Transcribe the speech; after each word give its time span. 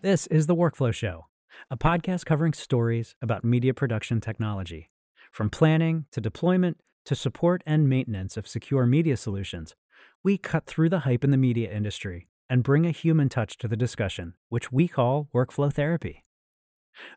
This 0.00 0.26
is 0.28 0.46
The 0.46 0.54
Workflow 0.54 0.94
Show, 0.94 1.26
a 1.70 1.76
podcast 1.76 2.24
covering 2.24 2.52
stories 2.52 3.14
about 3.20 3.44
media 3.44 3.74
production 3.74 4.20
technology. 4.20 4.88
From 5.32 5.50
planning 5.50 6.06
to 6.12 6.20
deployment 6.20 6.78
to 7.04 7.14
support 7.14 7.62
and 7.66 7.88
maintenance 7.88 8.36
of 8.36 8.46
secure 8.46 8.86
media 8.86 9.16
solutions, 9.16 9.74
we 10.22 10.38
cut 10.38 10.66
through 10.66 10.88
the 10.88 11.00
hype 11.00 11.24
in 11.24 11.30
the 11.30 11.36
media 11.36 11.70
industry 11.70 12.28
and 12.48 12.62
bring 12.62 12.86
a 12.86 12.90
human 12.90 13.28
touch 13.28 13.58
to 13.58 13.68
the 13.68 13.76
discussion, 13.76 14.34
which 14.48 14.72
we 14.72 14.88
call 14.88 15.28
workflow 15.34 15.72
therapy. 15.72 16.22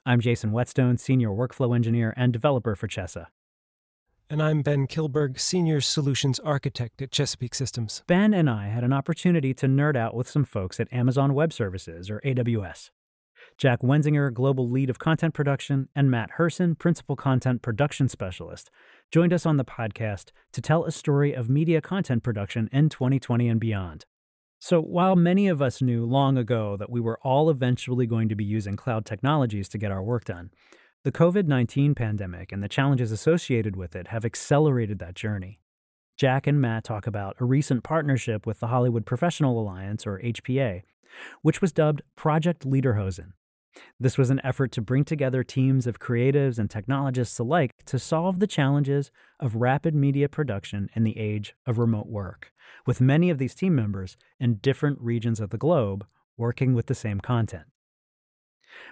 I'm 0.06 0.20
Jason 0.20 0.52
Whetstone, 0.52 0.98
Senior 0.98 1.30
Workflow 1.30 1.76
Engineer 1.76 2.14
and 2.18 2.34
Developer 2.34 2.76
for 2.76 2.88
Chesa. 2.88 3.28
And 4.32 4.42
I'm 4.42 4.62
Ben 4.62 4.88
Kilberg, 4.88 5.38
Senior 5.38 5.82
Solutions 5.82 6.40
Architect 6.40 7.02
at 7.02 7.12
Chesapeake 7.12 7.54
Systems. 7.54 8.02
Ben 8.08 8.34
and 8.34 8.50
I 8.50 8.70
had 8.70 8.86
an 8.86 8.94
opportunity 8.94 9.54
to 9.56 9.68
nerd 9.68 9.98
out 9.98 10.16
with 10.16 10.30
some 10.30 10.46
folks 10.46 10.80
at 10.80 10.88
Amazon 10.94 11.34
Web 11.34 11.52
Services, 11.52 12.10
or 12.10 12.22
AWS. 12.24 12.92
Jack 13.58 13.82
Wenzinger, 13.82 14.34
Global 14.34 14.70
Lead 14.70 14.90
of 14.90 15.00
Content 15.00 15.34
Production, 15.34 15.90
and 15.94 16.10
Matt 16.10 16.30
Herson, 16.38 16.80
Principal 16.80 17.18
Content 17.18 17.62
Production 17.62 18.08
Specialist, 18.08 18.72
joined 19.12 19.34
us 19.34 19.46
on 19.46 19.58
the 19.58 19.66
podcast 19.66 20.30
to 20.54 20.62
tell 20.62 20.86
a 20.86 20.94
story 20.94 21.34
of 21.34 21.50
media 21.50 21.82
content 21.82 22.24
production 22.24 22.70
in 22.72 22.88
2020 22.88 23.50
and 23.50 23.60
beyond. 23.60 24.06
So, 24.60 24.80
while 24.80 25.18
many 25.18 25.50
of 25.50 25.62
us 25.62 25.82
knew 25.82 26.06
long 26.06 26.38
ago 26.38 26.78
that 26.78 26.90
we 26.90 27.02
were 27.02 27.20
all 27.22 27.50
eventually 27.50 28.06
going 28.06 28.30
to 28.30 28.36
be 28.36 28.46
using 28.46 28.78
cloud 28.78 29.06
technologies 29.06 29.68
to 29.68 29.78
get 29.78 29.92
our 29.92 30.02
work 30.02 30.24
done, 30.24 30.52
the 31.04 31.12
COVID 31.12 31.48
19 31.48 31.96
pandemic 31.96 32.52
and 32.52 32.62
the 32.62 32.70
challenges 32.70 33.12
associated 33.12 33.76
with 33.76 33.96
it 33.96 34.10
have 34.10 34.24
accelerated 34.24 35.00
that 35.00 35.16
journey. 35.16 35.60
Jack 36.16 36.46
and 36.46 36.62
Matt 36.62 36.84
talk 36.84 37.08
about 37.08 37.36
a 37.40 37.46
recent 37.46 37.84
partnership 37.84 38.46
with 38.46 38.60
the 38.60 38.68
Hollywood 38.68 39.04
Professional 39.04 39.60
Alliance, 39.60 40.06
or 40.06 40.20
HPA, 40.20 40.84
which 41.42 41.60
was 41.60 41.72
dubbed 41.72 42.04
Project 42.16 42.68
Lederhosen. 42.68 43.34
This 44.00 44.18
was 44.18 44.30
an 44.30 44.42
effort 44.44 44.72
to 44.74 44.82
bring 44.82 45.04
together 45.04 45.44
teams 45.44 45.88
of 45.88 46.00
creatives 46.00 46.60
and 46.60 46.70
technologists 46.70 47.40
alike 47.40 47.72
to 47.86 47.98
solve 47.98 48.40
the 48.40 48.46
challenges 48.46 49.10
of 49.40 49.56
rapid 49.56 49.96
media 49.96 50.30
production 50.30 50.88
in 50.96 51.04
the 51.04 51.18
age 51.18 51.56
of 51.66 51.80
remote 51.80 52.08
work, 52.08 52.52
with 52.86 53.02
many 53.02 53.32
of 53.32 53.40
these 53.40 53.56
team 53.56 53.74
members 53.74 54.18
in 54.40 54.56
different 54.56 55.00
regions 55.02 55.40
of 55.40 55.50
the 55.50 55.58
globe 55.58 56.06
working 56.38 56.76
with 56.76 56.86
the 56.86 56.94
same 56.94 57.20
content. 57.20 57.66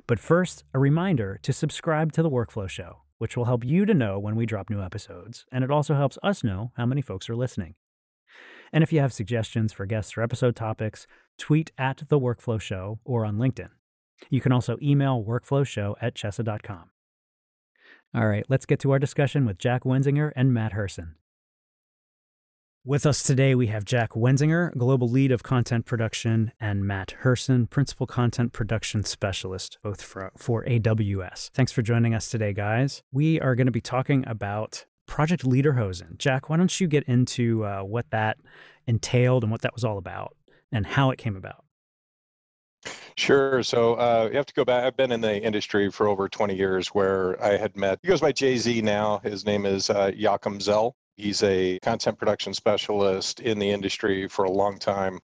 But 0.08 0.20
first, 0.20 0.64
a 0.74 0.80
reminder 0.80 1.40
to 1.44 1.54
subscribe 1.54 2.12
to 2.14 2.24
the 2.24 2.30
Workflow 2.30 2.70
Show, 2.70 3.02
which 3.18 3.36
will 3.36 3.46
help 3.46 3.64
you 3.64 3.86
to 3.86 3.94
know 3.94 4.20
when 4.20 4.36
we 4.36 4.46
drop 4.46 4.70
new 4.70 4.82
episodes, 4.82 5.46
and 5.52 5.64
it 5.64 5.72
also 5.72 5.96
helps 5.96 6.18
us 6.24 6.44
know 6.44 6.72
how 6.78 6.86
many 6.86 7.02
folks 7.02 7.30
are 7.30 7.36
listening. 7.36 7.76
And 8.72 8.84
if 8.84 8.94
you 8.94 9.00
have 9.00 9.14
suggestions 9.14 9.74
for 9.74 9.86
guests 9.86 10.18
or 10.18 10.22
episode 10.22 10.56
topics, 10.56 11.08
tweet 11.38 11.72
at 11.78 12.04
The 12.10 12.20
Workflow 12.20 12.62
Show 12.62 13.00
or 13.04 13.26
on 13.26 13.38
LinkedIn. 13.38 13.70
You 14.30 14.42
can 14.42 14.52
also 14.52 14.78
email 14.82 15.24
workflowshow 15.24 15.96
at 16.02 16.14
chesa.com. 16.14 16.90
All 18.14 18.28
right, 18.28 18.46
let's 18.50 18.66
get 18.66 18.80
to 18.82 18.92
our 18.92 19.00
discussion 19.00 19.46
with 19.46 19.58
Jack 19.58 19.84
Wenzinger 19.84 20.32
and 20.36 20.54
Matt 20.54 20.74
Herson. 20.74 21.14
With 22.86 23.06
us 23.06 23.24
today, 23.24 23.56
we 23.56 23.68
have 23.68 23.84
Jack 23.84 24.12
Wenzinger, 24.12 24.76
Global 24.78 25.10
Lead 25.10 25.34
of 25.34 25.44
Content 25.44 25.86
Production, 25.86 26.54
and 26.62 26.88
Matt 26.88 27.14
Herson, 27.24 27.70
Principal 27.70 28.08
Content 28.08 28.54
Production 28.54 29.04
Specialist, 29.04 29.78
both 29.84 30.02
for, 30.02 30.32
for 30.38 30.64
AWS. 30.64 31.50
Thanks 31.50 31.74
for 31.74 31.82
joining 31.82 32.14
us 32.14 32.30
today, 32.30 32.54
guys. 32.54 33.04
We 33.12 33.38
are 33.42 33.54
going 33.56 33.66
to 33.66 33.72
be 33.72 33.82
talking 33.82 34.24
about 34.26 34.86
Project 35.08 35.44
Lederhosen. 35.44 36.18
Jack, 36.18 36.50
why 36.50 36.56
don't 36.56 36.80
you 36.80 36.88
get 36.88 37.04
into 37.04 37.66
uh, 37.66 37.82
what 37.82 38.10
that 38.12 38.38
entailed 38.88 39.44
and 39.44 39.52
what 39.52 39.62
that 39.64 39.74
was 39.74 39.84
all 39.84 39.98
about 39.98 40.38
and 40.72 40.88
how 40.88 41.12
it 41.12 41.18
came 41.18 41.36
about? 41.36 41.66
Sure. 43.18 43.62
So 43.62 43.96
uh, 43.96 44.30
you 44.32 44.38
have 44.38 44.46
to 44.46 44.54
go 44.54 44.64
back. 44.64 44.86
I've 44.86 44.96
been 44.96 45.12
in 45.12 45.20
the 45.20 45.38
industry 45.44 45.92
for 45.92 46.08
over 46.08 46.30
20 46.30 46.56
years 46.56 46.88
where 46.88 47.44
I 47.44 47.58
had 47.58 47.76
met, 47.76 48.00
he 48.02 48.08
goes 48.08 48.22
by 48.22 48.32
Jay 48.32 48.56
Z 48.56 48.82
now. 48.82 49.20
His 49.22 49.46
name 49.46 49.66
is 49.66 49.90
uh, 49.90 50.14
Joachim 50.16 50.62
Zell. 50.62 50.96
He's 51.20 51.44
a 51.44 51.80
content 51.80 52.18
production 52.18 52.54
specialist 52.54 53.42
in 53.42 53.60
the 53.60 53.70
industry 53.70 54.30
for 54.30 54.46
a 54.46 54.52
long 54.52 54.78
time. 54.80 55.20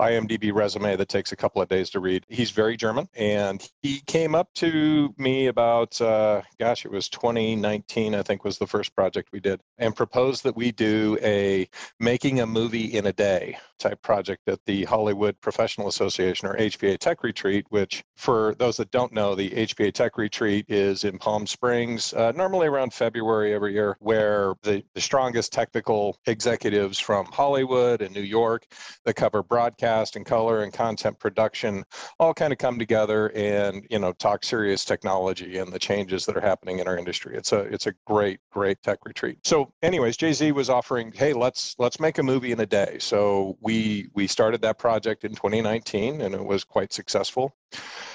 IMDb 0.00 0.54
resume 0.54 0.94
that 0.94 1.08
takes 1.08 1.32
a 1.32 1.36
couple 1.36 1.60
of 1.60 1.68
days 1.68 1.90
to 1.90 2.00
read. 2.00 2.24
He's 2.28 2.52
very 2.52 2.76
German, 2.76 3.08
and 3.14 3.66
he 3.82 4.00
came 4.06 4.36
up 4.36 4.48
to 4.54 5.12
me 5.18 5.48
about, 5.48 6.00
uh, 6.00 6.42
gosh, 6.60 6.84
it 6.84 6.92
was 6.92 7.08
2019, 7.08 8.14
I 8.14 8.22
think 8.22 8.44
was 8.44 8.58
the 8.58 8.66
first 8.66 8.94
project 8.94 9.30
we 9.32 9.40
did, 9.40 9.60
and 9.78 9.96
proposed 9.96 10.44
that 10.44 10.54
we 10.54 10.70
do 10.70 11.18
a 11.20 11.68
making 11.98 12.40
a 12.40 12.46
movie 12.46 12.96
in 12.96 13.06
a 13.06 13.12
day 13.12 13.58
type 13.80 14.00
project 14.02 14.42
at 14.46 14.60
the 14.66 14.84
Hollywood 14.84 15.40
Professional 15.40 15.88
Association 15.88 16.46
or 16.46 16.56
HPA 16.56 16.98
Tech 16.98 17.24
Retreat, 17.24 17.66
which 17.70 18.04
for 18.16 18.54
those 18.58 18.76
that 18.76 18.90
don't 18.92 19.12
know, 19.12 19.34
the 19.34 19.50
HPA 19.50 19.92
Tech 19.92 20.16
Retreat 20.16 20.66
is 20.68 21.02
in 21.04 21.18
Palm 21.18 21.46
Springs, 21.46 22.12
uh, 22.12 22.30
normally 22.32 22.68
around 22.68 22.92
February 22.92 23.52
every 23.54 23.72
year, 23.72 23.96
where 23.98 24.54
the, 24.62 24.84
the 24.94 25.00
strongest 25.00 25.39
technical 25.48 26.18
executives 26.26 26.98
from 26.98 27.26
Hollywood 27.26 28.02
and 28.02 28.14
New 28.14 28.20
York 28.20 28.66
that 29.04 29.14
cover 29.14 29.42
broadcast 29.42 30.16
and 30.16 30.26
color 30.26 30.62
and 30.62 30.72
content 30.72 31.18
production 31.18 31.84
all 32.18 32.34
kind 32.34 32.52
of 32.52 32.58
come 32.58 32.78
together 32.78 33.32
and 33.34 33.86
you 33.90 33.98
know 33.98 34.12
talk 34.12 34.44
serious 34.44 34.84
technology 34.84 35.58
and 35.58 35.72
the 35.72 35.78
changes 35.78 36.26
that 36.26 36.36
are 36.36 36.40
happening 36.40 36.78
in 36.78 36.88
our 36.88 36.98
industry. 36.98 37.36
It's 37.36 37.52
a 37.52 37.60
it's 37.60 37.86
a 37.86 37.92
great 38.06 38.40
great 38.50 38.82
tech 38.82 38.98
retreat. 39.04 39.38
So, 39.44 39.72
anyways, 39.82 40.16
Jay 40.16 40.32
Z 40.32 40.52
was 40.52 40.70
offering, 40.70 41.12
hey, 41.12 41.32
let's 41.32 41.74
let's 41.78 42.00
make 42.00 42.18
a 42.18 42.22
movie 42.22 42.52
in 42.52 42.60
a 42.60 42.66
day. 42.66 42.96
So 42.98 43.56
we 43.60 44.08
we 44.14 44.26
started 44.26 44.60
that 44.62 44.78
project 44.78 45.24
in 45.24 45.34
2019 45.34 46.20
and 46.20 46.34
it 46.34 46.44
was 46.44 46.64
quite 46.64 46.92
successful. 46.92 47.54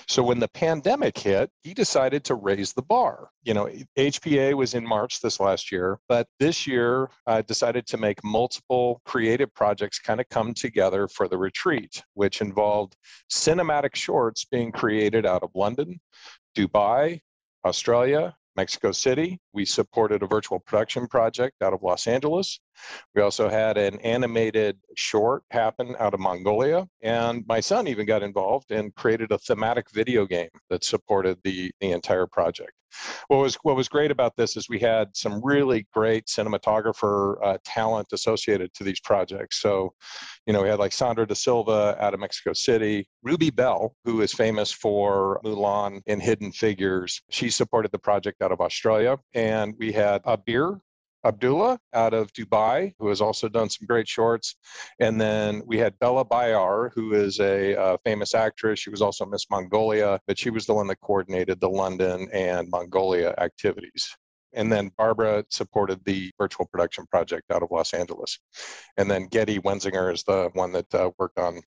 So 0.08 0.24
when 0.24 0.40
the 0.40 0.48
pandemic 0.48 1.18
hit, 1.18 1.50
he 1.64 1.74
decided 1.74 2.24
to 2.26 2.36
raise 2.36 2.74
the 2.74 2.82
bar. 2.82 3.30
You 3.44 3.54
know, 3.54 3.70
HPA 3.98 4.54
was 4.54 4.74
in 4.74 4.88
March 4.88 5.22
this 5.22 5.40
last 5.40 5.72
year, 5.72 6.00
but 6.08 6.28
this 6.40 6.68
year 6.68 7.10
I 7.26 7.40
uh, 7.40 7.42
decided 7.42 7.88
to 7.88 7.98
make 7.98 8.24
multiple 8.24 9.02
creative 9.06 9.54
projects 9.54 10.00
kind 10.00 10.20
of 10.20 10.30
come 10.30 10.54
together 10.54 11.08
for 11.08 11.28
the 11.28 11.38
retreat, 11.38 12.04
which 12.14 12.42
involved 12.42 12.96
cinematic 13.32 13.96
shorts 13.96 14.46
being 14.46 14.72
created 14.72 15.26
out 15.26 15.44
of 15.44 15.50
London, 15.56 16.00
Dubai, 16.56 17.22
Australia, 17.66 18.36
Mexico 18.56 18.92
City. 18.92 19.40
We 19.56 19.66
supported 19.66 20.22
a 20.22 20.28
virtual 20.28 20.60
production 20.60 21.08
project 21.08 21.62
out 21.64 21.74
of 21.74 21.82
Los 21.82 22.08
Angeles. 22.08 22.60
We 23.16 23.22
also 23.22 23.50
had 23.50 23.78
an 23.78 24.00
animated 24.02 24.78
short 24.98 25.44
happen 25.50 25.96
out 25.98 26.14
of 26.14 26.20
Mongolia. 26.20 26.88
And 27.02 27.46
my 27.48 27.62
son 27.62 27.88
even 27.88 28.06
got 28.06 28.22
involved 28.22 28.72
and 28.72 28.94
created 28.96 29.32
a 29.32 29.38
thematic 29.38 29.90
video 29.92 30.26
game 30.26 30.50
that 30.70 30.84
supported 30.84 31.38
the, 31.44 31.72
the 31.80 31.92
entire 31.92 32.28
project. 32.28 32.74
What 33.28 33.38
was 33.38 33.56
what 33.64 33.76
was 33.76 33.90
great 33.90 34.12
about 34.12 34.36
this 34.38 34.56
is 34.56 34.70
we 34.70 34.80
had 34.80 35.10
some 35.16 35.42
really 35.44 35.86
great 35.94 36.28
cinematographer 36.28 37.36
uh, 37.44 37.58
talent 37.66 38.08
associated 38.14 38.74
to 38.76 38.84
these 38.84 39.00
projects. 39.00 39.62
So, 39.62 39.94
you 40.46 40.54
know, 40.54 40.64
we 40.64 40.70
had 40.70 40.80
like 40.80 40.94
Sandra 40.94 41.28
Da 41.28 41.34
Silva 41.34 41.98
out 42.00 42.14
of 42.14 42.20
Mexico 42.20 42.54
City, 42.54 43.08
Ruby 43.24 43.50
Bell, 43.50 43.96
who 44.06 44.22
is 44.22 44.34
famous 44.34 44.72
for 44.72 45.42
Mulan 45.44 46.02
and 46.08 46.22
Hidden 46.22 46.54
Figures. 46.54 47.22
She 47.30 47.50
supported 47.50 47.92
the 47.92 48.00
project 48.00 48.42
out 48.42 48.52
of 48.52 48.62
Australia, 48.62 49.18
we 49.78 49.92
had 49.92 50.24
Abir 50.24 50.80
Abdullah 51.26 51.80
out 51.94 52.14
of 52.14 52.32
Dubai, 52.34 52.94
who 53.00 53.08
has 53.10 53.20
also 53.20 53.50
done 53.50 53.70
some 53.70 53.88
great 53.88 54.08
shorts. 54.08 54.56
And 55.00 55.20
then 55.20 55.64
we 55.66 55.78
had 55.78 55.98
Bella 56.00 56.24
Bayar, 56.24 56.92
who 56.94 57.14
is 57.14 57.40
a 57.40 57.76
uh, 57.76 57.98
famous 58.06 58.36
actress. 58.36 58.80
She 58.80 58.92
was 58.92 59.02
also 59.02 59.26
Miss 59.26 59.50
Mongolia, 59.50 60.20
but 60.28 60.38
she 60.38 60.52
was 60.52 60.68
the 60.68 60.74
one 60.74 60.88
that 60.88 61.02
coordinated 61.02 61.60
the 61.60 61.70
London 61.70 62.30
and 62.32 62.70
Mongolia 62.70 63.34
activities. 63.40 64.16
And 64.56 64.72
then 64.72 64.92
Barbara 64.98 65.46
supported 65.50 66.04
the 66.06 66.32
virtual 66.38 66.66
production 66.66 67.06
project 67.08 67.52
out 67.52 67.64
of 67.64 67.70
Los 67.72 67.94
Angeles. 67.94 68.40
And 68.98 69.10
then 69.10 69.28
Getty 69.28 69.60
Wenzinger 69.60 70.14
is 70.14 70.24
the 70.24 70.50
one 70.54 70.72
that 70.72 70.94
uh, 70.94 71.12
worked 71.20 71.38
on 71.38 71.62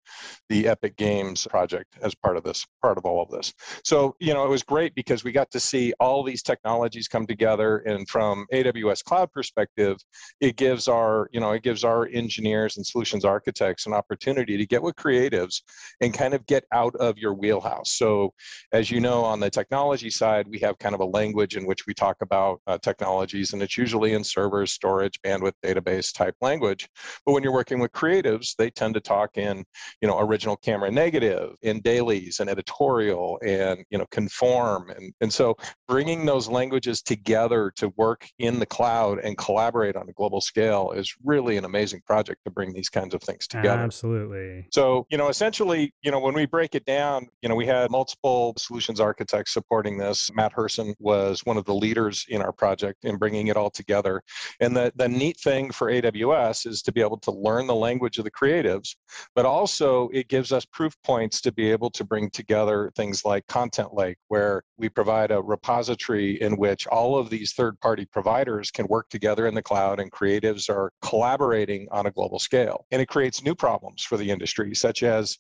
the 0.50 0.68
Epic 0.68 0.96
Games 0.96 1.48
project 1.50 1.98
as 2.02 2.14
part 2.16 2.38
of 2.38 2.44
this, 2.44 2.66
part 2.82 2.98
of 2.98 3.06
all 3.06 3.22
of 3.22 3.30
this. 3.32 3.54
So, 3.84 4.16
you 4.20 4.34
know, 4.34 4.46
it 4.46 4.50
was 4.50 4.64
great 4.64 4.94
because 4.96 5.24
we 5.24 5.32
got 5.32 5.52
to 5.52 5.60
see 5.60 5.94
all 6.00 6.24
these 6.24 6.44
technologies 6.44 7.08
come 7.08 7.26
together. 7.26 7.80
And 7.80 8.08
from 8.08 8.46
AWS 8.54 9.04
cloud 9.04 9.32
perspective, 9.32 9.98
it 10.40 10.56
gives 10.56 10.88
our, 10.88 11.30
you 11.32 11.40
know, 11.40 11.52
it 11.52 11.64
gives 11.64 11.84
our 11.84 12.08
engineers 12.08 12.78
and 12.78 12.86
solutions 12.86 13.26
architects 13.26 13.86
an 13.86 13.94
opportunity 13.94 14.58
to 14.58 14.66
get 14.66 14.82
with 14.82 14.96
creatives 14.96 15.62
and 16.02 16.14
kind 16.14 16.34
of 16.34 16.46
get 16.46 16.66
out 16.72 16.96
of 16.98 17.18
your 17.18 17.34
wheelhouse. 17.34 17.94
So, 17.94 18.34
as 18.72 18.92
you 18.92 19.00
know, 19.00 19.24
on 19.24 19.40
the 19.40 19.50
technology 19.50 20.10
side, 20.10 20.48
we 20.48 20.60
have 20.60 20.78
kind 20.80 20.96
of 20.96 21.02
a 21.02 21.06
language 21.06 21.56
in 21.56 21.66
which 21.66 21.88
we 21.88 21.94
talk 21.94 22.18
about 22.22 22.62
uh, 22.68 22.75
uh, 22.76 22.80
technologies, 22.80 23.54
and 23.54 23.62
it's 23.62 23.78
usually 23.78 24.14
in 24.14 24.24
servers, 24.24 24.72
storage, 24.72 25.22
bandwidth, 25.22 25.54
database 25.64 26.14
type 26.14 26.36
language. 26.42 26.88
But 27.26 27.32
when 27.34 27.44
you're 27.44 27.54
working 27.54 27.80
with 27.80 27.92
creatives, 27.92 28.56
they 28.56 28.70
tend 28.70 28.94
to 28.96 29.00
talk 29.00 29.38
in, 29.38 29.64
you 30.02 30.08
know, 30.08 30.20
original 30.20 30.58
camera 30.58 30.92
negative, 30.92 31.56
in 31.62 31.82
dailies, 31.82 32.40
and 32.40 32.50
editorial, 32.50 33.40
and 33.46 33.84
you 33.90 33.98
know, 33.98 34.06
conform, 34.12 34.90
and 34.90 35.14
and 35.22 35.34
so 35.34 35.56
bringing 35.88 36.26
those 36.26 36.48
languages 36.48 37.02
together 37.02 37.72
to 37.78 37.94
work 37.96 38.28
in 38.40 38.60
the 38.60 38.66
cloud 38.66 39.20
and 39.20 39.38
collaborate 39.38 39.96
on 39.96 40.10
a 40.10 40.14
global 40.14 40.42
scale 40.42 40.92
is 40.92 41.14
really 41.24 41.58
an 41.58 41.66
amazing 41.66 42.02
project 42.06 42.42
to 42.46 42.52
bring 42.52 42.74
these 42.74 42.90
kinds 42.90 43.14
of 43.14 43.22
things 43.22 43.48
together. 43.48 43.82
Absolutely. 43.82 44.68
So, 44.72 45.06
you 45.10 45.18
know, 45.18 45.30
essentially, 45.30 45.94
you 46.02 46.12
know, 46.12 46.20
when 46.20 46.34
we 46.34 46.46
break 46.46 46.76
it 46.76 46.86
down, 46.86 47.28
you 47.42 47.50
know, 47.50 47.56
we 47.56 47.66
had 47.66 47.92
multiple 47.92 48.54
solutions 48.58 49.00
architects 49.00 49.54
supporting 49.54 49.98
this. 49.98 50.32
Matt 50.34 50.54
Herson 50.54 50.94
was 51.00 51.46
one 51.46 51.58
of 51.58 51.66
the 51.66 51.74
leaders 51.74 52.26
in 52.30 52.42
our 52.42 52.52
project 52.52 52.65
in 53.04 53.18
bringing 53.18 53.48
it 53.48 53.58
all 53.58 53.70
together. 53.70 54.22
And 54.60 54.76
the, 54.76 54.92
the 54.96 55.08
neat 55.08 55.38
thing 55.40 55.72
for 55.72 55.92
AWS 55.92 56.68
is 56.68 56.82
to 56.84 56.92
be 56.92 57.02
able 57.02 57.18
to 57.20 57.32
learn 57.32 57.68
the 57.68 57.76
language 57.76 58.18
of 58.18 58.24
the 58.24 58.32
creatives, 58.32 58.96
but 59.36 59.46
also 59.46 60.10
it 60.10 60.28
gives 60.28 60.52
us 60.52 60.66
proof 60.66 60.96
points 61.04 61.42
to 61.42 61.52
be 61.52 61.72
able 61.72 61.90
to 61.92 62.04
bring 62.04 62.30
together 62.30 62.92
things 62.96 63.24
like 63.26 63.46
Content 63.48 63.94
Lake, 63.94 64.18
where 64.28 64.64
we 64.78 64.90
provide 64.90 65.32
a 65.32 65.42
repository 65.42 66.42
in 66.42 66.58
which 66.58 66.88
all 66.88 67.18
of 67.18 67.30
these 67.30 67.54
third 67.54 67.80
party 67.80 68.06
providers 68.06 68.72
can 68.72 68.88
work 68.88 69.10
together 69.10 69.48
in 69.48 69.56
the 69.56 69.62
cloud 69.62 70.00
and 70.00 70.12
creatives 70.12 70.70
are 70.70 70.92
collaborating 71.02 71.88
on 71.92 72.06
a 72.06 72.12
global 72.12 72.40
scale. 72.40 72.86
And 72.92 73.02
it 73.02 73.08
creates 73.08 73.44
new 73.44 73.56
problems 73.56 74.04
for 74.04 74.18
the 74.18 74.30
industry, 74.30 74.76
such 74.76 75.04
as 75.04 75.38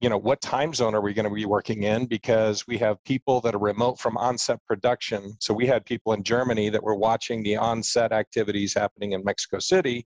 you 0.00 0.08
know 0.08 0.18
what 0.18 0.40
time 0.40 0.74
zone 0.74 0.94
are 0.94 1.00
we 1.00 1.14
going 1.14 1.28
to 1.28 1.34
be 1.34 1.46
working 1.46 1.84
in? 1.84 2.06
Because 2.06 2.66
we 2.66 2.78
have 2.78 3.02
people 3.04 3.40
that 3.42 3.54
are 3.54 3.58
remote 3.58 3.98
from 3.98 4.16
onset 4.16 4.60
production. 4.66 5.34
So 5.40 5.54
we 5.54 5.66
had 5.66 5.84
people 5.84 6.12
in 6.12 6.22
germany 6.22 6.68
that 6.70 6.82
were 6.82 6.94
watching 6.94 7.42
the 7.42 7.56
onset 7.56 8.12
activities 8.12 8.74
happening 8.74 9.12
in 9.12 9.24
mexico 9.24 9.58
city 9.58 10.06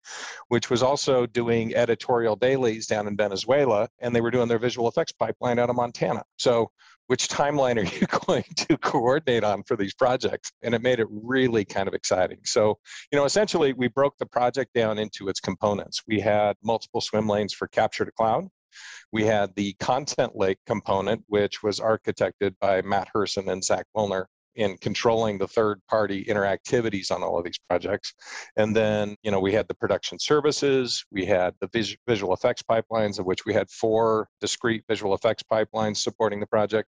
which 0.49 0.71
was 0.71 0.83
also 0.83 1.27
doing 1.27 1.75
editorial 1.75 2.37
dailies 2.37 2.87
down 2.87 3.07
in 3.07 3.17
venezuela 3.17 3.89
and 4.01 4.15
they 4.15 4.21
were 4.21 4.31
doing 4.31 4.49
their 4.49 4.59
visual 4.59 4.89
effects 4.89 5.13
pipeline 5.13 5.59
out 5.59 5.71
of 5.71 5.77
montana. 5.77 6.23
So 6.39 6.71
which 7.07 7.29
timeline 7.29 7.77
are 7.77 7.97
you 7.99 8.07
going 8.27 8.45
to 8.57 8.79
coordinate 8.79 9.45
on 9.45 9.63
for 9.65 9.77
these 9.77 9.95
projects? 9.95 10.53
And 10.63 10.75
it 10.75 10.83
made 10.83 11.01
it 11.01 11.09
really 11.11 11.65
kind 11.65 11.89
of 11.89 11.95
exciting. 11.95 12.39
So 12.45 12.79
you 13.13 13.19
know 13.19 13.25
essentially 13.25 13.73
we 13.73 13.89
broke 13.89 14.17
the 14.19 14.27
project 14.27 14.73
down 14.75 14.99
into 14.99 15.29
its 15.29 15.41
components. 15.41 16.03
We 16.07 16.21
had 16.21 16.57
multiple 16.63 17.01
swim 17.01 17.29
lanes 17.29 17.53
for 17.53 17.69
capture 17.69 18.05
to 18.05 18.13
cloud 18.13 18.49
we 19.13 19.25
had 19.25 19.55
the 19.55 19.75
content 19.75 20.33
lake 20.35 20.59
component, 20.67 21.25
which 21.29 21.63
was 21.63 21.81
architected 21.81 22.55
by 22.61 22.83
Matt 22.83 23.09
Herson 23.15 23.51
and 23.51 23.63
Zach 23.63 23.87
Wilner 23.97 24.27
in 24.57 24.77
controlling 24.79 25.39
the 25.39 25.49
third 25.49 25.81
party 25.89 26.25
interactivities 26.25 27.11
on 27.11 27.23
all 27.23 27.39
of 27.39 27.45
these 27.45 27.59
projects. 27.69 28.15
And 28.57 28.75
then, 28.75 29.17
you 29.23 29.31
know, 29.31 29.41
we 29.41 29.53
had 29.53 29.69
the 29.69 29.75
production 29.75 30.19
services, 30.19 31.05
we 31.11 31.25
had 31.25 31.55
the 31.61 31.69
vis- 31.73 31.97
visual 32.07 32.33
effects 32.35 32.63
pipelines, 32.63 33.19
of 33.19 33.27
which 33.27 33.45
we 33.45 33.53
had 33.53 33.71
four 33.71 34.29
discrete 34.41 34.85
visual 34.89 35.15
effects 35.15 35.43
pipelines 35.43 35.99
supporting 35.99 36.41
the 36.41 36.47
project. 36.47 36.89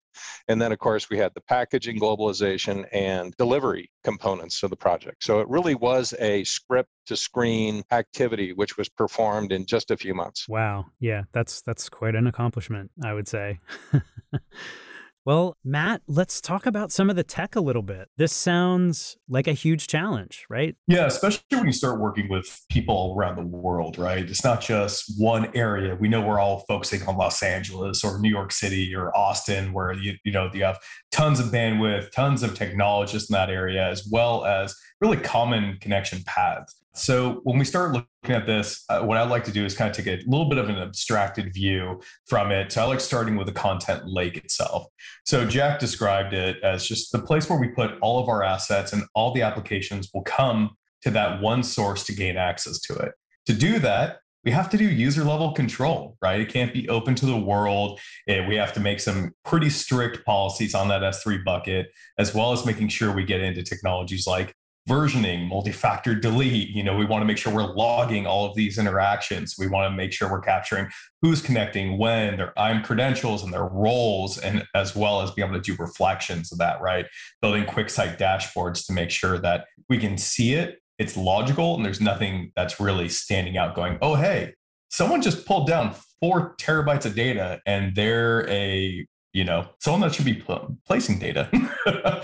And 0.47 0.61
then, 0.61 0.71
of 0.71 0.79
course, 0.79 1.09
we 1.09 1.17
had 1.17 1.33
the 1.33 1.41
packaging, 1.41 1.99
globalization, 1.99 2.85
and 2.91 3.33
delivery 3.37 3.89
components 4.03 4.63
of 4.63 4.69
the 4.69 4.75
project. 4.75 5.23
So 5.23 5.39
it 5.39 5.47
really 5.47 5.75
was 5.75 6.13
a 6.19 6.43
script 6.43 6.89
to 7.07 7.17
screen 7.17 7.83
activity 7.91 8.53
which 8.53 8.77
was 8.77 8.89
performed 8.89 9.51
in 9.51 9.65
just 9.65 9.91
a 9.91 9.97
few 9.97 10.13
months. 10.13 10.47
Wow. 10.47 10.85
Yeah, 10.99 11.23
that's 11.31 11.61
that's 11.61 11.89
quite 11.89 12.15
an 12.15 12.27
accomplishment, 12.27 12.91
I 13.03 13.13
would 13.13 13.27
say. 13.27 13.59
Well, 15.25 15.55
Matt, 15.63 16.01
let's 16.05 16.41
talk 16.41 16.65
about 16.65 16.91
some 16.91 17.09
of 17.09 17.15
the 17.15 17.23
tech 17.23 17.55
a 17.55 17.61
little 17.61 17.81
bit. 17.81 18.09
This 18.17 18.33
sounds 18.33 19.15
like 19.29 19.47
a 19.47 19.53
huge 19.53 19.87
challenge, 19.87 20.45
right? 20.49 20.75
Yeah, 20.85 21.05
especially 21.05 21.43
when 21.51 21.65
you 21.65 21.71
start 21.71 22.01
working 22.01 22.27
with 22.27 22.61
people 22.69 23.15
around 23.17 23.37
the 23.37 23.45
world, 23.45 23.97
right? 23.97 24.29
It's 24.29 24.43
not 24.43 24.59
just 24.59 25.13
one 25.17 25.49
area. 25.55 25.95
We 25.95 26.09
know 26.09 26.19
we're 26.19 26.41
all 26.41 26.65
focusing 26.67 27.03
on 27.03 27.15
Los 27.15 27.41
Angeles 27.41 28.03
or 28.03 28.19
New 28.19 28.29
York 28.29 28.51
City 28.51 28.93
or 28.93 29.15
Austin, 29.15 29.71
where 29.71 29.93
you, 29.93 30.15
you 30.25 30.33
know 30.33 30.49
you 30.53 30.65
have 30.65 30.79
tons 31.11 31.39
of 31.39 31.47
bandwidth, 31.47 32.11
tons 32.11 32.43
of 32.43 32.53
technologists 32.53 33.29
in 33.29 33.33
that 33.33 33.49
area, 33.49 33.87
as 33.87 34.05
well 34.11 34.43
as 34.43 34.75
really 35.03 35.17
common 35.17 35.77
connection 35.81 36.23
paths. 36.25 36.75
So 36.93 37.41
when 37.43 37.59
we 37.59 37.65
start 37.65 37.91
looking 37.91 38.35
at 38.35 38.45
this, 38.45 38.85
uh, 38.87 39.01
what 39.01 39.17
I 39.17 39.23
like 39.23 39.43
to 39.45 39.51
do 39.51 39.65
is 39.65 39.75
kind 39.75 39.89
of 39.89 39.97
take 39.97 40.07
a 40.07 40.23
little 40.25 40.47
bit 40.47 40.57
of 40.57 40.69
an 40.69 40.77
abstracted 40.77 41.53
view 41.53 41.99
from 42.25 42.51
it. 42.51 42.71
So 42.71 42.81
I 42.81 42.85
like 42.85 43.01
starting 43.01 43.35
with 43.35 43.47
the 43.47 43.53
content 43.53 44.03
lake 44.05 44.37
itself. 44.37 44.85
So 45.25 45.45
Jack 45.45 45.79
described 45.79 46.33
it 46.33 46.63
as 46.63 46.87
just 46.87 47.11
the 47.11 47.19
place 47.19 47.49
where 47.49 47.59
we 47.59 47.67
put 47.67 47.99
all 47.99 48.23
of 48.23 48.29
our 48.29 48.43
assets 48.43 48.93
and 48.93 49.03
all 49.13 49.33
the 49.33 49.41
applications 49.41 50.09
will 50.13 50.21
come 50.21 50.69
to 51.01 51.11
that 51.11 51.41
one 51.41 51.63
source 51.63 52.05
to 52.05 52.15
gain 52.15 52.37
access 52.37 52.79
to 52.81 52.93
it. 52.95 53.11
To 53.47 53.53
do 53.53 53.79
that, 53.79 54.19
we 54.45 54.51
have 54.51 54.69
to 54.69 54.77
do 54.77 54.85
user 54.85 55.23
level 55.23 55.51
control, 55.51 56.17
right? 56.21 56.39
It 56.39 56.49
can't 56.49 56.73
be 56.73 56.87
open 56.87 57.15
to 57.15 57.25
the 57.25 57.37
world. 57.37 57.99
It, 58.27 58.47
we 58.47 58.55
have 58.55 58.71
to 58.73 58.79
make 58.79 58.99
some 59.01 59.31
pretty 59.43 59.69
strict 59.69 60.25
policies 60.25 60.73
on 60.73 60.87
that 60.89 61.01
S3 61.01 61.43
bucket, 61.43 61.87
as 62.17 62.33
well 62.33 62.53
as 62.53 62.65
making 62.65 62.89
sure 62.89 63.13
we 63.13 63.23
get 63.25 63.41
into 63.41 63.63
technologies 63.63 64.27
like 64.27 64.53
versioning, 64.87 65.47
multi-factor 65.47 66.13
delete. 66.13 66.69
You 66.69 66.83
know, 66.83 66.95
we 66.95 67.05
want 67.05 67.21
to 67.21 67.25
make 67.25 67.37
sure 67.37 67.53
we're 67.53 67.73
logging 67.73 68.27
all 68.27 68.45
of 68.45 68.55
these 68.55 68.77
interactions. 68.77 69.55
We 69.57 69.67
want 69.67 69.89
to 69.89 69.95
make 69.95 70.11
sure 70.11 70.29
we're 70.29 70.41
capturing 70.41 70.87
who's 71.21 71.41
connecting 71.41 71.97
when, 71.97 72.37
their 72.37 72.53
IAM 72.57 72.83
credentials 72.83 73.43
and 73.43 73.53
their 73.53 73.65
roles, 73.65 74.37
and 74.37 74.65
as 74.75 74.95
well 74.95 75.21
as 75.21 75.31
be 75.31 75.41
able 75.41 75.53
to 75.53 75.61
do 75.61 75.75
reflections 75.81 76.51
of 76.51 76.57
that, 76.57 76.81
right? 76.81 77.05
Building 77.41 77.63
QuickSight 77.63 78.17
dashboards 78.17 78.85
to 78.87 78.93
make 78.93 79.09
sure 79.09 79.37
that 79.39 79.65
we 79.89 79.97
can 79.97 80.17
see 80.17 80.53
it, 80.53 80.79
it's 80.99 81.15
logical, 81.15 81.75
and 81.75 81.85
there's 81.85 82.01
nothing 82.01 82.51
that's 82.55 82.79
really 82.79 83.09
standing 83.09 83.57
out 83.57 83.75
going, 83.75 83.97
oh, 84.01 84.15
hey, 84.15 84.53
someone 84.89 85.21
just 85.21 85.45
pulled 85.45 85.67
down 85.67 85.95
four 86.21 86.55
terabytes 86.57 87.05
of 87.05 87.15
data 87.15 87.59
and 87.65 87.95
they're 87.95 88.47
a 88.49 89.05
you 89.33 89.43
know 89.43 89.67
someone 89.79 90.01
that 90.01 90.15
should 90.15 90.25
be 90.25 90.35
pl- 90.35 90.77
placing 90.85 91.19
data. 91.19 91.49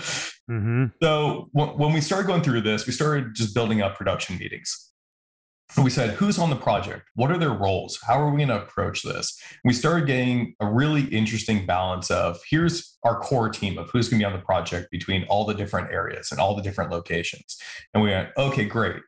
Mm-hmm. 0.50 0.86
so 1.00 1.48
w- 1.54 1.78
when 1.78 1.92
we 1.92 2.00
started 2.00 2.26
going 2.26 2.42
through 2.42 2.62
this 2.62 2.84
we 2.84 2.92
started 2.92 3.36
just 3.36 3.54
building 3.54 3.82
up 3.82 3.94
production 3.94 4.36
meetings. 4.36 4.90
And 5.76 5.84
we 5.84 5.90
said 5.90 6.10
who's 6.10 6.38
on 6.38 6.50
the 6.50 6.56
project? 6.56 7.08
What 7.14 7.30
are 7.30 7.38
their 7.38 7.52
roles? 7.52 8.00
How 8.04 8.20
are 8.20 8.30
we 8.30 8.38
going 8.38 8.48
to 8.48 8.60
approach 8.62 9.02
this? 9.02 9.40
We 9.64 9.72
started 9.72 10.08
getting 10.08 10.56
a 10.58 10.66
really 10.66 11.04
interesting 11.04 11.66
balance 11.66 12.10
of 12.10 12.40
here's 12.50 12.98
our 13.04 13.20
core 13.20 13.48
team 13.48 13.78
of 13.78 13.88
who's 13.90 14.08
going 14.08 14.18
to 14.18 14.26
be 14.26 14.32
on 14.32 14.36
the 14.36 14.44
project 14.44 14.90
between 14.90 15.22
all 15.28 15.44
the 15.44 15.54
different 15.54 15.92
areas 15.92 16.32
and 16.32 16.40
all 16.40 16.56
the 16.56 16.62
different 16.62 16.90
locations. 16.90 17.56
And 17.94 18.02
we 18.02 18.10
went 18.10 18.30
okay 18.36 18.64
great. 18.64 19.02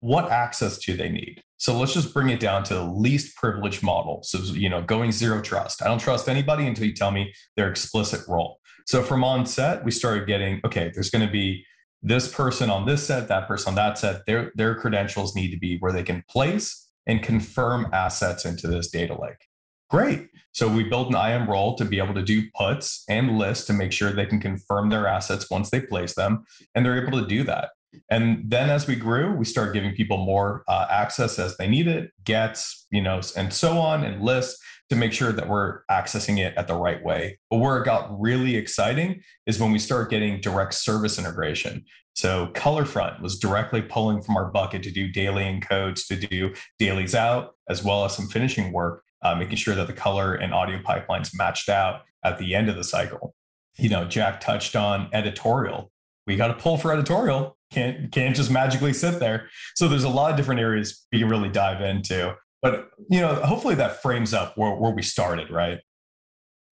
What 0.00 0.30
access 0.30 0.78
do 0.78 0.96
they 0.96 1.08
need 1.08 1.42
so 1.58 1.76
let's 1.76 1.92
just 1.92 2.14
bring 2.14 2.30
it 2.30 2.40
down 2.40 2.62
to 2.64 2.74
the 2.74 2.84
least 2.84 3.36
privileged 3.36 3.82
model. 3.82 4.20
So, 4.22 4.38
you 4.38 4.68
know, 4.68 4.80
going 4.80 5.10
zero 5.10 5.42
trust. 5.42 5.82
I 5.82 5.88
don't 5.88 5.98
trust 5.98 6.28
anybody 6.28 6.66
until 6.66 6.86
you 6.86 6.94
tell 6.94 7.10
me 7.10 7.34
their 7.56 7.68
explicit 7.68 8.20
role. 8.28 8.60
So 8.86 9.02
from 9.02 9.24
on 9.24 9.44
set, 9.44 9.84
we 9.84 9.90
started 9.90 10.26
getting, 10.26 10.60
okay, 10.64 10.90
there's 10.94 11.10
going 11.10 11.26
to 11.26 11.30
be 11.30 11.66
this 12.00 12.32
person 12.32 12.70
on 12.70 12.86
this 12.86 13.06
set, 13.06 13.26
that 13.28 13.48
person 13.48 13.70
on 13.70 13.74
that 13.74 13.98
set. 13.98 14.24
Their, 14.26 14.52
their 14.54 14.76
credentials 14.76 15.34
need 15.34 15.50
to 15.50 15.58
be 15.58 15.78
where 15.78 15.92
they 15.92 16.04
can 16.04 16.22
place 16.30 16.88
and 17.06 17.22
confirm 17.22 17.88
assets 17.92 18.44
into 18.44 18.68
this 18.68 18.88
data 18.88 19.20
lake. 19.20 19.48
Great. 19.90 20.28
So 20.52 20.68
we 20.68 20.84
built 20.84 21.08
an 21.08 21.16
IAM 21.16 21.50
role 21.50 21.74
to 21.76 21.84
be 21.84 21.98
able 21.98 22.14
to 22.14 22.22
do 22.22 22.42
puts 22.54 23.04
and 23.08 23.36
lists 23.36 23.66
to 23.66 23.72
make 23.72 23.90
sure 23.90 24.12
they 24.12 24.26
can 24.26 24.40
confirm 24.40 24.90
their 24.90 25.06
assets 25.08 25.50
once 25.50 25.70
they 25.70 25.80
place 25.80 26.14
them. 26.14 26.44
And 26.74 26.86
they're 26.86 27.04
able 27.04 27.18
to 27.20 27.26
do 27.26 27.42
that. 27.44 27.70
And 28.10 28.50
then 28.50 28.70
as 28.70 28.86
we 28.86 28.96
grew, 28.96 29.34
we 29.34 29.44
started 29.44 29.72
giving 29.72 29.94
people 29.94 30.18
more 30.18 30.64
uh, 30.68 30.86
access 30.90 31.38
as 31.38 31.56
they 31.56 31.68
need 31.68 31.86
it, 31.86 32.10
gets, 32.24 32.86
you 32.90 33.02
know, 33.02 33.20
and 33.36 33.52
so 33.52 33.78
on, 33.78 34.04
and 34.04 34.22
lists 34.22 34.60
to 34.90 34.96
make 34.96 35.12
sure 35.12 35.32
that 35.32 35.48
we're 35.48 35.82
accessing 35.90 36.38
it 36.38 36.54
at 36.56 36.66
the 36.66 36.74
right 36.74 37.02
way. 37.04 37.38
But 37.50 37.58
where 37.58 37.78
it 37.78 37.84
got 37.84 38.18
really 38.18 38.56
exciting 38.56 39.22
is 39.46 39.60
when 39.60 39.72
we 39.72 39.78
start 39.78 40.10
getting 40.10 40.40
direct 40.40 40.74
service 40.74 41.18
integration. 41.18 41.84
So 42.14 42.48
ColorFront 42.54 43.20
was 43.20 43.38
directly 43.38 43.82
pulling 43.82 44.22
from 44.22 44.36
our 44.36 44.50
bucket 44.50 44.82
to 44.84 44.90
do 44.90 45.08
daily 45.08 45.44
encodes, 45.44 46.06
to 46.08 46.16
do 46.16 46.54
dailies 46.78 47.14
out, 47.14 47.54
as 47.68 47.84
well 47.84 48.04
as 48.04 48.16
some 48.16 48.28
finishing 48.28 48.72
work, 48.72 49.04
uh, 49.22 49.34
making 49.34 49.56
sure 49.56 49.74
that 49.74 49.86
the 49.86 49.92
color 49.92 50.34
and 50.34 50.54
audio 50.54 50.78
pipelines 50.78 51.30
matched 51.34 51.68
out 51.68 52.02
at 52.24 52.38
the 52.38 52.54
end 52.54 52.68
of 52.68 52.76
the 52.76 52.84
cycle. 52.84 53.34
You 53.76 53.90
know, 53.90 54.06
Jack 54.06 54.40
touched 54.40 54.74
on 54.74 55.08
editorial. 55.12 55.92
We 56.26 56.36
got 56.36 56.48
to 56.48 56.54
pull 56.54 56.76
for 56.78 56.92
editorial 56.92 57.57
can't 57.70 58.10
can't 58.12 58.34
just 58.34 58.50
magically 58.50 58.92
sit 58.92 59.20
there. 59.20 59.48
So 59.74 59.88
there's 59.88 60.04
a 60.04 60.08
lot 60.08 60.30
of 60.30 60.36
different 60.36 60.60
areas 60.60 61.06
we 61.12 61.18
can 61.18 61.28
really 61.28 61.48
dive 61.48 61.80
into. 61.80 62.34
But 62.62 62.88
you 63.10 63.20
know, 63.20 63.34
hopefully 63.36 63.74
that 63.76 64.02
frames 64.02 64.34
up 64.34 64.56
where, 64.56 64.74
where 64.74 64.92
we 64.92 65.02
started, 65.02 65.50
right? 65.50 65.80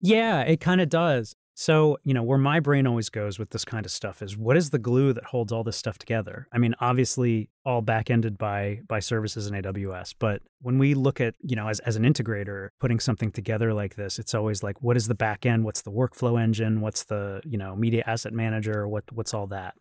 Yeah, 0.00 0.42
it 0.42 0.60
kind 0.60 0.80
of 0.80 0.88
does. 0.88 1.34
So, 1.56 1.98
you 2.02 2.12
know, 2.12 2.22
where 2.24 2.38
my 2.38 2.58
brain 2.58 2.84
always 2.84 3.08
goes 3.08 3.38
with 3.38 3.50
this 3.50 3.64
kind 3.64 3.86
of 3.86 3.92
stuff 3.92 4.22
is 4.22 4.36
what 4.36 4.56
is 4.56 4.70
the 4.70 4.78
glue 4.78 5.12
that 5.12 5.24
holds 5.24 5.52
all 5.52 5.62
this 5.62 5.76
stuff 5.76 5.98
together? 5.98 6.48
I 6.52 6.58
mean, 6.58 6.74
obviously 6.80 7.48
all 7.64 7.80
back-ended 7.80 8.36
by 8.36 8.80
by 8.88 8.98
services 8.98 9.46
in 9.46 9.54
AWS, 9.54 10.14
but 10.18 10.42
when 10.60 10.78
we 10.78 10.94
look 10.94 11.20
at, 11.20 11.34
you 11.40 11.54
know, 11.54 11.68
as, 11.68 11.78
as 11.80 11.94
an 11.94 12.02
integrator 12.02 12.70
putting 12.80 12.98
something 12.98 13.30
together 13.30 13.72
like 13.72 13.94
this, 13.94 14.18
it's 14.18 14.34
always 14.34 14.64
like 14.64 14.82
what 14.82 14.96
is 14.96 15.06
the 15.06 15.14
back 15.14 15.46
end? 15.46 15.64
What's 15.64 15.82
the 15.82 15.92
workflow 15.92 16.42
engine? 16.42 16.80
What's 16.80 17.04
the, 17.04 17.40
you 17.44 17.56
know, 17.56 17.76
media 17.76 18.02
asset 18.04 18.32
manager? 18.32 18.88
What 18.88 19.04
what's 19.12 19.32
all 19.32 19.46
that? 19.48 19.74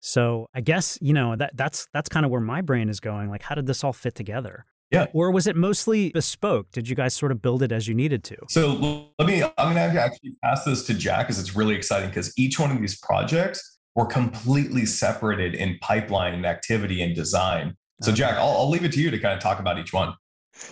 So 0.00 0.48
I 0.54 0.62
guess, 0.62 0.98
you 1.02 1.12
know, 1.12 1.36
that 1.36 1.54
that's 1.54 1.88
that's 1.92 2.08
kind 2.08 2.24
of 2.24 2.32
where 2.32 2.40
my 2.40 2.62
brain 2.62 2.88
is 2.88 3.00
going. 3.00 3.28
Like, 3.28 3.42
how 3.42 3.54
did 3.54 3.66
this 3.66 3.84
all 3.84 3.92
fit 3.92 4.14
together? 4.14 4.64
Yeah. 4.90 5.06
Or 5.12 5.30
was 5.30 5.46
it 5.46 5.54
mostly 5.54 6.10
bespoke? 6.10 6.70
Did 6.72 6.88
you 6.88 6.96
guys 6.96 7.14
sort 7.14 7.30
of 7.30 7.42
build 7.42 7.62
it 7.62 7.72
as 7.72 7.88
you 7.88 7.94
needed 7.94 8.24
to? 8.24 8.36
So 8.48 9.10
let 9.18 9.28
me, 9.28 9.42
I'm 9.42 9.74
going 9.74 9.94
to 9.94 10.00
actually 10.00 10.32
pass 10.42 10.64
this 10.64 10.84
to 10.84 10.94
Jack 10.94 11.26
because 11.26 11.38
it's 11.38 11.54
really 11.54 11.74
exciting 11.74 12.08
because 12.08 12.32
each 12.38 12.58
one 12.58 12.70
of 12.70 12.80
these 12.80 12.98
projects 12.98 13.78
were 13.94 14.06
completely 14.06 14.86
separated 14.86 15.54
in 15.54 15.76
pipeline 15.80 16.34
and 16.34 16.46
activity 16.46 17.02
and 17.02 17.14
design. 17.14 17.76
So, 18.00 18.12
Jack, 18.12 18.36
I'll, 18.36 18.56
I'll 18.56 18.70
leave 18.70 18.84
it 18.84 18.92
to 18.92 19.00
you 19.00 19.10
to 19.10 19.18
kind 19.18 19.34
of 19.34 19.40
talk 19.40 19.58
about 19.58 19.78
each 19.78 19.92
one. 19.92 20.14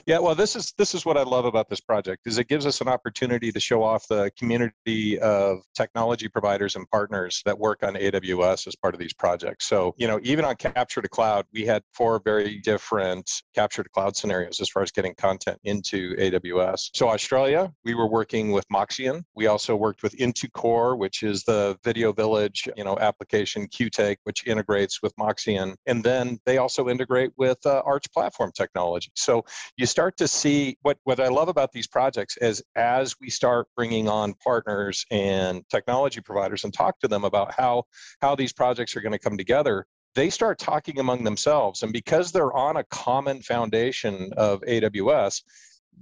Yeah, 0.07 0.19
well, 0.19 0.35
this 0.35 0.57
is 0.57 0.73
this 0.79 0.95
is 0.95 1.05
what 1.05 1.17
I 1.17 1.23
love 1.23 1.45
about 1.45 1.69
this 1.69 1.81
project 1.81 2.27
is 2.27 2.39
it 2.39 2.49
gives 2.49 2.67
us 2.67 2.81
an 2.81 2.89
opportunity 2.89 3.53
to 3.53 3.61
show 3.61 3.83
off 3.83 4.07
the 4.09 4.31
community 4.39 5.19
of 5.19 5.59
technology 5.75 6.29
providers 6.29 6.77
and 6.77 6.89
partners 6.91 7.43
that 7.45 7.59
work 7.59 7.83
on 7.83 7.95
AWS 7.95 8.67
as 8.67 8.77
part 8.77 8.95
of 8.95 9.01
these 9.01 9.13
projects. 9.13 9.67
So, 9.67 9.95
you 9.97 10.07
know, 10.07 10.21
even 10.23 10.45
on 10.45 10.57
Capture 10.57 11.03
to 11.03 11.09
Cloud, 11.09 11.47
we 11.53 11.65
had 11.65 11.83
four 11.93 12.21
very 12.25 12.59
different 12.59 13.31
Capture 13.55 13.83
to 13.83 13.89
Cloud 13.91 14.17
scenarios 14.17 14.61
as 14.61 14.69
far 14.69 14.83
as 14.83 14.91
getting 14.91 15.15
content 15.15 15.59
into 15.65 16.15
AWS. 16.17 16.91
So, 16.95 17.09
Australia, 17.09 17.73
we 17.85 17.95
were 17.95 18.09
working 18.09 18.53
with 18.53 18.65
Moxion. 18.73 19.23
We 19.35 19.47
also 19.47 19.77
worked 19.77 20.03
with 20.03 20.17
In2Core, 20.17 20.99
which 20.99 21.23
is 21.23 21.45
the 21.45 21.77
Video 21.85 22.13
Village, 22.13 22.69
you 22.77 22.85
know, 22.85 22.99
application 22.99 23.69
QTake, 23.69 24.17
which 24.25 24.47
integrates 24.47 25.03
with 25.03 25.15
Moxion, 25.17 25.75
and 25.87 26.03
then 26.03 26.39
they 26.47 26.59
also 26.59 26.89
integrate 26.89 27.31
with 27.37 27.59
uh, 27.67 27.83
Arch 27.85 28.07
Platform 28.13 28.53
Technology. 28.55 29.11
So 29.15 29.45
you 29.77 29.85
start 29.87 30.17
to 30.17 30.27
see 30.27 30.79
what, 30.83 30.99
what 31.05 31.21
I 31.21 31.29
love 31.29 31.49
about 31.49 31.73
these 31.73 31.87
projects 31.87 32.37
is 32.39 32.63
as 32.77 33.15
we 33.21 33.29
start 33.29 33.69
bringing 33.77 34.09
on 34.09 34.35
partners 34.35 35.05
and 35.11 35.63
technology 35.69 36.21
providers 36.21 36.65
and 36.65 36.73
talk 36.73 36.99
to 37.01 37.09
them 37.09 37.25
about 37.25 37.53
how, 37.53 37.85
how 38.23 38.35
these 38.35 38.53
projects 38.53 38.97
are 38.97 39.03
going 39.03 39.13
to 39.13 39.19
come 39.19 39.37
together, 39.37 39.87
they 40.15 40.31
start 40.31 40.59
talking 40.59 40.99
among 40.99 41.25
themselves. 41.25 41.83
And 41.83 41.93
because 41.93 42.33
they're 42.33 42.57
on 42.57 42.79
a 42.79 42.85
common 42.85 43.43
foundation 43.43 44.31
of 44.39 44.63
AWS, 44.63 45.43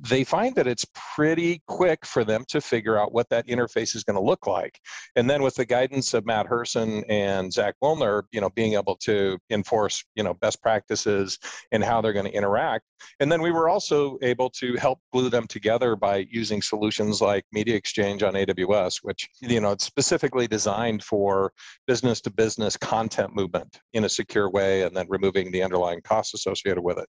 they 0.00 0.24
find 0.24 0.54
that 0.56 0.66
it's 0.66 0.86
pretty 1.14 1.62
quick 1.66 2.04
for 2.04 2.24
them 2.24 2.44
to 2.48 2.60
figure 2.60 2.98
out 2.98 3.12
what 3.12 3.28
that 3.30 3.46
interface 3.46 3.94
is 3.94 4.02
going 4.02 4.16
to 4.16 4.22
look 4.22 4.46
like. 4.46 4.80
And 5.14 5.30
then 5.30 5.42
with 5.42 5.54
the 5.54 5.64
guidance 5.64 6.14
of 6.14 6.26
Matt 6.26 6.46
Herson 6.46 7.04
and 7.08 7.52
Zach 7.52 7.74
Wilner, 7.82 8.22
you 8.32 8.40
know, 8.40 8.50
being 8.50 8.74
able 8.74 8.96
to 8.96 9.38
enforce, 9.50 10.04
you 10.14 10.24
know, 10.24 10.34
best 10.34 10.60
practices 10.62 11.38
and 11.70 11.84
how 11.84 12.00
they're 12.00 12.12
going 12.12 12.26
to 12.26 12.36
interact. 12.36 12.84
And 13.20 13.30
then 13.30 13.40
we 13.40 13.52
were 13.52 13.68
also 13.68 14.18
able 14.22 14.50
to 14.50 14.74
help 14.76 14.98
glue 15.12 15.28
them 15.28 15.46
together 15.46 15.94
by 15.94 16.26
using 16.30 16.60
solutions 16.60 17.20
like 17.20 17.44
Media 17.52 17.76
Exchange 17.76 18.22
on 18.22 18.34
AWS, 18.34 18.98
which, 19.02 19.28
you 19.40 19.60
know, 19.60 19.72
it's 19.72 19.84
specifically 19.84 20.48
designed 20.48 21.04
for 21.04 21.52
business 21.86 22.20
to 22.22 22.30
business 22.30 22.76
content 22.76 23.34
movement 23.34 23.80
in 23.92 24.04
a 24.04 24.08
secure 24.08 24.50
way 24.50 24.82
and 24.82 24.96
then 24.96 25.06
removing 25.08 25.52
the 25.52 25.62
underlying 25.62 26.00
costs 26.02 26.34
associated 26.34 26.82
with 26.82 26.98
it. 26.98 27.08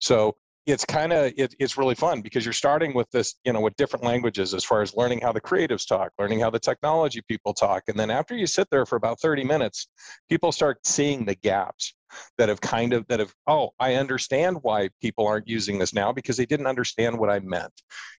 So 0.00 0.34
it's 0.66 0.84
kind 0.84 1.12
of 1.12 1.32
it, 1.36 1.54
it's 1.58 1.76
really 1.76 1.94
fun 1.94 2.20
because 2.20 2.44
you're 2.44 2.52
starting 2.52 2.94
with 2.94 3.10
this 3.10 3.34
you 3.44 3.52
know 3.52 3.60
with 3.60 3.74
different 3.76 4.04
languages 4.04 4.54
as 4.54 4.64
far 4.64 4.82
as 4.82 4.94
learning 4.94 5.20
how 5.20 5.32
the 5.32 5.40
creatives 5.40 5.86
talk 5.86 6.10
learning 6.18 6.40
how 6.40 6.50
the 6.50 6.58
technology 6.58 7.20
people 7.28 7.52
talk. 7.52 7.82
And 7.88 7.98
then 7.98 8.10
after 8.10 8.36
you 8.36 8.46
sit 8.46 8.68
there 8.70 8.86
for 8.86 8.96
about 8.96 9.20
30 9.20 9.44
minutes 9.44 9.88
people 10.28 10.52
start 10.52 10.78
seeing 10.86 11.24
the 11.24 11.34
gaps 11.34 11.94
that 12.38 12.48
have 12.48 12.60
kind 12.60 12.92
of 12.92 13.06
that 13.08 13.20
have 13.20 13.32
oh 13.46 13.70
i 13.80 13.94
understand 13.94 14.56
why 14.62 14.88
people 15.00 15.26
aren't 15.26 15.48
using 15.48 15.78
this 15.78 15.92
now 15.92 16.12
because 16.12 16.36
they 16.36 16.46
didn't 16.46 16.66
understand 16.66 17.18
what 17.18 17.30
i 17.30 17.38
meant. 17.40 17.72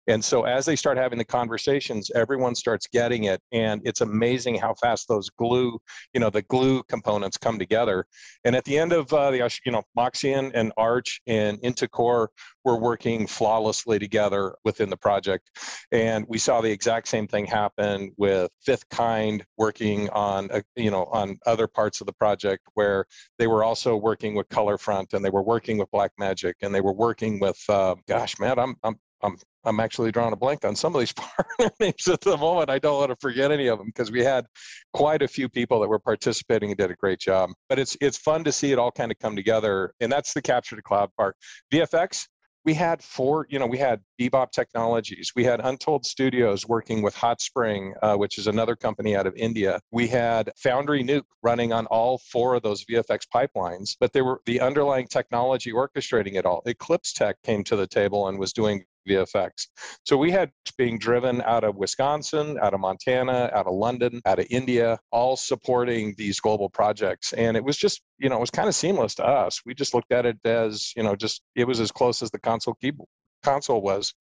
And 0.05 0.23
so 0.23 0.43
as 0.43 0.65
they 0.65 0.75
start 0.75 0.97
having 0.97 1.17
the 1.17 1.25
conversations 1.25 2.12
everyone 2.13 2.55
starts 2.55 2.88
getting 2.88 3.25
it 3.25 3.41
and 3.51 3.81
it's 3.85 4.01
amazing 4.01 4.55
how 4.55 4.73
fast 4.75 5.07
those 5.07 5.29
glue 5.29 5.79
you 6.13 6.19
know 6.19 6.29
the 6.29 6.41
glue 6.43 6.83
components 6.83 7.38
come 7.38 7.57
together. 7.59 8.05
And 8.43 8.55
at 8.55 8.65
the 8.65 8.77
end 8.77 8.93
of 8.93 9.12
uh, 9.13 9.31
the 9.31 9.59
you 9.65 9.71
know 9.71 9.83
Moxion 9.97 10.51
and 10.53 10.71
arch 10.77 11.21
and 11.27 11.59
In2Core 11.62 12.27
were 12.65 12.77
working 12.77 13.27
flawlessly 13.27 14.00
together 14.00 14.55
within 14.63 14.89
the 14.89 14.98
project 14.98 15.50
and 15.91 16.25
we 16.27 16.38
saw 16.38 16.62
the 16.62 16.72
exact 16.72 17.08
same 17.08 17.27
thing 17.27 17.46
happen 17.46 18.12
with 18.17 18.50
5th 18.67 18.84
Kind 18.89 19.46
working 19.58 20.10
on 20.10 20.50
a, 20.51 20.62
you 20.75 20.91
know 20.91 21.05
on 21.05 21.38
other 21.46 21.67
parts 21.67 22.01
of 22.01 22.08
the 22.08 22.13
project 22.13 22.63
where 22.74 23.05
they 23.39 23.48
were 23.48 23.63
also 23.63 23.96
working 23.96 24.36
with 24.36 24.48
Colorfront 24.50 25.13
and 25.13 25.24
they 25.24 25.29
were 25.29 25.43
working 25.43 25.77
with 25.77 25.89
Blackmagic 25.91 26.53
and 26.62 26.74
they 26.74 26.82
were 26.82 26.93
working 26.93 27.39
with, 27.39 27.60
uh, 27.70 27.96
gosh, 28.08 28.39
man, 28.39 28.60
I'm, 28.60 28.75
I'm, 28.84 28.96
I'm, 29.22 29.38
I'm 29.65 29.79
actually 29.79 30.12
drawing 30.12 30.34
a 30.34 30.36
blank 30.36 30.65
on 30.65 30.75
some 30.75 30.93
of 30.93 31.00
these 31.00 31.13
partner 31.58 31.72
names 31.79 32.08
at 32.08 32.22
the 32.22 32.38
moment. 32.38 32.70
I 32.70 32.79
don't 32.79 33.00
want 33.00 33.12
to 33.12 33.15
forget 33.15 33.51
any 33.51 33.67
of 33.67 33.77
them 33.77 33.88
because 33.88 34.12
we 34.12 34.24
had 34.24 34.46
quite 34.93 35.22
a 35.22 35.27
few 35.27 35.48
people 35.48 35.79
that 35.79 35.88
were 35.88 36.00
participating 36.00 36.70
and 36.70 36.77
did 36.77 36.91
a 36.91 36.96
great 36.96 37.20
job. 37.20 37.51
But 37.70 37.79
it's 37.79 37.96
it's 38.01 38.17
fun 38.17 38.43
to 38.43 38.51
see 38.51 38.74
it 38.74 38.79
all 38.79 38.91
kind 38.91 39.12
of 39.12 39.20
come 39.20 39.38
together, 39.38 39.93
and 40.01 40.12
that's 40.12 40.34
the 40.34 40.41
capture 40.41 40.75
to 40.75 40.82
cloud 40.82 41.10
part. 41.17 41.38
VFX, 41.72 42.27
we 42.65 42.74
had 42.74 43.03
four, 43.03 43.46
you 43.50 43.60
know, 43.60 43.67
we 43.67 43.77
had 43.77 44.01
Bebop 44.20 44.51
Technologies, 44.51 45.32
we 45.36 45.43
had 45.43 45.60
Untold 45.62 46.05
Studios 46.05 46.67
working 46.67 47.01
with 47.01 47.15
Hotspring, 47.15 47.93
uh, 48.01 48.15
which 48.15 48.38
is 48.38 48.48
another 48.48 48.75
company 48.75 49.15
out 49.15 49.27
of 49.27 49.36
India. 49.36 49.79
We 49.91 50.08
had 50.08 50.51
Foundry 50.58 51.03
Nuke 51.03 51.25
running 51.41 51.74
on 51.74 51.86
all 51.88 52.20
four 52.20 52.55
of 52.55 52.63
those 52.63 52.86
VFX 52.86 53.27
pipelines, 53.34 53.96
but 54.00 54.13
they 54.13 54.22
were 54.22 54.41
the 54.46 54.62
underlying 54.62 55.08
technology 55.08 55.72
orchestrating 55.72 56.36
it 56.36 56.46
all. 56.46 56.62
Eclipse 56.65 57.13
Tech 57.13 57.41
came 57.43 57.63
to 57.65 57.75
the 57.75 57.88
table 57.88 58.27
and 58.27 58.39
was 58.39 58.53
doing 58.53 58.86
VFX. 59.07 59.67
So 60.05 60.17
we 60.17 60.31
had 60.31 60.51
being 60.77 60.98
driven 60.98 61.41
out 61.41 61.63
of 61.63 61.75
Wisconsin, 61.75 62.57
out 62.62 62.74
of 62.74 62.79
Montana, 62.79 63.50
out 63.53 63.67
of 63.67 63.74
London, 63.74 64.22
out 64.25 64.39
of 64.39 64.48
India, 64.50 65.00
all 65.12 65.36
supporting 65.36 66.15
these 66.17 66.39
global 66.39 66.69
projects. 66.69 67.33
And 67.33 67.57
it 67.57 67.63
was 67.63 67.77
just, 67.77 68.01
you 68.17 68.29
know, 68.29 68.38
it 68.38 68.41
was 68.41 68.51
kind 68.51 68.67
of 68.67 68.75
seamless 68.75 69.15
to 69.15 69.25
us. 69.25 69.62
We 69.65 69.74
just 69.74 69.93
looked 69.93 70.12
at 70.12 70.25
it 70.25 70.38
as, 70.45 70.93
you 70.95 71.03
know, 71.03 71.15
just 71.15 71.43
it 71.55 71.65
was 71.65 71.79
as 71.79 71.91
close 71.91 72.22
as 72.22 72.31
the 72.31 72.39
console 72.39 72.75
keyboard 72.75 73.10
console 73.43 73.81
was 73.81 74.13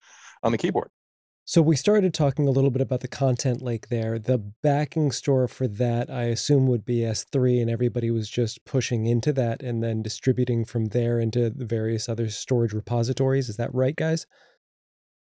on 0.43 0.53
the 0.53 0.59
keyboard. 0.59 0.91
So 1.45 1.61
we 1.61 1.75
started 1.75 2.15
talking 2.15 2.47
a 2.47 2.53
little 2.53 2.71
bit 2.71 2.83
about 2.83 3.01
the 3.01 3.09
content 3.09 3.61
lake 3.63 3.89
there. 3.89 4.17
The 4.17 4.39
backing 4.39 5.11
store 5.11 5.49
for 5.49 5.67
that, 5.67 6.09
I 6.09 6.25
assume, 6.25 6.69
would 6.69 6.85
be 6.85 6.99
S3, 6.99 7.61
and 7.61 7.69
everybody 7.69 8.13
was 8.13 8.31
just 8.31 8.65
pushing 8.65 9.07
into 9.07 9.33
that 9.33 9.61
and 9.61 9.83
then 9.83 10.03
distributing 10.03 10.65
from 10.65 10.87
there 10.87 11.19
into 11.19 11.51
the 11.51 11.65
various 11.65 12.09
other 12.09 12.29
storage 12.29 12.73
repositories. 12.73 13.49
Is 13.49 13.57
that 13.57 13.75
right, 13.75 13.97
guys? 13.97 14.25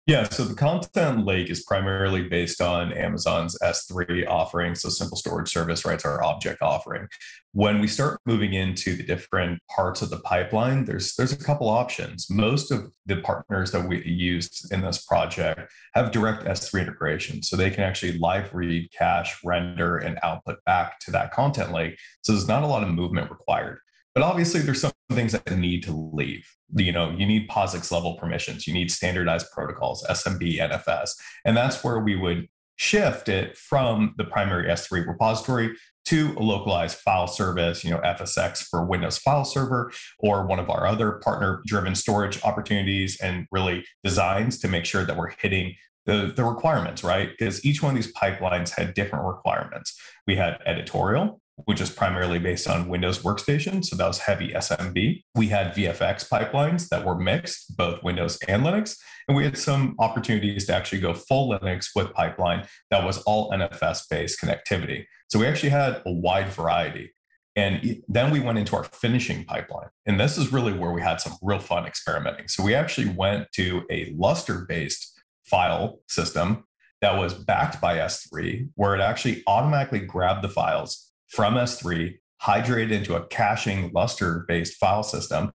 Yeah, 0.06 0.24
so 0.24 0.44
the 0.44 0.54
content 0.54 1.24
lake 1.24 1.48
is 1.48 1.64
primarily 1.64 2.28
based 2.28 2.60
on 2.60 2.92
Amazon's 2.92 3.56
S3 3.60 4.28
offering, 4.28 4.74
so 4.74 4.90
simple 4.90 5.16
storage 5.16 5.48
service, 5.50 5.86
right? 5.86 5.94
It's 5.94 6.04
our 6.04 6.22
object 6.22 6.60
offering. 6.60 7.08
When 7.52 7.80
we 7.80 7.86
start 7.86 8.20
moving 8.26 8.52
into 8.52 8.96
the 8.96 9.02
different 9.02 9.62
parts 9.74 10.02
of 10.02 10.10
the 10.10 10.18
pipeline, 10.18 10.84
there's 10.84 11.14
there's 11.14 11.32
a 11.32 11.38
couple 11.38 11.70
options. 11.70 12.28
Most 12.28 12.70
of 12.70 12.92
the 13.06 13.22
partners 13.22 13.70
that 13.72 13.88
we 13.88 14.04
used 14.04 14.70
in 14.70 14.82
this 14.82 15.02
project 15.06 15.72
have 15.94 16.10
direct 16.10 16.44
S3 16.44 16.82
integration, 16.82 17.42
so 17.42 17.56
they 17.56 17.70
can 17.70 17.84
actually 17.84 18.18
live 18.18 18.52
read, 18.52 18.90
cache, 18.92 19.42
render, 19.42 19.96
and 19.96 20.18
output 20.22 20.62
back 20.66 21.00
to 21.00 21.12
that 21.12 21.32
content 21.32 21.72
lake. 21.72 21.98
So 22.20 22.32
there's 22.32 22.46
not 22.46 22.62
a 22.62 22.66
lot 22.66 22.82
of 22.82 22.90
movement 22.90 23.30
required. 23.30 23.78
But 24.14 24.22
obviously, 24.22 24.60
there's 24.60 24.82
some 24.82 24.92
things 25.10 25.32
that 25.32 25.50
need 25.56 25.82
to 25.84 26.10
leave. 26.12 26.46
You 26.74 26.92
know, 26.92 27.10
you 27.10 27.26
need 27.26 27.48
POSIX 27.48 27.90
level 27.92 28.14
permissions, 28.14 28.66
you 28.66 28.74
need 28.74 28.90
standardized 28.90 29.46
protocols, 29.52 30.04
SMB, 30.08 30.58
NFS. 30.58 31.10
And 31.44 31.56
that's 31.56 31.84
where 31.84 32.00
we 32.00 32.16
would 32.16 32.48
shift 32.76 33.28
it 33.28 33.56
from 33.56 34.14
the 34.18 34.24
primary 34.24 34.68
S3 34.68 35.06
repository 35.06 35.76
to 36.06 36.34
a 36.36 36.42
localized 36.42 36.98
file 36.98 37.26
service, 37.26 37.82
you 37.84 37.90
know, 37.90 37.98
FSx 37.98 38.64
for 38.68 38.84
Windows 38.84 39.18
File 39.18 39.44
Server, 39.44 39.90
or 40.18 40.46
one 40.46 40.58
of 40.58 40.68
our 40.68 40.86
other 40.86 41.12
partner 41.12 41.62
driven 41.66 41.94
storage 41.94 42.42
opportunities 42.44 43.18
and 43.20 43.46
really 43.50 43.84
designs 44.02 44.58
to 44.58 44.68
make 44.68 44.84
sure 44.84 45.04
that 45.04 45.16
we're 45.16 45.30
hitting 45.30 45.74
the, 46.06 46.32
the 46.36 46.44
requirements, 46.44 47.02
right? 47.02 47.30
Because 47.30 47.64
each 47.64 47.82
one 47.82 47.96
of 47.96 48.02
these 48.02 48.12
pipelines 48.12 48.70
had 48.76 48.92
different 48.92 49.24
requirements. 49.24 49.98
We 50.26 50.36
had 50.36 50.58
editorial, 50.66 51.40
which 51.56 51.80
is 51.80 51.90
primarily 51.90 52.38
based 52.38 52.68
on 52.68 52.88
Windows 52.88 53.22
Workstation. 53.22 53.84
So 53.84 53.96
that 53.96 54.06
was 54.06 54.18
heavy 54.18 54.52
SMB. 54.52 55.22
We 55.34 55.48
had 55.48 55.74
VFX 55.74 56.28
pipelines 56.28 56.88
that 56.88 57.04
were 57.04 57.18
mixed, 57.18 57.76
both 57.76 58.02
Windows 58.02 58.38
and 58.48 58.62
Linux. 58.62 58.96
And 59.28 59.36
we 59.36 59.44
had 59.44 59.56
some 59.56 59.94
opportunities 59.98 60.66
to 60.66 60.74
actually 60.74 61.00
go 61.00 61.14
full 61.14 61.50
Linux 61.50 61.88
with 61.94 62.12
pipeline 62.12 62.66
that 62.90 63.04
was 63.04 63.22
all 63.22 63.50
NFS 63.52 64.02
based 64.10 64.40
connectivity. 64.40 65.04
So 65.28 65.38
we 65.38 65.46
actually 65.46 65.70
had 65.70 66.02
a 66.04 66.12
wide 66.12 66.48
variety. 66.48 67.14
And 67.56 68.02
then 68.08 68.32
we 68.32 68.40
went 68.40 68.58
into 68.58 68.74
our 68.74 68.84
finishing 68.84 69.44
pipeline. 69.44 69.88
And 70.06 70.18
this 70.18 70.36
is 70.36 70.52
really 70.52 70.72
where 70.72 70.90
we 70.90 71.00
had 71.00 71.20
some 71.20 71.34
real 71.40 71.60
fun 71.60 71.86
experimenting. 71.86 72.48
So 72.48 72.64
we 72.64 72.74
actually 72.74 73.10
went 73.10 73.50
to 73.52 73.84
a 73.90 74.12
Lustre 74.16 74.66
based 74.68 75.22
file 75.44 76.00
system 76.08 76.64
that 77.00 77.16
was 77.16 77.34
backed 77.34 77.80
by 77.80 77.98
S3, 77.98 78.70
where 78.74 78.96
it 78.96 79.00
actually 79.00 79.44
automatically 79.46 80.00
grabbed 80.00 80.42
the 80.42 80.48
files 80.48 81.12
from 81.28 81.54
S3, 81.54 82.18
hydrated 82.42 82.90
into 82.90 83.14
a 83.14 83.26
caching 83.26 83.90
Lustre 83.94 84.44
based 84.48 84.76
file 84.76 85.02
system, 85.02 85.52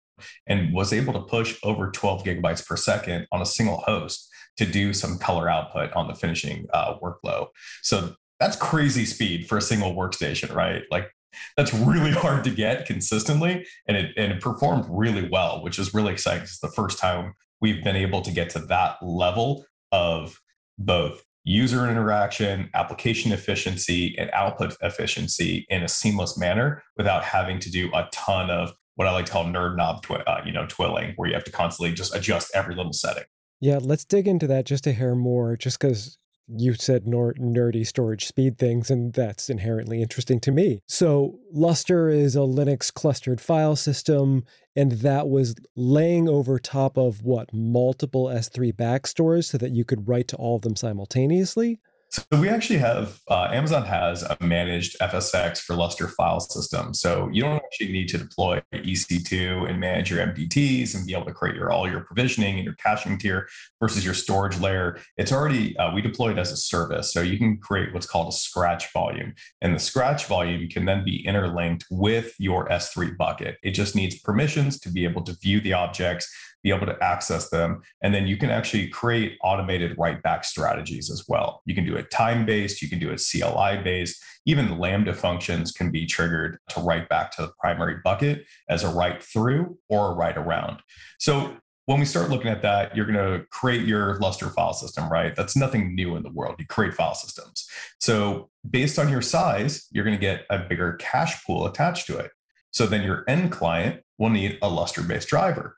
and 0.47 0.73
was 0.73 0.93
able 0.93 1.13
to 1.13 1.21
push 1.21 1.57
over 1.63 1.91
12 1.91 2.23
gigabytes 2.23 2.65
per 2.65 2.77
second 2.77 3.27
on 3.31 3.41
a 3.41 3.45
single 3.45 3.77
host 3.77 4.29
to 4.57 4.65
do 4.65 4.93
some 4.93 5.17
color 5.17 5.49
output 5.49 5.91
on 5.93 6.07
the 6.07 6.15
finishing 6.15 6.65
uh, 6.73 6.97
workflow. 6.99 7.47
So 7.81 8.15
that's 8.39 8.55
crazy 8.55 9.05
speed 9.05 9.47
for 9.47 9.57
a 9.57 9.61
single 9.61 9.93
workstation, 9.95 10.53
right? 10.53 10.83
Like 10.89 11.09
that's 11.57 11.73
really 11.73 12.11
hard 12.23 12.43
to 12.45 12.49
get 12.49 12.85
consistently, 12.85 13.65
and 13.87 13.97
it 13.97 14.11
and 14.17 14.33
it 14.33 14.41
performed 14.41 14.85
really 14.89 15.27
well, 15.29 15.63
which 15.63 15.79
is 15.79 15.93
really 15.93 16.13
exciting. 16.13 16.43
It's 16.43 16.59
the 16.59 16.69
first 16.69 16.99
time 16.99 17.33
we've 17.61 17.83
been 17.83 17.95
able 17.95 18.21
to 18.21 18.31
get 18.31 18.49
to 18.51 18.59
that 18.59 18.97
level 19.01 19.65
of 19.91 20.39
both 20.77 21.23
user 21.45 21.89
interaction, 21.89 22.69
application 22.73 23.31
efficiency, 23.31 24.17
and 24.17 24.29
output 24.33 24.75
efficiency 24.81 25.65
in 25.69 25.83
a 25.83 25.87
seamless 25.87 26.37
manner 26.37 26.83
without 26.97 27.23
having 27.23 27.59
to 27.59 27.71
do 27.71 27.89
a 27.93 28.09
ton 28.11 28.49
of 28.49 28.73
what 28.95 29.07
I 29.07 29.11
like 29.11 29.25
to 29.27 29.31
call 29.31 29.45
nerd 29.45 29.77
knob, 29.77 30.01
twi- 30.01 30.23
uh, 30.25 30.41
you 30.45 30.51
know, 30.51 30.65
twilling, 30.67 31.13
where 31.15 31.29
you 31.29 31.35
have 31.35 31.43
to 31.45 31.51
constantly 31.51 31.93
just 31.93 32.15
adjust 32.15 32.51
every 32.53 32.75
little 32.75 32.93
setting. 32.93 33.23
Yeah, 33.61 33.79
let's 33.81 34.03
dig 34.03 34.27
into 34.27 34.47
that 34.47 34.65
just 34.65 34.87
a 34.87 34.91
hair 34.91 35.15
more, 35.15 35.55
just 35.55 35.79
because 35.79 36.17
you 36.47 36.73
said 36.75 37.07
nor- 37.07 37.33
nerdy 37.33 37.85
storage 37.85 38.25
speed 38.25 38.57
things, 38.57 38.89
and 38.89 39.13
that's 39.13 39.49
inherently 39.49 40.01
interesting 40.01 40.39
to 40.41 40.51
me. 40.51 40.81
So, 40.87 41.39
Lustre 41.51 42.09
is 42.09 42.35
a 42.35 42.39
Linux 42.39 42.93
clustered 42.93 43.41
file 43.41 43.75
system, 43.75 44.43
and 44.75 44.93
that 44.93 45.29
was 45.29 45.55
laying 45.75 46.29
over 46.29 46.59
top 46.59 46.97
of 46.97 47.23
what 47.23 47.53
multiple 47.53 48.25
S3 48.25 48.73
backstores 48.73 49.45
so 49.45 49.57
that 49.57 49.71
you 49.71 49.85
could 49.85 50.07
write 50.07 50.27
to 50.29 50.35
all 50.35 50.57
of 50.57 50.61
them 50.61 50.75
simultaneously. 50.75 51.79
So 52.15 52.39
we 52.39 52.47
actually 52.47 52.79
have 52.79 53.19
uh, 53.29 53.49
Amazon 53.51 53.83
has 53.85 54.23
a 54.23 54.37
managed 54.39 54.97
FSx 54.99 55.59
for 55.59 55.75
Lustre 55.75 56.07
file 56.07 56.39
system. 56.39 56.93
So 56.93 57.29
you 57.33 57.41
don't 57.41 57.57
actually 57.57 57.91
need 57.91 58.07
to 58.09 58.17
deploy 58.17 58.61
EC2 58.73 59.69
and 59.69 59.81
manage 59.81 60.11
your 60.11 60.25
MDTs 60.25 60.95
and 60.95 61.05
be 61.05 61.13
able 61.13 61.25
to 61.25 61.33
create 61.33 61.57
your 61.57 61.71
all 61.71 61.89
your 61.89 62.01
provisioning 62.01 62.55
and 62.55 62.63
your 62.63 62.75
caching 62.75 63.17
tier 63.17 63.49
versus 63.81 64.05
your 64.05 64.13
storage 64.13 64.57
layer. 64.61 64.97
It's 65.17 65.33
already 65.33 65.75
uh, 65.77 65.93
we 65.93 66.01
deployed 66.01 66.39
as 66.39 66.53
a 66.53 66.57
service, 66.57 67.11
so 67.11 67.21
you 67.21 67.37
can 67.37 67.57
create 67.57 67.93
what's 67.93 68.07
called 68.07 68.29
a 68.29 68.35
scratch 68.35 68.93
volume, 68.93 69.33
and 69.61 69.75
the 69.75 69.79
scratch 69.79 70.25
volume 70.27 70.69
can 70.69 70.85
then 70.85 71.03
be 71.03 71.25
interlinked 71.25 71.85
with 71.91 72.33
your 72.39 72.69
S3 72.69 73.17
bucket. 73.17 73.57
It 73.61 73.71
just 73.71 73.93
needs 73.93 74.19
permissions 74.19 74.79
to 74.81 74.89
be 74.89 75.03
able 75.03 75.23
to 75.23 75.35
view 75.41 75.59
the 75.59 75.73
objects 75.73 76.33
be 76.65 76.71
able 76.71 76.87
to 76.87 76.97
access 77.01 77.49
them. 77.49 77.83
And 78.01 78.11
then 78.11 78.25
you 78.25 78.37
can 78.37 78.49
actually 78.49 78.87
create 78.87 79.37
automated 79.43 79.95
write 79.99 80.23
back 80.23 80.43
strategies 80.43 81.11
as 81.11 81.23
well. 81.27 81.61
You 81.65 81.75
can 81.75 81.85
do 81.85 81.95
it 81.95 82.09
time 82.09 82.43
based, 82.43 82.81
you 82.81 82.89
can 82.89 82.97
do 82.97 83.11
it 83.11 83.21
CLI 83.21 83.83
based. 83.83 84.21
Even 84.47 84.79
Lambda 84.79 85.13
functions 85.13 85.71
can 85.71 85.91
be 85.91 86.07
triggered 86.07 86.57
to 86.69 86.79
write 86.79 87.07
back 87.07 87.31
to 87.33 87.43
the 87.43 87.51
primary 87.59 87.97
bucket 88.03 88.45
as 88.67 88.83
a 88.83 88.89
write 88.89 89.21
through 89.21 89.77
or 89.89 90.11
a 90.11 90.15
write 90.15 90.37
around. 90.37 90.79
So 91.19 91.55
when 91.85 91.99
we 91.99 92.05
start 92.05 92.31
looking 92.31 92.49
at 92.49 92.63
that, 92.63 92.97
you're 92.97 93.05
going 93.05 93.39
to 93.39 93.45
create 93.51 93.85
your 93.85 94.17
Lustre 94.17 94.49
file 94.49 94.73
system, 94.73 95.07
right? 95.07 95.35
That's 95.35 95.55
nothing 95.55 95.93
new 95.93 96.15
in 96.15 96.23
the 96.23 96.31
world. 96.31 96.55
You 96.57 96.65
create 96.65 96.95
file 96.95 97.13
systems. 97.13 97.69
So, 97.99 98.49
based 98.67 98.97
on 98.97 99.07
your 99.07 99.21
size, 99.21 99.85
you're 99.91 100.03
going 100.03 100.17
to 100.17 100.21
get 100.21 100.47
a 100.49 100.57
bigger 100.57 100.93
cache 100.93 101.45
pool 101.45 101.67
attached 101.67 102.07
to 102.07 102.17
it. 102.17 102.31
So, 102.71 102.87
then 102.87 103.03
your 103.03 103.23
end 103.27 103.51
client 103.51 104.01
will 104.17 104.31
need 104.31 104.57
a 104.63 104.67
Lustre 104.67 105.03
based 105.03 105.27
driver. 105.27 105.77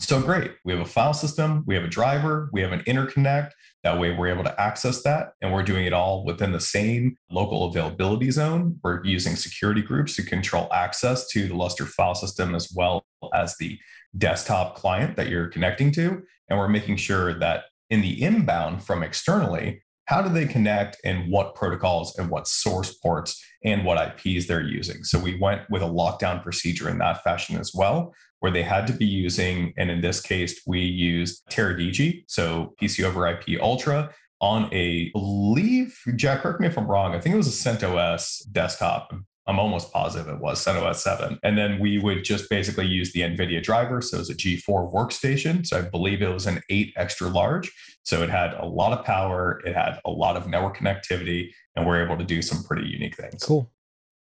So 0.00 0.22
great. 0.22 0.52
We 0.64 0.72
have 0.72 0.80
a 0.80 0.88
file 0.88 1.12
system, 1.12 1.64
we 1.66 1.74
have 1.74 1.82
a 1.82 1.88
driver, 1.88 2.50
we 2.52 2.60
have 2.60 2.72
an 2.72 2.80
interconnect. 2.80 3.50
That 3.82 3.98
way 3.98 4.14
we're 4.14 4.28
able 4.28 4.44
to 4.44 4.60
access 4.60 5.02
that 5.02 5.32
and 5.42 5.52
we're 5.52 5.64
doing 5.64 5.86
it 5.86 5.92
all 5.92 6.24
within 6.24 6.52
the 6.52 6.60
same 6.60 7.16
local 7.30 7.66
availability 7.66 8.30
zone. 8.30 8.78
We're 8.82 9.04
using 9.04 9.34
security 9.34 9.82
groups 9.82 10.14
to 10.16 10.22
control 10.22 10.68
access 10.72 11.26
to 11.28 11.48
the 11.48 11.54
Lustre 11.54 11.86
file 11.86 12.14
system 12.14 12.54
as 12.54 12.72
well 12.74 13.04
as 13.34 13.56
the 13.56 13.78
desktop 14.16 14.76
client 14.76 15.16
that 15.16 15.28
you're 15.28 15.48
connecting 15.48 15.90
to. 15.92 16.22
And 16.48 16.58
we're 16.58 16.68
making 16.68 16.96
sure 16.96 17.38
that 17.38 17.64
in 17.90 18.00
the 18.00 18.22
inbound 18.22 18.84
from 18.84 19.02
externally, 19.02 19.82
how 20.08 20.22
do 20.22 20.30
they 20.30 20.46
connect 20.46 20.96
and 21.04 21.30
what 21.30 21.54
protocols 21.54 22.18
and 22.18 22.30
what 22.30 22.48
source 22.48 22.94
ports 22.94 23.44
and 23.62 23.84
what 23.84 23.98
IPs 23.98 24.46
they're 24.46 24.62
using. 24.62 25.04
So 25.04 25.18
we 25.18 25.38
went 25.38 25.68
with 25.68 25.82
a 25.82 25.86
lockdown 25.86 26.42
procedure 26.42 26.88
in 26.88 26.96
that 26.98 27.22
fashion 27.22 27.58
as 27.58 27.72
well 27.74 28.14
where 28.40 28.50
they 28.50 28.62
had 28.62 28.86
to 28.86 28.92
be 28.92 29.04
using, 29.04 29.74
and 29.76 29.90
in 29.90 30.00
this 30.00 30.20
case, 30.20 30.62
we 30.66 30.80
used 30.80 31.42
Teradici, 31.50 32.22
so 32.28 32.74
PC 32.80 33.04
over 33.04 33.26
IP 33.26 33.60
Ultra, 33.60 34.10
on 34.40 34.72
a 34.72 35.10
believe, 35.10 35.98
Jack, 36.14 36.42
correct 36.42 36.60
me 36.60 36.68
if 36.68 36.78
I'm 36.78 36.86
wrong, 36.86 37.14
I 37.14 37.20
think 37.20 37.34
it 37.34 37.36
was 37.36 37.48
a 37.48 37.68
CentOS 37.68 38.50
desktop. 38.52 39.12
Almost 39.56 39.92
positive 39.92 40.26
it 40.26 40.40
was 40.40 40.64
CentOS 40.64 40.96
7. 40.96 41.38
And 41.44 41.56
then 41.56 41.78
we 41.78 41.98
would 41.98 42.24
just 42.24 42.50
basically 42.50 42.86
use 42.86 43.12
the 43.12 43.20
NVIDIA 43.20 43.62
driver. 43.62 44.02
So 44.02 44.16
it 44.16 44.20
was 44.20 44.30
a 44.30 44.34
G4 44.34 44.92
workstation. 44.92 45.64
So 45.64 45.78
I 45.78 45.82
believe 45.82 46.22
it 46.22 46.32
was 46.32 46.46
an 46.46 46.60
8 46.68 46.92
extra 46.96 47.28
large. 47.28 47.72
So 48.02 48.22
it 48.22 48.30
had 48.30 48.54
a 48.54 48.66
lot 48.66 48.98
of 48.98 49.04
power, 49.04 49.62
it 49.64 49.74
had 49.74 50.00
a 50.04 50.10
lot 50.10 50.36
of 50.36 50.48
network 50.48 50.78
connectivity, 50.78 51.50
and 51.76 51.86
we're 51.86 52.04
able 52.04 52.18
to 52.18 52.24
do 52.24 52.42
some 52.42 52.64
pretty 52.64 52.88
unique 52.88 53.16
things. 53.16 53.42
Cool. 53.44 53.70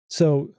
So 0.09 0.51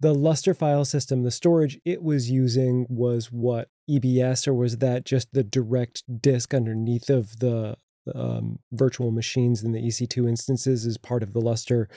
the 0.00 0.14
Lustre 0.14 0.54
file 0.54 0.84
system, 0.84 1.22
the 1.22 1.30
storage 1.30 1.78
it 1.84 2.02
was 2.02 2.30
using 2.30 2.86
was 2.88 3.32
what 3.32 3.68
EBS, 3.88 4.46
or 4.46 4.54
was 4.54 4.78
that 4.78 5.04
just 5.04 5.32
the 5.32 5.44
direct 5.44 6.02
disk 6.20 6.52
underneath 6.52 7.08
of 7.08 7.38
the 7.38 7.76
um, 8.14 8.58
virtual 8.72 9.10
machines 9.10 9.62
in 9.62 9.72
the 9.72 9.82
EC2 9.82 10.28
instances 10.28 10.86
as 10.86 10.98
part 10.98 11.22
of 11.22 11.32
the 11.32 11.40
Lustre 11.40 11.88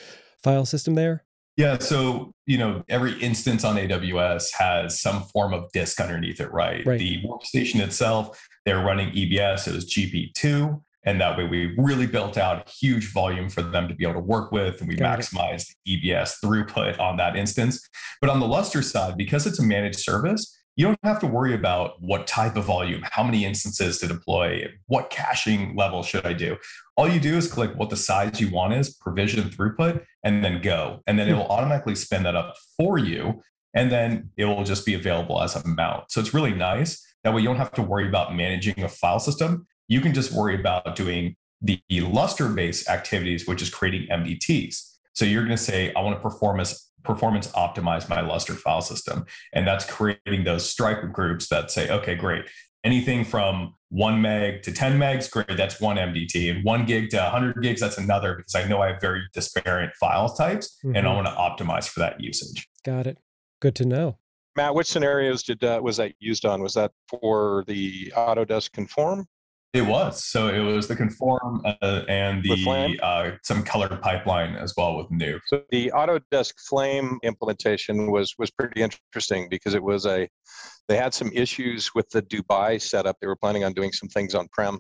file 0.42 0.66
system 0.66 0.96
there? 0.96 1.26
Yeah, 1.60 1.78
so 1.78 2.34
you 2.46 2.58
know 2.58 2.84
every 2.88 3.20
instance 3.20 3.66
on 3.66 3.76
AWS 3.76 4.54
has 4.58 5.02
some 5.02 5.24
form 5.24 5.54
of 5.54 5.70
disk 5.74 6.00
underneath 6.00 6.40
it, 6.40 6.54
right? 6.54 6.86
right. 6.86 6.98
The 6.98 7.22
workstation 7.22 7.82
itself, 7.82 8.42
they're 8.66 8.80
running 8.80 9.12
EBS, 9.12 9.68
it 9.68 9.74
was 9.74 9.86
GP2, 9.94 10.82
and 11.04 11.20
that 11.20 11.38
way 11.38 11.46
we 11.46 11.76
really 11.78 12.08
built 12.08 12.38
out 12.38 12.66
a 12.66 12.72
huge 12.72 13.12
volume 13.12 13.50
for 13.50 13.62
them 13.62 13.90
to 13.90 13.94
be 13.94 14.06
able 14.06 14.14
to 14.14 14.22
work 14.22 14.54
with 14.54 14.80
and 14.80 14.88
we 14.88 14.96
Got 14.96 15.20
maximized 15.20 15.76
it. 15.86 16.02
EBS 16.02 16.36
throughput 16.42 16.98
on 16.98 17.18
that 17.18 17.36
instance. 17.36 17.86
But 18.22 18.30
on 18.30 18.40
the 18.40 18.48
Lustre 18.48 18.82
side, 18.82 19.18
because 19.18 19.46
it's 19.46 19.60
a 19.60 19.64
managed 19.64 20.00
service, 20.00 20.58
you 20.78 20.86
don't 20.86 21.00
have 21.04 21.20
to 21.20 21.28
worry 21.28 21.56
about 21.56 22.02
what 22.02 22.26
type 22.26 22.56
of 22.56 22.64
volume, 22.64 23.04
how 23.12 23.22
many 23.22 23.44
instances 23.44 23.98
to 23.98 24.08
deploy, 24.08 24.66
what 24.88 25.10
caching 25.10 25.76
level 25.76 26.04
should 26.04 26.26
I 26.26 26.32
do. 26.32 26.56
All 26.96 27.10
you 27.10 27.20
do 27.20 27.36
is 27.36 27.52
click 27.52 27.76
what 27.76 27.90
the 27.90 27.98
size 27.98 28.40
you 28.40 28.50
want 28.50 28.72
is, 28.72 28.94
provision 28.94 29.50
throughput, 29.50 30.06
and 30.24 30.44
then 30.44 30.62
go. 30.62 31.02
And 31.08 31.18
then 31.18 31.28
it 31.28 31.32
hmm. 31.32 31.40
will 31.40 31.48
automatically 31.48 31.96
spin 31.96 32.24
that 32.24 32.36
up 32.36 32.56
for 32.78 32.98
you. 32.98 33.42
And 33.74 33.92
then 33.92 34.32
it 34.36 34.46
will 34.46 34.64
just 34.64 34.86
be 34.86 34.96
available 34.96 35.42
as 35.42 35.56
a 35.56 35.68
mount. 35.68 36.12
So 36.12 36.20
it's 36.20 36.34
really 36.34 36.54
nice. 36.54 37.06
That 37.24 37.34
way 37.34 37.42
you 37.42 37.48
don't 37.48 37.58
have 37.58 37.72
to 37.74 37.84
worry 37.84 38.08
about 38.08 38.36
managing 38.36 38.84
a 38.84 38.90
file 38.90 39.20
system 39.20 39.68
you 39.90 40.00
can 40.00 40.14
just 40.14 40.32
worry 40.32 40.58
about 40.58 40.96
doing 40.96 41.36
the 41.62 41.82
Lustre 41.92 42.48
based 42.48 42.88
activities, 42.88 43.46
which 43.46 43.62
is 43.62 43.70
creating 43.70 44.08
MDTs. 44.08 44.82
So 45.14 45.26
you're 45.26 45.44
going 45.44 45.58
to 45.58 45.62
say, 45.62 45.92
I 45.94 46.02
want 46.02 46.16
to 46.16 46.22
performance 46.22 46.86
performance 47.04 47.48
optimize 47.54 48.08
my 48.10 48.22
Lustre 48.22 48.54
file 48.54 48.82
system. 48.82 49.26
And 49.54 49.66
that's 49.66 49.86
creating 49.86 50.44
those 50.44 50.70
stripe 50.70 51.12
groups 51.14 51.48
that 51.48 51.72
say, 51.72 51.90
okay, 51.90 52.14
great. 52.14 52.46
Anything 52.84 53.24
from 53.24 53.74
one 53.90 54.22
meg 54.22 54.62
to 54.64 54.72
10 54.72 54.98
megs, 54.98 55.30
great, 55.30 55.58
that's 55.58 55.82
one 55.82 55.98
MDT. 55.98 56.56
And 56.56 56.64
one 56.64 56.86
gig 56.86 57.10
to 57.10 57.18
100 57.18 57.62
gigs, 57.62 57.82
that's 57.82 57.98
another 57.98 58.36
because 58.36 58.56
I 58.56 58.68
know 58.68 58.82
I 58.82 58.92
have 58.92 59.02
very 59.02 59.24
disparate 59.34 59.92
file 60.00 60.34
types 60.34 60.78
mm-hmm. 60.84 60.96
and 60.96 61.08
I 61.08 61.12
mm-hmm. 61.12 61.24
want 61.24 61.60
to 61.60 61.64
optimize 61.66 61.90
for 61.90 62.00
that 62.00 62.22
usage. 62.22 62.68
Got 62.86 63.08
it. 63.08 63.18
Good 63.62 63.76
to 63.76 63.86
know. 63.86 64.18
Matt, 64.56 64.76
which 64.76 64.88
scenarios 64.88 65.44
did 65.44 65.64
uh, 65.64 65.80
was 65.82 65.98
that 65.98 66.14
used 66.20 66.46
on? 66.46 66.62
Was 66.62 66.74
that 66.74 66.92
for 67.08 67.64
the 67.68 68.12
Autodesk 68.16 68.72
Conform 68.72 69.26
it 69.74 69.84
was. 69.84 70.24
So 70.24 70.48
it 70.48 70.60
was 70.60 70.88
the 70.88 70.96
conform 70.96 71.62
uh, 71.64 72.02
and 72.08 72.44
the 72.44 73.00
uh, 73.04 73.32
some 73.44 73.62
colored 73.64 74.02
pipeline 74.02 74.56
as 74.56 74.74
well 74.76 74.98
with 74.98 75.10
Nuke. 75.12 75.42
So 75.46 75.62
the 75.70 75.92
Autodesk 75.94 76.54
Flame 76.68 77.20
implementation 77.24 78.12
was 78.12 78.34
was 78.40 78.50
pretty 78.50 78.82
interesting 78.82 79.48
because 79.50 79.76
it 79.76 79.84
was 79.84 80.08
a 80.08 80.28
they 80.88 80.98
had 80.98 81.14
some 81.14 81.30
issues 81.34 81.92
with 81.94 82.10
the 82.10 82.24
Dubai 82.24 82.82
setup. 82.82 83.18
They 83.22 83.28
were 83.28 83.36
planning 83.36 83.64
on 83.64 83.74
doing 83.74 83.92
some 83.92 84.10
things 84.10 84.34
on 84.34 84.48
prem, 84.52 84.80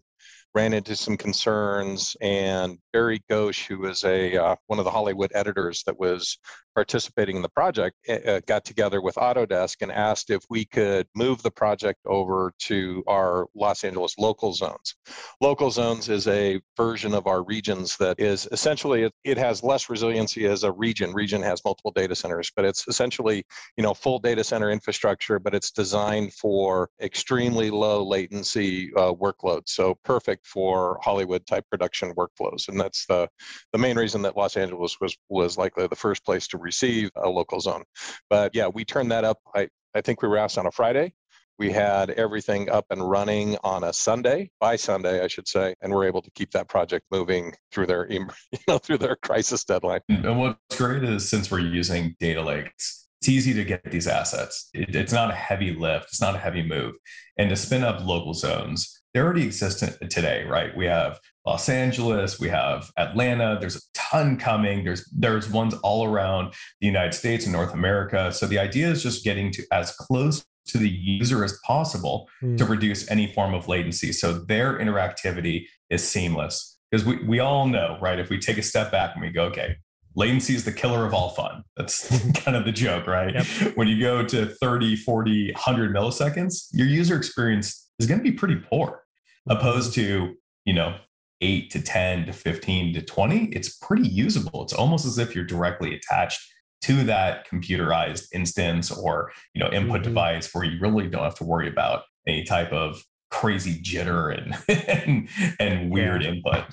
ran 0.55 0.73
into 0.73 0.95
some 0.95 1.17
concerns, 1.17 2.15
and 2.19 2.79
Barry 2.91 3.21
Ghosh, 3.29 3.67
who 3.67 3.77
was 3.79 4.03
a 4.03 4.35
uh, 4.37 4.55
one 4.67 4.79
of 4.79 4.85
the 4.85 4.91
Hollywood 4.91 5.31
editors 5.35 5.83
that 5.85 5.99
was 5.99 6.39
participating 6.75 7.35
in 7.35 7.41
the 7.41 7.49
project 7.49 7.95
uh, 8.09 8.39
got 8.47 8.65
together 8.65 9.01
with 9.01 9.15
Autodesk 9.15 9.81
and 9.81 9.91
asked 9.91 10.29
if 10.29 10.43
we 10.49 10.65
could 10.65 11.07
move 11.15 11.41
the 11.43 11.51
project 11.51 11.99
over 12.05 12.53
to 12.59 13.03
our 13.07 13.47
Los 13.55 13.83
Angeles 13.83 14.15
local 14.17 14.53
zones. 14.53 14.95
Local 15.41 15.71
zones 15.71 16.09
is 16.09 16.27
a 16.27 16.61
version 16.77 17.13
of 17.13 17.27
our 17.27 17.43
regions 17.43 17.97
that 17.97 18.19
is 18.19 18.47
essentially 18.51 19.03
it, 19.03 19.13
it 19.23 19.37
has 19.37 19.63
less 19.63 19.89
resiliency 19.89 20.45
as 20.45 20.63
a 20.63 20.71
region. 20.71 21.13
Region 21.13 21.41
has 21.41 21.61
multiple 21.65 21.91
data 21.91 22.15
centers, 22.15 22.51
but 22.55 22.65
it's 22.65 22.87
essentially 22.87 23.43
you 23.77 23.83
know 23.83 23.93
full 23.93 24.19
data 24.19 24.43
center 24.43 24.69
infrastructure, 24.69 25.39
but 25.39 25.55
it's 25.55 25.71
designed 25.71 26.33
for 26.33 26.89
extremely 27.01 27.69
low 27.69 28.05
latency 28.05 28.91
uh, 28.95 29.13
workloads. 29.13 29.69
So 29.69 29.97
perfect 30.03 30.45
for 30.45 30.99
Hollywood 31.01 31.45
type 31.45 31.65
production 31.69 32.13
workflows, 32.15 32.67
and 32.67 32.79
that's 32.79 33.05
the 33.07 33.27
the 33.73 33.79
main 33.79 33.97
reason 33.97 34.21
that 34.23 34.37
Los 34.37 34.57
Angeles 34.57 34.97
was 35.01 35.17
was 35.29 35.57
likely 35.57 35.87
the 35.87 35.95
first 35.95 36.25
place 36.25 36.47
to 36.47 36.57
receive 36.59 37.09
a 37.15 37.29
local 37.29 37.59
zone. 37.59 37.83
But 38.29 38.53
yeah, 38.53 38.67
we 38.67 38.85
turned 38.85 39.11
that 39.11 39.23
up. 39.23 39.39
I, 39.55 39.69
I 39.95 40.01
think 40.01 40.21
we 40.21 40.27
were 40.27 40.37
asked 40.37 40.57
on 40.57 40.65
a 40.65 40.71
Friday. 40.71 41.13
We 41.57 41.71
had 41.71 42.11
everything 42.11 42.69
up 42.69 42.85
and 42.89 43.07
running 43.07 43.57
on 43.65 43.83
a 43.83 43.91
Sunday, 43.91 44.49
by 44.61 44.77
Sunday, 44.77 45.21
I 45.21 45.27
should 45.27 45.45
say, 45.45 45.75
and 45.81 45.93
we're 45.93 46.05
able 46.05 46.21
to 46.21 46.31
keep 46.31 46.51
that 46.51 46.69
project 46.69 47.05
moving 47.11 47.53
through 47.73 47.87
their, 47.87 48.09
you 48.11 48.27
know, 48.65 48.77
through 48.77 48.99
their 48.99 49.17
crisis 49.17 49.65
deadline. 49.65 49.99
And 50.07 50.39
what's 50.39 50.77
great 50.77 51.03
is 51.03 51.29
since 51.29 51.51
we're 51.51 51.59
using 51.59 52.15
data 52.17 52.41
lakes, 52.41 53.09
it's 53.19 53.27
easy 53.27 53.53
to 53.53 53.65
get 53.65 53.83
these 53.91 54.07
assets. 54.07 54.69
It, 54.73 54.95
it's 54.95 55.11
not 55.11 55.31
a 55.31 55.35
heavy 55.35 55.75
lift. 55.75 56.05
It's 56.05 56.21
not 56.21 56.35
a 56.35 56.37
heavy 56.37 56.63
move. 56.63 56.95
And 57.37 57.49
to 57.49 57.57
spin 57.57 57.83
up 57.83 58.05
local 58.05 58.33
zones, 58.33 58.98
they 59.13 59.19
already 59.19 59.43
exist 59.43 59.83
today, 60.09 60.45
right? 60.45 60.75
We 60.75 60.85
have 60.85 61.19
Los 61.45 61.67
Angeles, 61.67 62.39
we 62.39 62.49
have 62.49 62.91
Atlanta. 62.97 63.57
There's 63.59 63.75
a 63.77 63.81
ton 63.95 64.37
coming. 64.37 64.83
There's 64.83 65.09
there's 65.11 65.49
ones 65.49 65.73
all 65.81 66.05
around 66.05 66.53
the 66.79 66.87
United 66.87 67.13
States 67.13 67.45
and 67.45 67.53
North 67.53 67.73
America. 67.73 68.31
So 68.31 68.45
the 68.45 68.59
idea 68.59 68.89
is 68.89 69.01
just 69.01 69.23
getting 69.23 69.51
to 69.53 69.63
as 69.71 69.91
close 69.95 70.45
to 70.67 70.77
the 70.77 70.89
user 70.89 71.43
as 71.43 71.57
possible 71.65 72.29
mm. 72.43 72.57
to 72.57 72.65
reduce 72.65 73.09
any 73.09 73.33
form 73.33 73.53
of 73.53 73.67
latency. 73.67 74.11
So 74.11 74.33
their 74.33 74.77
interactivity 74.77 75.65
is 75.89 76.07
seamless. 76.07 76.77
Because 76.91 77.05
we, 77.05 77.23
we 77.23 77.39
all 77.39 77.67
know, 77.67 77.97
right? 78.01 78.19
If 78.19 78.29
we 78.29 78.39
take 78.39 78.57
a 78.57 78.63
step 78.63 78.91
back 78.91 79.11
and 79.13 79.21
we 79.23 79.29
go, 79.29 79.45
okay, 79.45 79.77
latency 80.19 80.53
is 80.53 80.65
the 80.65 80.71
killer 80.71 81.05
of 81.05 81.13
all 81.13 81.29
fun. 81.29 81.63
That's 81.77 82.09
kind 82.43 82.55
of 82.55 82.65
the 82.65 82.71
joke, 82.71 83.07
right? 83.07 83.33
Yep. 83.33 83.77
When 83.77 83.87
you 83.87 83.99
go 83.99 84.23
to 84.23 84.45
30, 84.45 84.97
40, 84.97 85.53
100 85.53 85.95
milliseconds, 85.95 86.67
your 86.73 86.87
user 86.87 87.15
experience 87.15 87.89
is 87.97 88.05
going 88.05 88.19
to 88.19 88.23
be 88.23 88.33
pretty 88.33 88.57
poor 88.57 89.03
opposed 89.47 89.93
to, 89.95 90.35
you 90.65 90.73
know, 90.73 90.95
8 91.41 91.71
to 91.71 91.81
10 91.81 92.25
to 92.25 92.33
15 92.33 92.93
to 92.95 93.01
20, 93.01 93.45
it's 93.45 93.77
pretty 93.77 94.07
usable. 94.07 94.61
It's 94.61 94.73
almost 94.73 95.05
as 95.05 95.17
if 95.17 95.33
you're 95.33 95.45
directly 95.45 95.95
attached 95.95 96.41
to 96.81 97.03
that 97.05 97.47
computerized 97.49 98.27
instance 98.33 98.91
or, 98.91 99.31
you 99.53 99.63
know, 99.63 99.71
input 99.71 100.01
mm-hmm. 100.01 100.09
device 100.09 100.53
where 100.53 100.65
you 100.65 100.79
really 100.81 101.07
don't 101.07 101.23
have 101.23 101.35
to 101.35 101.45
worry 101.45 101.69
about 101.69 102.03
any 102.27 102.43
type 102.43 102.73
of 102.73 103.01
crazy 103.31 103.81
jitter 103.81 104.37
and 104.37 104.57
and, 104.89 105.29
and 105.59 105.91
weird 105.91 106.23
yeah. 106.23 106.29
input. 106.29 106.65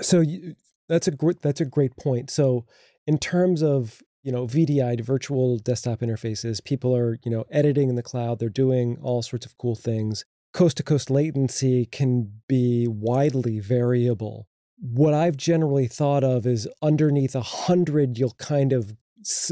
So 0.00 0.20
you, 0.20 0.54
that's 0.92 1.08
a 1.08 1.10
great 1.10 1.40
that's 1.40 1.60
a 1.60 1.64
great 1.64 1.96
point. 1.96 2.30
So 2.30 2.66
in 3.06 3.18
terms 3.18 3.62
of 3.62 4.02
you 4.22 4.30
know 4.30 4.46
VDI 4.46 5.00
virtual 5.00 5.58
desktop 5.58 6.00
interfaces, 6.00 6.62
people 6.62 6.94
are 6.94 7.18
you 7.24 7.30
know 7.30 7.44
editing 7.50 7.88
in 7.88 7.96
the 7.96 8.02
cloud. 8.02 8.38
They're 8.38 8.48
doing 8.48 8.98
all 9.02 9.22
sorts 9.22 9.46
of 9.46 9.56
cool 9.58 9.74
things 9.74 10.24
coast 10.52 10.76
to 10.76 10.82
coast 10.82 11.10
latency 11.10 11.86
can 11.86 12.30
be 12.48 12.86
widely 12.86 13.58
variable. 13.58 14.46
What 14.78 15.14
I've 15.14 15.36
generally 15.36 15.86
thought 15.86 16.24
of 16.24 16.46
is 16.46 16.68
underneath 16.82 17.34
a 17.34 17.42
hundred, 17.42 18.18
you'll 18.18 18.36
kind 18.38 18.72
of 18.72 18.94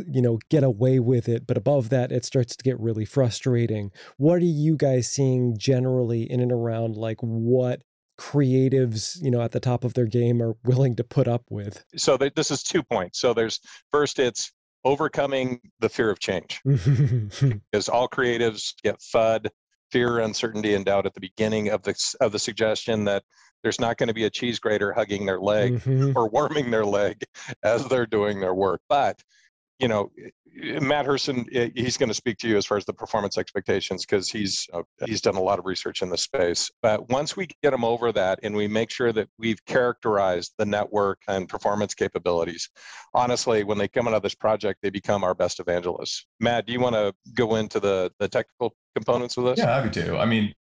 you 0.07 0.21
know 0.21 0.41
get 0.49 0.65
away 0.65 0.99
with 0.99 1.29
it 1.29 1.47
but 1.47 1.57
above 1.57 1.91
that 1.91 2.11
it 2.11 2.25
starts 2.25 2.57
to 2.57 2.65
get 2.65 2.81
really 2.81 3.05
frustrating 3.05 3.93
what 4.17 4.43
are 4.43 4.45
you 4.45 4.77
guys 4.77 5.07
seeing 5.07 5.57
generally 5.57 6.29
in 6.29 6.41
and 6.41 6.51
around 6.51 6.97
like 6.97 7.19
what 7.21 7.81
creatives 8.21 9.17
you 9.23 9.31
know 9.31 9.41
at 9.41 9.53
the 9.53 9.61
top 9.61 9.83
of 9.83 9.95
their 9.95 10.05
game 10.05 10.43
are 10.43 10.55
willing 10.65 10.95
to 10.95 11.03
put 11.03 11.27
up 11.27 11.43
with 11.49 11.83
so 11.97 12.19
this 12.19 12.51
is 12.51 12.63
two 12.63 12.83
points 12.83 13.19
so 13.19 13.33
there's 13.33 13.61
first 13.91 14.19
it's 14.19 14.53
overcoming 14.85 15.59
the 15.81 15.89
fear 15.89 16.11
of 16.11 16.19
change 16.19 16.61
because 16.65 17.89
all 17.89 18.07
creatives 18.07 18.75
get 18.83 18.99
fud 19.01 19.49
fear, 19.91 20.21
uncertainty, 20.21 20.75
and 20.75 20.85
doubt 20.85 21.07
at 21.07 21.15
the 21.15 21.21
beginning 21.21 21.69
of 21.69 21.83
the 21.83 21.95
of 22.21 22.33
the 22.33 22.39
suggestion 22.39 23.05
that 23.05 23.23
there's 23.63 23.81
not 23.81 23.99
going 23.99 24.09
to 24.09 24.15
be 24.15 24.25
a 24.25 24.31
cheese 24.31 24.59
grater 24.59 24.93
hugging 24.93 25.27
their 25.27 25.41
leg 25.41 25.81
mm-hmm. 25.81 26.13
or 26.17 26.29
warming 26.29 26.71
their 26.71 26.85
leg 26.85 27.23
as 27.63 27.87
they're 27.89 28.07
doing 28.07 28.41
their 28.41 28.55
work. 28.55 28.81
But 28.89 29.21
you 29.81 29.89
know, 29.89 30.11
Matt 30.63 31.07
Herson, 31.07 31.47
he's 31.77 31.97
going 31.97 32.09
to 32.09 32.15
speak 32.15 32.39
to 32.39 32.49
you 32.49 32.57
as 32.57 32.67
far 32.67 32.77
as 32.77 32.85
the 32.85 32.93
performance 32.93 33.39
expectations 33.39 34.05
because 34.05 34.29
he's 34.29 34.69
uh, 34.73 34.83
he's 35.07 35.21
done 35.21 35.37
a 35.37 35.41
lot 35.41 35.59
of 35.59 35.65
research 35.65 36.03
in 36.03 36.11
the 36.11 36.19
space. 36.19 36.71
But 36.83 37.09
once 37.09 37.37
we 37.37 37.49
get 37.63 37.73
him 37.73 37.85
over 37.85 38.13
that 38.13 38.41
and 38.43 38.55
we 38.55 38.69
make 38.69 38.91
sure 38.91 39.13
that 39.13 39.29
we've 39.39 39.65
characterized 39.67 40.53
the 40.59 40.67
network 40.67 41.21
and 41.29 41.49
performance 41.49 41.95
capabilities, 41.95 42.69
honestly, 43.15 43.65
when 43.65 43.79
they 43.79 43.89
come 43.89 44.09
out 44.09 44.15
of 44.15 44.23
this 44.23 44.35
project, 44.35 44.81
they 44.83 44.91
become 44.91 45.25
our 45.25 45.35
best 45.35 45.61
evangelists. 45.61 46.27
Matt, 46.41 46.67
do 46.67 46.73
you 46.73 46.81
want 46.81 46.95
to 46.95 47.15
go 47.35 47.55
into 47.55 47.81
the 47.81 48.11
the 48.19 48.29
technical 48.29 48.75
components 48.95 49.37
of 49.37 49.45
this? 49.45 49.59
Yeah, 49.59 49.81
happy 49.81 49.91
to. 50.01 50.19
I 50.19 50.27
mean, 50.27 50.53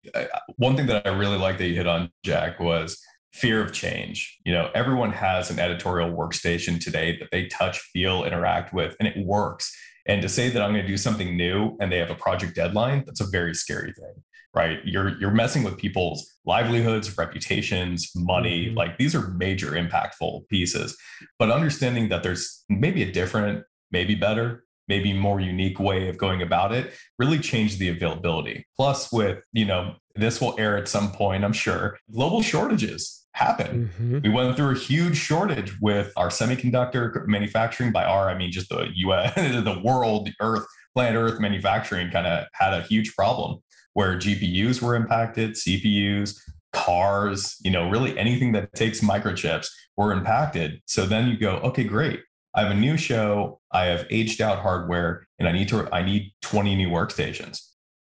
one 0.56 0.76
thing 0.76 0.86
that 0.86 1.06
I 1.06 1.10
really 1.10 1.38
like 1.38 1.58
that 1.58 1.66
you 1.66 1.74
hit 1.74 1.86
on, 1.86 2.10
Jack, 2.24 2.60
was 2.60 3.02
fear 3.32 3.62
of 3.62 3.72
change. 3.72 4.38
You 4.44 4.52
know, 4.52 4.70
everyone 4.74 5.12
has 5.12 5.50
an 5.50 5.58
editorial 5.58 6.10
workstation 6.10 6.82
today 6.82 7.16
that 7.18 7.28
they 7.30 7.46
touch, 7.46 7.78
feel, 7.78 8.24
interact 8.24 8.72
with, 8.72 8.96
and 8.98 9.08
it 9.08 9.24
works. 9.24 9.74
And 10.06 10.22
to 10.22 10.28
say 10.28 10.48
that 10.48 10.62
I'm 10.62 10.72
going 10.72 10.82
to 10.82 10.88
do 10.88 10.96
something 10.96 11.36
new 11.36 11.76
and 11.80 11.92
they 11.92 11.98
have 11.98 12.10
a 12.10 12.14
project 12.14 12.54
deadline, 12.54 13.04
that's 13.06 13.20
a 13.20 13.26
very 13.30 13.54
scary 13.54 13.92
thing, 13.92 14.22
right? 14.54 14.78
You're 14.84 15.20
you're 15.20 15.30
messing 15.30 15.62
with 15.62 15.76
people's 15.76 16.38
livelihoods, 16.44 17.16
reputations, 17.16 18.10
money. 18.16 18.66
Mm-hmm. 18.66 18.76
Like 18.76 18.98
these 18.98 19.14
are 19.14 19.28
major 19.28 19.72
impactful 19.72 20.48
pieces. 20.48 20.96
But 21.38 21.50
understanding 21.50 22.08
that 22.08 22.22
there's 22.22 22.64
maybe 22.68 23.02
a 23.02 23.12
different, 23.12 23.64
maybe 23.92 24.14
better, 24.14 24.64
maybe 24.88 25.12
more 25.12 25.38
unique 25.38 25.78
way 25.78 26.08
of 26.08 26.18
going 26.18 26.42
about 26.42 26.72
it 26.72 26.92
really 27.18 27.38
changed 27.38 27.78
the 27.78 27.88
availability. 27.88 28.66
Plus 28.76 29.12
with, 29.12 29.38
you 29.52 29.64
know, 29.64 29.94
this 30.20 30.40
will 30.40 30.54
air 30.58 30.76
at 30.76 30.88
some 30.88 31.12
point, 31.12 31.44
I'm 31.44 31.52
sure. 31.52 31.98
Global 32.12 32.42
shortages 32.42 33.26
happen. 33.32 33.90
Mm-hmm. 33.98 34.20
We 34.22 34.28
went 34.28 34.56
through 34.56 34.72
a 34.72 34.78
huge 34.78 35.16
shortage 35.16 35.80
with 35.80 36.12
our 36.16 36.28
semiconductor 36.28 37.26
manufacturing. 37.26 37.92
By 37.92 38.04
our, 38.04 38.28
I 38.28 38.36
mean 38.36 38.52
just 38.52 38.68
the 38.68 38.88
US, 38.94 39.34
the 39.36 39.80
world, 39.82 40.26
the 40.26 40.34
Earth, 40.40 40.66
planet 40.94 41.16
Earth 41.16 41.40
manufacturing 41.40 42.10
kind 42.10 42.26
of 42.26 42.46
had 42.54 42.74
a 42.74 42.82
huge 42.82 43.14
problem 43.14 43.60
where 43.94 44.16
GPUs 44.16 44.80
were 44.82 44.94
impacted, 44.94 45.52
CPUs, 45.52 46.38
cars, 46.72 47.56
you 47.62 47.70
know, 47.70 47.88
really 47.88 48.16
anything 48.18 48.52
that 48.52 48.72
takes 48.74 49.00
microchips 49.00 49.68
were 49.96 50.12
impacted. 50.12 50.80
So 50.86 51.06
then 51.06 51.28
you 51.28 51.36
go, 51.36 51.56
okay, 51.58 51.84
great. 51.84 52.20
I 52.54 52.62
have 52.62 52.70
a 52.70 52.74
new 52.74 52.96
show. 52.96 53.60
I 53.72 53.84
have 53.84 54.06
aged 54.10 54.40
out 54.40 54.58
hardware, 54.58 55.26
and 55.38 55.48
I 55.48 55.52
need 55.52 55.68
to. 55.68 55.88
I 55.94 56.02
need 56.02 56.32
20 56.42 56.74
new 56.74 56.88
workstations. 56.88 57.60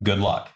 Good 0.05 0.21
luck. 0.21 0.51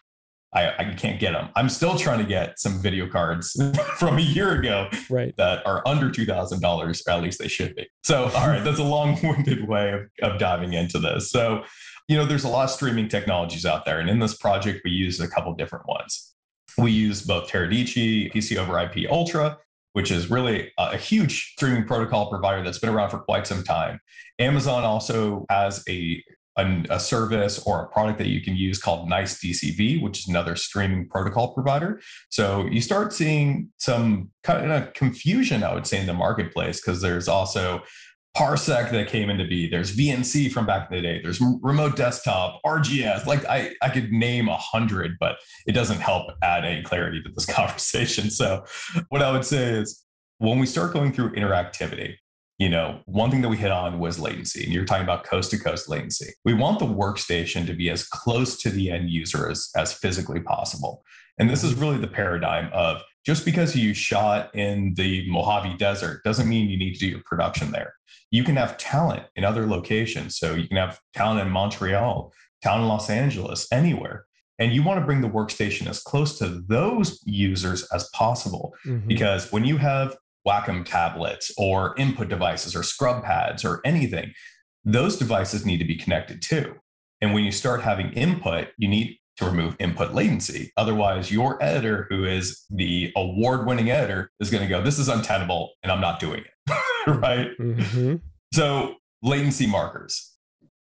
I, 0.54 0.74
I 0.78 0.94
can't 0.94 1.18
get 1.18 1.32
them. 1.32 1.48
I'm 1.56 1.68
still 1.68 1.96
trying 1.96 2.18
to 2.18 2.26
get 2.26 2.58
some 2.58 2.80
video 2.80 3.08
cards 3.08 3.60
from 3.96 4.18
a 4.18 4.20
year 4.20 4.52
ago 4.52 4.88
right. 5.08 5.34
that 5.36 5.66
are 5.66 5.86
under 5.86 6.10
two 6.10 6.26
thousand 6.26 6.60
dollars, 6.60 7.02
or 7.06 7.12
at 7.12 7.22
least 7.22 7.38
they 7.38 7.48
should 7.48 7.74
be. 7.74 7.88
So, 8.02 8.24
all 8.34 8.48
right, 8.48 8.62
that's 8.62 8.78
a 8.78 8.84
long-winded 8.84 9.66
way 9.68 9.92
of, 9.92 10.32
of 10.32 10.38
diving 10.38 10.74
into 10.74 10.98
this. 10.98 11.30
So, 11.30 11.64
you 12.08 12.16
know, 12.16 12.26
there's 12.26 12.44
a 12.44 12.48
lot 12.48 12.64
of 12.64 12.70
streaming 12.70 13.08
technologies 13.08 13.64
out 13.64 13.84
there, 13.84 13.98
and 13.98 14.10
in 14.10 14.18
this 14.18 14.36
project, 14.36 14.82
we 14.84 14.90
use 14.90 15.20
a 15.20 15.28
couple 15.28 15.54
different 15.54 15.86
ones. 15.88 16.34
We 16.76 16.90
use 16.92 17.22
both 17.22 17.50
Teradici, 17.50 18.32
PC 18.32 18.56
over 18.56 18.78
IP 18.78 19.10
Ultra, 19.10 19.58
which 19.92 20.10
is 20.10 20.30
really 20.30 20.72
a 20.78 20.96
huge 20.96 21.52
streaming 21.52 21.84
protocol 21.84 22.30
provider 22.30 22.62
that's 22.62 22.78
been 22.78 22.90
around 22.90 23.10
for 23.10 23.18
quite 23.18 23.46
some 23.46 23.62
time. 23.62 24.00
Amazon 24.38 24.84
also 24.84 25.44
has 25.50 25.84
a 25.88 26.22
a, 26.56 26.84
a, 26.90 27.00
service 27.00 27.62
or 27.66 27.82
a 27.82 27.88
product 27.88 28.18
that 28.18 28.28
you 28.28 28.42
can 28.42 28.54
use 28.54 28.78
called 28.78 29.08
Nice 29.08 29.42
DCV, 29.42 30.02
which 30.02 30.20
is 30.20 30.28
another 30.28 30.54
streaming 30.54 31.08
protocol 31.08 31.54
provider. 31.54 32.00
So 32.30 32.66
you 32.66 32.80
start 32.80 33.12
seeing 33.12 33.70
some 33.78 34.30
kind 34.42 34.70
of 34.70 34.92
confusion, 34.92 35.62
I 35.62 35.74
would 35.74 35.86
say, 35.86 36.00
in 36.00 36.06
the 36.06 36.12
marketplace 36.12 36.80
because 36.80 37.00
there's 37.00 37.28
also 37.28 37.82
Parsec 38.36 38.90
that 38.92 39.08
came 39.08 39.28
into 39.28 39.46
be. 39.46 39.68
There's 39.68 39.94
VNC 39.94 40.50
from 40.52 40.64
back 40.64 40.90
in 40.90 40.96
the 40.96 41.02
day. 41.02 41.20
There's 41.22 41.40
remote 41.62 41.96
desktop, 41.96 42.60
RGS. 42.64 43.26
Like 43.26 43.44
I, 43.44 43.74
I 43.82 43.90
could 43.90 44.10
name 44.10 44.48
a 44.48 44.56
hundred, 44.56 45.12
but 45.20 45.36
it 45.66 45.72
doesn't 45.72 46.00
help 46.00 46.32
add 46.42 46.64
any 46.64 46.82
clarity 46.82 47.22
to 47.22 47.28
this 47.30 47.46
conversation. 47.54 48.30
So 48.30 48.64
what 49.10 49.22
I 49.22 49.30
would 49.30 49.44
say 49.44 49.64
is 49.64 50.02
when 50.38 50.58
we 50.58 50.66
start 50.66 50.94
going 50.94 51.12
through 51.12 51.32
interactivity, 51.32 52.14
you 52.58 52.68
know, 52.68 53.00
one 53.06 53.30
thing 53.30 53.42
that 53.42 53.48
we 53.48 53.56
hit 53.56 53.72
on 53.72 53.98
was 53.98 54.18
latency, 54.18 54.62
and 54.64 54.72
you're 54.72 54.84
talking 54.84 55.04
about 55.04 55.24
coast 55.24 55.50
to 55.50 55.58
coast 55.58 55.88
latency. 55.88 56.32
We 56.44 56.54
want 56.54 56.78
the 56.78 56.86
workstation 56.86 57.66
to 57.66 57.72
be 57.72 57.90
as 57.90 58.06
close 58.06 58.56
to 58.62 58.70
the 58.70 58.90
end 58.90 59.10
user 59.10 59.50
as, 59.50 59.70
as 59.76 59.92
physically 59.92 60.40
possible. 60.40 61.02
And 61.38 61.48
this 61.48 61.64
is 61.64 61.74
really 61.74 61.98
the 61.98 62.08
paradigm 62.08 62.70
of 62.72 63.02
just 63.24 63.44
because 63.44 63.74
you 63.76 63.94
shot 63.94 64.54
in 64.54 64.94
the 64.94 65.28
Mojave 65.30 65.76
Desert 65.76 66.22
doesn't 66.24 66.48
mean 66.48 66.68
you 66.68 66.78
need 66.78 66.94
to 66.94 67.00
do 67.00 67.08
your 67.08 67.22
production 67.24 67.70
there. 67.70 67.94
You 68.30 68.44
can 68.44 68.56
have 68.56 68.78
talent 68.78 69.24
in 69.36 69.44
other 69.44 69.66
locations. 69.66 70.36
So 70.36 70.54
you 70.54 70.68
can 70.68 70.76
have 70.76 71.00
talent 71.14 71.40
in 71.40 71.50
Montreal, 71.50 72.32
talent 72.62 72.82
in 72.82 72.88
Los 72.88 73.10
Angeles, 73.10 73.66
anywhere. 73.72 74.26
And 74.58 74.72
you 74.72 74.82
want 74.82 75.00
to 75.00 75.06
bring 75.06 75.20
the 75.20 75.28
workstation 75.28 75.88
as 75.88 76.02
close 76.02 76.38
to 76.38 76.62
those 76.68 77.20
users 77.24 77.84
as 77.92 78.08
possible. 78.10 78.74
Mm-hmm. 78.86 79.08
Because 79.08 79.50
when 79.52 79.64
you 79.64 79.78
have 79.78 80.16
Wacom 80.46 80.84
tablets 80.84 81.52
or 81.56 81.94
input 81.96 82.28
devices 82.28 82.74
or 82.74 82.82
scrub 82.82 83.24
pads 83.24 83.64
or 83.64 83.80
anything, 83.84 84.32
those 84.84 85.16
devices 85.16 85.64
need 85.64 85.78
to 85.78 85.84
be 85.84 85.96
connected 85.96 86.42
too. 86.42 86.74
And 87.20 87.32
when 87.32 87.44
you 87.44 87.52
start 87.52 87.82
having 87.82 88.12
input, 88.12 88.68
you 88.76 88.88
need 88.88 89.18
to 89.36 89.44
remove 89.44 89.76
input 89.78 90.12
latency. 90.12 90.72
Otherwise, 90.76 91.30
your 91.30 91.62
editor, 91.62 92.06
who 92.10 92.24
is 92.24 92.64
the 92.68 93.12
award 93.16 93.66
winning 93.66 93.90
editor, 93.90 94.30
is 94.40 94.50
going 94.50 94.62
to 94.62 94.68
go, 94.68 94.82
This 94.82 94.98
is 94.98 95.08
untenable 95.08 95.70
and 95.82 95.92
I'm 95.92 96.00
not 96.00 96.20
doing 96.20 96.40
it. 96.40 96.76
right? 97.06 97.48
Mm-hmm. 97.58 98.16
So, 98.52 98.96
latency 99.22 99.66
markers 99.66 100.31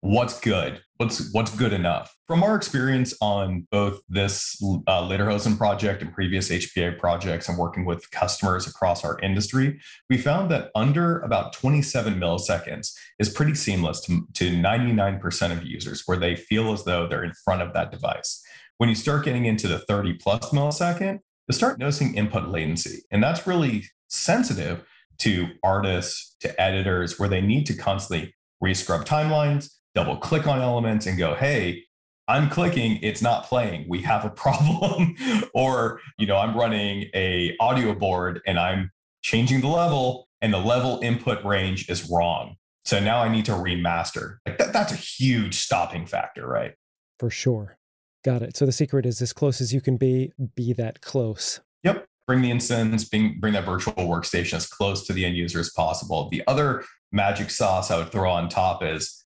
what's 0.01 0.39
good? 0.39 0.81
What's 0.97 1.31
what's 1.33 1.55
good 1.55 1.73
enough? 1.73 2.15
From 2.25 2.43
our 2.43 2.55
experience 2.55 3.13
on 3.21 3.67
both 3.71 4.01
this 4.07 4.57
uh, 4.88 5.01
lederhosen 5.01 5.57
project 5.57 6.01
and 6.01 6.13
previous 6.13 6.49
hpa 6.49 6.97
projects 6.97 7.49
and 7.49 7.57
working 7.57 7.85
with 7.85 8.09
customers 8.12 8.67
across 8.67 9.03
our 9.03 9.19
industry 9.19 9.79
we 10.09 10.17
found 10.17 10.51
that 10.51 10.71
under 10.75 11.19
about 11.19 11.53
27 11.53 12.15
milliseconds 12.15 12.93
is 13.17 13.29
pretty 13.29 13.55
seamless 13.55 14.01
to, 14.01 14.27
to 14.33 14.51
99% 14.51 15.51
of 15.51 15.63
users 15.63 16.03
where 16.05 16.17
they 16.17 16.35
feel 16.35 16.71
as 16.71 16.83
though 16.83 17.07
they're 17.07 17.23
in 17.23 17.33
front 17.43 17.62
of 17.62 17.73
that 17.73 17.91
device. 17.91 18.41
When 18.77 18.89
you 18.89 18.95
start 18.95 19.25
getting 19.25 19.45
into 19.45 19.67
the 19.67 19.79
30 19.79 20.13
plus 20.13 20.49
millisecond 20.51 21.19
you 21.47 21.53
start 21.53 21.79
noticing 21.79 22.15
input 22.15 22.47
latency 22.49 23.03
and 23.12 23.23
that's 23.23 23.47
really 23.47 23.85
sensitive 24.07 24.83
to 25.19 25.47
artists 25.63 26.35
to 26.39 26.62
editors 26.62 27.19
where 27.19 27.29
they 27.29 27.41
need 27.41 27.65
to 27.65 27.73
constantly 27.73 28.33
rescrub 28.63 29.05
timelines 29.05 29.71
double 29.95 30.17
click 30.17 30.47
on 30.47 30.62
elements 30.62 31.06
and 31.06 31.17
go, 31.17 31.36
hey, 31.36 31.84
I'm 32.28 32.49
clicking, 32.49 32.99
it's 33.02 33.21
not 33.21 33.45
playing. 33.45 33.86
We 33.89 34.02
have 34.04 34.23
a 34.23 34.30
problem. 34.43 35.15
or, 35.54 35.99
you 36.17 36.28
know, 36.28 36.38
I'm 36.38 36.56
running 36.56 37.10
a 37.15 37.56
audio 37.60 37.93
board 37.95 38.41
and 38.45 38.60
I'm 38.60 38.91
changing 39.23 39.62
the 39.62 39.67
level 39.67 40.28
and 40.41 40.54
the 40.54 40.60
level 40.60 40.99
input 41.02 41.43
range 41.43 41.89
is 41.89 42.10
wrong. 42.10 42.56
So 42.86 42.99
now 42.99 43.19
I 43.19 43.30
need 43.30 43.45
to 43.45 43.52
remaster. 43.52 44.38
Like 44.45 44.58
that, 44.58 44.73
that's 44.73 44.91
a 44.91 44.95
huge 44.95 45.56
stopping 45.56 46.06
factor, 46.06 46.47
right? 46.47 46.73
For 47.19 47.30
sure. 47.30 47.78
Got 48.23 48.41
it. 48.41 48.56
So 48.58 48.65
the 48.65 48.71
secret 48.71 49.06
is 49.06 49.21
as 49.21 49.34
close 49.34 49.60
as 49.62 49.73
you 49.73 49.82
can 49.82 49.97
be, 49.97 50.32
be 50.56 50.73
that 50.73 51.02
close. 51.02 51.62
Yep. 51.84 52.06
Bring 52.28 52.41
the 52.41 52.52
instance, 52.52 53.06
bring, 53.06 53.39
bring 53.39 53.54
that 53.54 53.65
virtual 53.65 53.93
workstation 53.93 54.54
as 54.54 54.67
close 54.67 55.06
to 55.08 55.13
the 55.13 55.25
end 55.25 55.36
user 55.36 55.60
as 55.60 55.71
possible. 55.71 56.30
The 56.30 56.43
other 56.47 56.84
magic 57.12 57.49
sauce 57.49 57.89
I 57.89 57.97
would 57.97 58.12
throw 58.12 58.30
on 58.30 58.49
top 58.49 58.84
is 58.84 59.18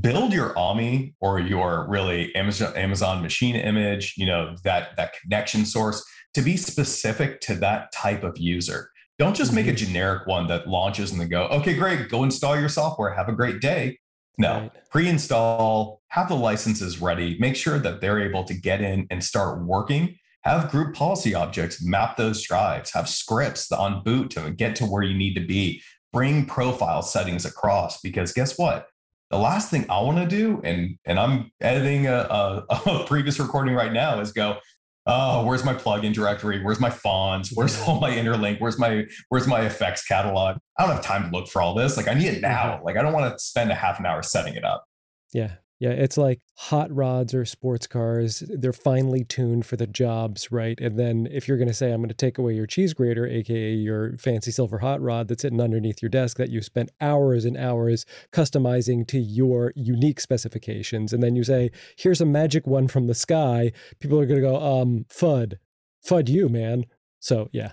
build 0.00 0.32
your 0.32 0.58
AMI 0.58 1.14
or 1.20 1.40
your 1.40 1.86
really 1.88 2.34
Amazon, 2.34 2.74
Amazon 2.74 3.22
machine 3.22 3.54
image, 3.54 4.14
you 4.16 4.26
know, 4.26 4.56
that, 4.64 4.96
that 4.96 5.12
connection 5.20 5.66
source 5.66 6.04
to 6.34 6.42
be 6.42 6.56
specific 6.56 7.40
to 7.42 7.54
that 7.56 7.92
type 7.92 8.24
of 8.24 8.38
user. 8.38 8.90
Don't 9.18 9.36
just 9.36 9.52
make 9.52 9.66
a 9.66 9.70
mm-hmm. 9.70 9.86
generic 9.86 10.26
one 10.26 10.48
that 10.48 10.68
launches 10.68 11.12
and 11.12 11.20
then 11.20 11.28
go, 11.28 11.44
okay, 11.48 11.74
great, 11.74 12.08
go 12.08 12.24
install 12.24 12.58
your 12.58 12.68
software. 12.68 13.14
Have 13.14 13.28
a 13.28 13.32
great 13.32 13.60
day. 13.60 13.98
No, 14.36 14.62
right. 14.62 14.72
pre 14.90 15.08
install, 15.08 16.02
have 16.08 16.28
the 16.28 16.34
licenses 16.34 17.00
ready, 17.00 17.36
make 17.38 17.54
sure 17.54 17.78
that 17.78 18.00
they're 18.00 18.20
able 18.20 18.42
to 18.44 18.54
get 18.54 18.80
in 18.80 19.06
and 19.10 19.22
start 19.22 19.62
working. 19.62 20.16
Have 20.42 20.70
group 20.70 20.94
policy 20.94 21.34
objects, 21.34 21.82
map 21.82 22.16
those 22.16 22.42
drives, 22.42 22.92
have 22.92 23.08
scripts 23.08 23.70
on 23.70 24.02
boot 24.02 24.30
to 24.32 24.50
get 24.50 24.76
to 24.76 24.84
where 24.84 25.02
you 25.02 25.16
need 25.16 25.34
to 25.34 25.46
be. 25.46 25.80
Bring 26.12 26.46
profile 26.46 27.02
settings 27.02 27.44
across 27.44 28.00
because 28.00 28.32
guess 28.32 28.58
what? 28.58 28.88
The 29.30 29.38
last 29.38 29.70
thing 29.70 29.86
I 29.88 30.00
want 30.00 30.18
to 30.18 30.26
do, 30.26 30.60
and 30.64 30.96
and 31.04 31.18
I'm 31.18 31.50
editing 31.60 32.06
a, 32.06 32.14
a, 32.14 32.66
a, 32.86 33.04
previous 33.06 33.38
recording 33.38 33.74
right 33.74 33.92
now, 33.92 34.20
is 34.20 34.32
go, 34.32 34.58
oh, 35.06 35.44
where's 35.44 35.64
my 35.64 35.74
plugin 35.74 36.12
directory? 36.12 36.62
Where's 36.62 36.80
my 36.80 36.90
fonts? 36.90 37.50
Where's 37.54 37.80
all 37.82 38.00
my 38.00 38.10
interlink? 38.10 38.60
Where's 38.60 38.78
my 38.78 39.04
where's 39.28 39.46
my 39.46 39.62
effects 39.62 40.06
catalog? 40.06 40.58
I 40.78 40.86
don't 40.86 40.96
have 40.96 41.04
time 41.04 41.30
to 41.30 41.36
look 41.36 41.48
for 41.48 41.62
all 41.62 41.74
this. 41.74 41.96
Like 41.96 42.08
I 42.08 42.14
need 42.14 42.28
it 42.28 42.42
mm-hmm. 42.42 42.42
now. 42.42 42.80
Like 42.84 42.96
I 42.96 43.02
don't 43.02 43.12
want 43.12 43.32
to 43.32 43.38
spend 43.38 43.70
a 43.70 43.74
half 43.74 43.98
an 43.98 44.06
hour 44.06 44.22
setting 44.22 44.54
it 44.54 44.64
up. 44.64 44.84
Yeah, 45.32 45.52
yeah, 45.84 45.90
it's 45.90 46.16
like 46.16 46.40
hot 46.56 46.90
rods 46.90 47.34
or 47.34 47.44
sports 47.44 47.86
cars. 47.86 48.42
They're 48.48 48.72
finely 48.72 49.22
tuned 49.22 49.66
for 49.66 49.76
the 49.76 49.86
jobs, 49.86 50.50
right? 50.50 50.80
And 50.80 50.98
then 50.98 51.28
if 51.30 51.46
you're 51.46 51.58
going 51.58 51.68
to 51.68 51.74
say, 51.74 51.92
I'm 51.92 52.00
going 52.00 52.08
to 52.08 52.14
take 52.14 52.38
away 52.38 52.54
your 52.54 52.66
cheese 52.66 52.94
grater, 52.94 53.26
AKA 53.26 53.74
your 53.74 54.16
fancy 54.16 54.50
silver 54.50 54.78
hot 54.78 55.02
rod 55.02 55.28
that's 55.28 55.42
sitting 55.42 55.60
underneath 55.60 56.00
your 56.00 56.08
desk 56.08 56.38
that 56.38 56.48
you 56.48 56.62
spent 56.62 56.90
hours 57.02 57.44
and 57.44 57.58
hours 57.58 58.06
customizing 58.32 59.06
to 59.08 59.18
your 59.18 59.74
unique 59.76 60.20
specifications. 60.20 61.12
And 61.12 61.22
then 61.22 61.36
you 61.36 61.44
say, 61.44 61.70
here's 61.98 62.22
a 62.22 62.24
magic 62.24 62.66
one 62.66 62.88
from 62.88 63.06
the 63.06 63.14
sky. 63.14 63.70
People 64.00 64.18
are 64.18 64.24
going 64.24 64.40
to 64.40 64.48
go, 64.48 64.56
um, 64.56 65.04
FUD. 65.10 65.58
FUD 66.02 66.30
you, 66.30 66.48
man. 66.48 66.86
So, 67.20 67.50
yeah. 67.52 67.72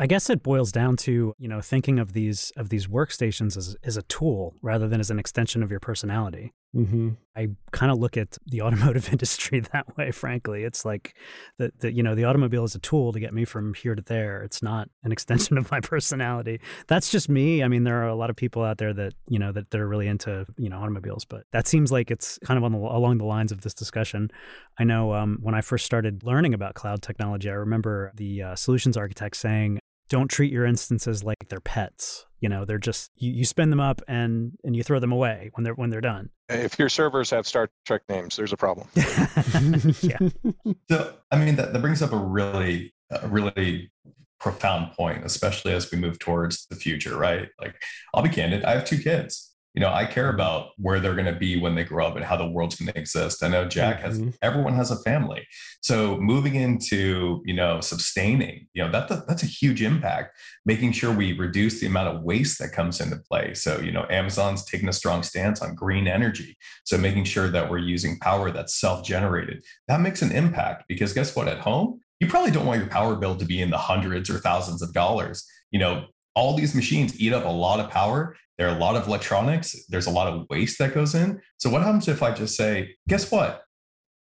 I 0.00 0.08
guess 0.08 0.28
it 0.28 0.42
boils 0.42 0.72
down 0.72 0.96
to, 0.96 1.32
you 1.38 1.46
know, 1.46 1.60
thinking 1.60 2.00
of 2.00 2.12
these 2.12 2.50
of 2.56 2.70
these 2.70 2.88
workstations 2.88 3.56
as, 3.56 3.76
as 3.84 3.96
a 3.96 4.02
tool 4.02 4.56
rather 4.62 4.88
than 4.88 4.98
as 4.98 5.10
an 5.12 5.20
extension 5.20 5.62
of 5.62 5.70
your 5.70 5.80
personality. 5.80 6.54
Mm-hmm. 6.74 7.10
I 7.36 7.48
kind 7.70 7.92
of 7.92 7.98
look 7.98 8.16
at 8.16 8.38
the 8.46 8.62
automotive 8.62 9.10
industry 9.10 9.60
that 9.60 9.96
way. 9.96 10.10
Frankly, 10.10 10.64
it's 10.64 10.84
like 10.84 11.14
the, 11.58 11.72
the 11.78 11.92
you 11.92 12.02
know 12.02 12.14
the 12.14 12.24
automobile 12.24 12.64
is 12.64 12.74
a 12.74 12.78
tool 12.78 13.12
to 13.12 13.20
get 13.20 13.34
me 13.34 13.44
from 13.44 13.74
here 13.74 13.94
to 13.94 14.02
there. 14.02 14.42
It's 14.42 14.62
not 14.62 14.88
an 15.02 15.12
extension 15.16 15.58
of 15.58 15.70
my 15.70 15.80
personality. 15.80 16.60
That's 16.86 17.10
just 17.10 17.28
me. 17.28 17.62
I 17.62 17.68
mean, 17.68 17.84
there 17.84 18.02
are 18.02 18.08
a 18.08 18.14
lot 18.14 18.30
of 18.30 18.36
people 18.36 18.62
out 18.62 18.78
there 18.78 18.92
that 18.94 19.14
you 19.28 19.38
know 19.38 19.52
that, 19.52 19.74
are 19.74 19.88
really 19.88 20.06
into 20.08 20.46
you 20.56 20.68
know 20.68 20.78
automobiles, 20.78 21.24
but 21.24 21.44
that 21.52 21.66
seems 21.66 21.92
like 21.92 22.10
it's 22.10 22.38
kind 22.38 22.56
of 22.56 22.64
on 22.64 22.72
the, 22.72 22.78
along 22.78 23.18
the 23.18 23.24
lines 23.24 23.52
of 23.52 23.60
this 23.62 23.74
discussion. 23.74 24.30
I 24.78 24.84
know 24.84 25.12
um, 25.12 25.38
when 25.42 25.54
I 25.54 25.60
first 25.60 25.84
started 25.84 26.24
learning 26.24 26.54
about 26.54 26.74
cloud 26.74 27.02
technology, 27.02 27.50
I 27.50 27.54
remember 27.54 28.12
the 28.14 28.42
uh, 28.42 28.56
solutions 28.56 28.96
architect 28.96 29.36
saying, 29.36 29.78
don't 30.12 30.28
treat 30.28 30.52
your 30.52 30.66
instances 30.66 31.24
like 31.24 31.48
they're 31.48 31.58
pets. 31.58 32.26
You 32.38 32.50
know, 32.50 32.66
they're 32.66 32.76
just 32.76 33.10
you, 33.16 33.32
you 33.32 33.46
spin 33.46 33.70
them 33.70 33.80
up 33.80 34.02
and 34.06 34.52
and 34.62 34.76
you 34.76 34.82
throw 34.82 35.00
them 35.00 35.10
away 35.10 35.50
when 35.54 35.64
they're 35.64 35.72
when 35.74 35.88
they're 35.88 36.02
done. 36.02 36.28
If 36.50 36.78
your 36.78 36.90
servers 36.90 37.30
have 37.30 37.46
Star 37.46 37.70
Trek 37.86 38.02
names, 38.10 38.36
there's 38.36 38.52
a 38.52 38.56
problem. 38.58 38.88
yeah. 40.02 40.18
So 40.90 41.14
I 41.30 41.38
mean 41.38 41.56
that, 41.56 41.72
that 41.72 41.80
brings 41.80 42.02
up 42.02 42.12
a 42.12 42.16
really 42.16 42.92
a 43.10 43.26
really 43.26 43.90
profound 44.38 44.92
point, 44.92 45.24
especially 45.24 45.72
as 45.72 45.90
we 45.90 45.96
move 45.96 46.18
towards 46.18 46.66
the 46.66 46.76
future, 46.76 47.16
right? 47.16 47.48
Like 47.58 47.74
I'll 48.12 48.22
be 48.22 48.28
candid, 48.28 48.64
I 48.64 48.72
have 48.72 48.84
two 48.84 48.98
kids 48.98 49.51
you 49.74 49.80
know, 49.80 49.90
I 49.90 50.04
care 50.04 50.28
about 50.28 50.70
where 50.76 51.00
they're 51.00 51.14
going 51.14 51.32
to 51.32 51.38
be 51.38 51.58
when 51.58 51.74
they 51.74 51.84
grow 51.84 52.06
up 52.06 52.16
and 52.16 52.24
how 52.24 52.36
the 52.36 52.46
world's 52.46 52.76
going 52.76 52.92
to 52.92 52.98
exist. 52.98 53.42
I 53.42 53.48
know 53.48 53.66
Jack 53.66 54.00
has, 54.00 54.18
mm-hmm. 54.18 54.30
everyone 54.42 54.74
has 54.74 54.90
a 54.90 54.98
family. 54.98 55.46
So 55.80 56.18
moving 56.18 56.56
into, 56.56 57.42
you 57.46 57.54
know, 57.54 57.80
sustaining, 57.80 58.68
you 58.74 58.84
know, 58.84 58.90
that, 58.90 59.08
that's 59.26 59.42
a 59.42 59.46
huge 59.46 59.80
impact, 59.80 60.38
making 60.66 60.92
sure 60.92 61.10
we 61.10 61.32
reduce 61.32 61.80
the 61.80 61.86
amount 61.86 62.14
of 62.14 62.22
waste 62.22 62.58
that 62.58 62.72
comes 62.72 63.00
into 63.00 63.16
play. 63.16 63.54
So, 63.54 63.80
you 63.80 63.92
know, 63.92 64.06
Amazon's 64.10 64.64
taking 64.66 64.90
a 64.90 64.92
strong 64.92 65.22
stance 65.22 65.62
on 65.62 65.74
green 65.74 66.06
energy. 66.06 66.56
So 66.84 66.98
making 66.98 67.24
sure 67.24 67.48
that 67.48 67.70
we're 67.70 67.78
using 67.78 68.18
power 68.18 68.50
that's 68.50 68.78
self 68.78 69.06
generated, 69.06 69.62
that 69.88 70.00
makes 70.00 70.20
an 70.20 70.32
impact 70.32 70.84
because 70.86 71.14
guess 71.14 71.34
what? 71.34 71.48
At 71.48 71.60
home, 71.60 72.00
you 72.20 72.28
probably 72.28 72.50
don't 72.50 72.66
want 72.66 72.78
your 72.78 72.88
power 72.88 73.16
bill 73.16 73.36
to 73.36 73.44
be 73.44 73.62
in 73.62 73.70
the 73.70 73.78
hundreds 73.78 74.28
or 74.28 74.38
thousands 74.38 74.82
of 74.82 74.92
dollars. 74.92 75.44
You 75.70 75.80
know, 75.80 76.04
all 76.34 76.56
these 76.56 76.74
machines 76.74 77.18
eat 77.20 77.32
up 77.32 77.44
a 77.44 77.48
lot 77.48 77.80
of 77.80 77.90
power. 77.90 78.36
There 78.58 78.68
are 78.68 78.76
a 78.76 78.78
lot 78.78 78.96
of 78.96 79.06
electronics. 79.06 79.76
There's 79.88 80.06
a 80.06 80.10
lot 80.10 80.32
of 80.32 80.46
waste 80.50 80.78
that 80.78 80.94
goes 80.94 81.14
in. 81.14 81.40
So 81.58 81.70
what 81.70 81.82
happens 81.82 82.08
if 82.08 82.22
I 82.22 82.32
just 82.32 82.56
say, 82.56 82.96
guess 83.08 83.30
what? 83.30 83.64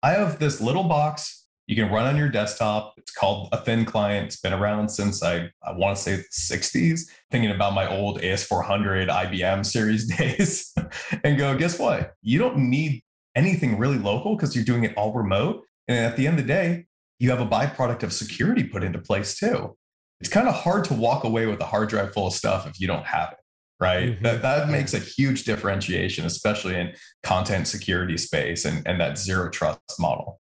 I 0.03 0.11
have 0.11 0.39
this 0.39 0.61
little 0.61 0.85
box 0.85 1.39
you 1.69 1.77
can 1.77 1.93
run 1.93 2.07
on 2.07 2.17
your 2.17 2.31
desktop. 2.31 2.95
It's 2.97 3.13
called 3.13 3.51
a 3.53 3.59
thin 3.59 3.85
client. 3.85 4.29
It's 4.29 4.41
been 4.41 4.55
around 4.55 4.89
since 4.89 5.23
I, 5.23 5.51
I 5.63 5.73
want 5.73 5.99
to 5.99 6.03
say 6.03 6.17
the 6.17 6.25
60s, 6.33 7.03
thinking 7.31 7.51
about 7.51 7.75
my 7.75 7.87
old 7.87 8.23
AS400 8.23 9.09
IBM 9.09 9.67
series 9.67 10.07
days 10.17 10.75
and 11.23 11.37
go, 11.37 11.57
guess 11.59 11.79
what? 11.79 12.15
You 12.23 12.39
don't 12.39 12.71
need 12.71 13.03
anything 13.37 13.79
really 13.79 13.99
local 13.99 14.35
because 14.35 14.57
you're 14.57 14.65
doing 14.65 14.85
it 14.85 14.97
all 14.97 15.13
remote. 15.13 15.63
And 15.87 15.99
at 15.99 16.17
the 16.17 16.27
end 16.27 16.41
of 16.41 16.47
the 16.47 16.53
day, 16.53 16.87
you 17.19 17.29
have 17.29 17.41
a 17.41 17.47
byproduct 17.47 18.03
of 18.03 18.15
security 18.15 18.65
put 18.65 18.83
into 18.83 18.99
place 18.99 19.39
too 19.39 19.77
it's 20.21 20.31
kind 20.31 20.49
of 20.49 20.55
hard 20.55 20.85
to 20.85 20.95
walk 20.95 21.25
away 21.25 21.47
with 21.47 21.61
a 21.61 21.65
hard 21.65 21.89
drive 21.89 22.13
full 22.13 22.27
of 22.27 22.33
stuff 22.33 22.67
if 22.67 22.81
you 22.81 22.87
don't 22.87 23.07
have 23.07 23.33
it 23.33 23.39
right 23.81 24.11
mm-hmm. 24.11 24.25
that, 24.25 24.43
that 24.43 24.69
makes 24.69 24.95
a 24.95 24.99
huge 24.99 25.45
differentiation 25.45 26.25
especially 26.25 26.75
in 26.75 26.93
content 27.23 27.67
security 27.67 28.17
space 28.17 28.65
and, 28.65 28.87
and 28.87 29.01
that 29.01 29.19
zero 29.19 29.49
trust 29.49 29.81
model 29.99 30.41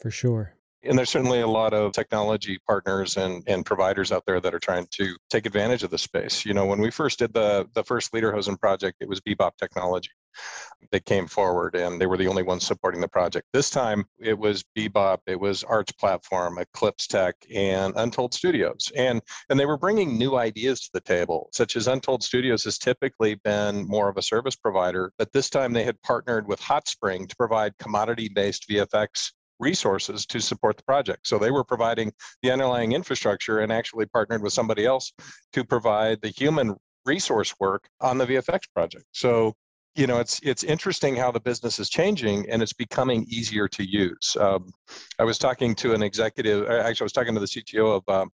for 0.00 0.10
sure 0.10 0.54
And 0.84 0.96
there's 0.96 1.10
certainly 1.10 1.40
a 1.40 1.46
lot 1.46 1.74
of 1.74 1.92
technology 1.92 2.58
partners 2.66 3.16
and, 3.16 3.42
and 3.48 3.66
providers 3.66 4.12
out 4.12 4.22
there 4.26 4.40
that 4.40 4.54
are 4.54 4.60
trying 4.60 4.86
to 4.92 5.16
take 5.28 5.44
advantage 5.44 5.82
of 5.82 5.90
the 5.90 5.98
space. 5.98 6.46
You 6.46 6.54
know, 6.54 6.66
when 6.66 6.80
we 6.80 6.90
first 6.90 7.18
did 7.18 7.34
the, 7.34 7.68
the 7.74 7.82
first 7.82 8.12
Lederhosen 8.12 8.58
project, 8.58 8.98
it 9.00 9.08
was 9.08 9.20
Bebop 9.20 9.56
technology. 9.58 10.10
They 10.90 11.00
came 11.00 11.26
forward 11.26 11.74
and 11.74 12.00
they 12.00 12.06
were 12.06 12.16
the 12.16 12.28
only 12.28 12.42
ones 12.42 12.66
supporting 12.66 13.00
the 13.00 13.08
project. 13.08 13.46
This 13.52 13.70
time 13.70 14.04
it 14.18 14.38
was 14.38 14.64
Bebop, 14.76 15.18
it 15.26 15.38
was 15.38 15.64
Arch 15.64 15.96
Platform, 15.98 16.58
Eclipse 16.58 17.06
Tech, 17.06 17.34
and 17.54 17.92
Untold 17.96 18.32
Studios. 18.32 18.90
And, 18.96 19.20
and 19.50 19.58
they 19.58 19.66
were 19.66 19.76
bringing 19.76 20.16
new 20.16 20.36
ideas 20.36 20.80
to 20.82 20.90
the 20.94 21.00
table, 21.00 21.48
such 21.52 21.76
as 21.76 21.88
Untold 21.88 22.22
Studios 22.22 22.64
has 22.64 22.78
typically 22.78 23.34
been 23.36 23.86
more 23.88 24.08
of 24.08 24.16
a 24.16 24.22
service 24.22 24.56
provider, 24.56 25.12
but 25.18 25.32
this 25.32 25.50
time 25.50 25.72
they 25.72 25.84
had 25.84 26.00
partnered 26.02 26.46
with 26.46 26.60
Hotspring 26.60 27.28
to 27.28 27.36
provide 27.36 27.76
commodity 27.78 28.28
based 28.28 28.68
VFX 28.68 29.32
resources 29.58 30.26
to 30.26 30.40
support 30.40 30.76
the 30.76 30.82
project. 30.84 31.26
So 31.26 31.38
they 31.38 31.50
were 31.50 31.64
providing 31.64 32.12
the 32.42 32.50
underlying 32.50 32.92
infrastructure 32.92 33.60
and 33.60 33.72
actually 33.72 34.06
partnered 34.06 34.42
with 34.42 34.52
somebody 34.52 34.86
else 34.86 35.12
to 35.52 35.64
provide 35.64 36.20
the 36.22 36.28
human 36.28 36.76
resource 37.04 37.54
work 37.58 37.88
on 38.00 38.18
the 38.18 38.26
VFX 38.26 38.60
project. 38.74 39.04
So 39.12 39.54
you 39.98 40.06
know 40.06 40.18
it's 40.20 40.40
it's 40.44 40.62
interesting 40.62 41.16
how 41.16 41.30
the 41.30 41.40
business 41.40 41.78
is 41.78 41.90
changing 41.90 42.48
and 42.48 42.62
it's 42.62 42.72
becoming 42.72 43.26
easier 43.28 43.66
to 43.68 43.82
use. 43.84 44.36
Um, 44.38 44.70
i 45.18 45.24
was 45.24 45.38
talking 45.38 45.74
to 45.76 45.92
an 45.92 46.02
executive 46.02 46.68
actually 46.70 47.04
i 47.04 47.08
was 47.10 47.12
talking 47.12 47.34
to 47.34 47.40
the 47.40 47.46
cto 47.46 47.96
of 47.96 48.02
um, 48.08 48.30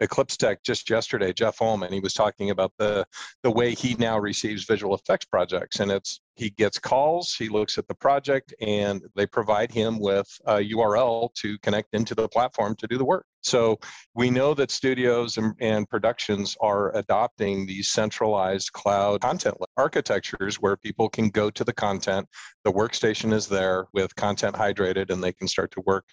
eclipse 0.00 0.36
tech 0.36 0.62
just 0.64 0.88
yesterday 0.90 1.32
jeff 1.32 1.58
holman 1.58 1.92
he 1.92 2.00
was 2.00 2.14
talking 2.14 2.50
about 2.50 2.72
the 2.78 3.06
the 3.42 3.50
way 3.50 3.74
he 3.74 3.94
now 3.98 4.18
receives 4.18 4.64
visual 4.64 4.94
effects 4.94 5.26
projects. 5.26 5.80
And 5.80 5.90
it's 5.90 6.20
he 6.34 6.50
gets 6.50 6.78
calls 6.78 7.34
he 7.34 7.48
looks 7.48 7.78
at 7.78 7.86
the 7.88 7.94
project 7.94 8.54
and 8.60 9.02
they 9.14 9.26
provide 9.26 9.70
him 9.70 9.98
with 9.98 10.26
a 10.46 10.58
url 10.74 11.32
to 11.34 11.58
connect 11.58 11.88
into 11.94 12.14
the 12.14 12.28
platform 12.28 12.74
to 12.76 12.86
do 12.86 12.98
the 12.98 13.04
work. 13.04 13.26
So 13.44 13.78
we 14.14 14.30
know 14.30 14.54
that 14.54 14.70
studios 14.70 15.36
and, 15.36 15.52
and, 15.60 15.88
productions 15.88 16.56
are 16.60 16.96
adopting 16.96 17.66
these 17.66 17.88
centralized 17.88 18.72
cloud 18.72 19.20
content 19.20 19.56
architectures 19.76 20.60
where 20.60 20.76
people 20.76 21.08
can 21.08 21.28
go 21.28 21.50
to 21.50 21.64
the 21.64 21.72
content 21.72 22.28
the 22.64 22.72
workstation 22.72 23.32
is 23.32 23.48
there 23.48 23.86
with 23.92 24.14
content 24.14 24.54
hydrated 24.54 25.10
and 25.10 25.22
they 25.22 25.32
can 25.32 25.48
start 25.48 25.72
to 25.72 25.82
work 25.84 26.04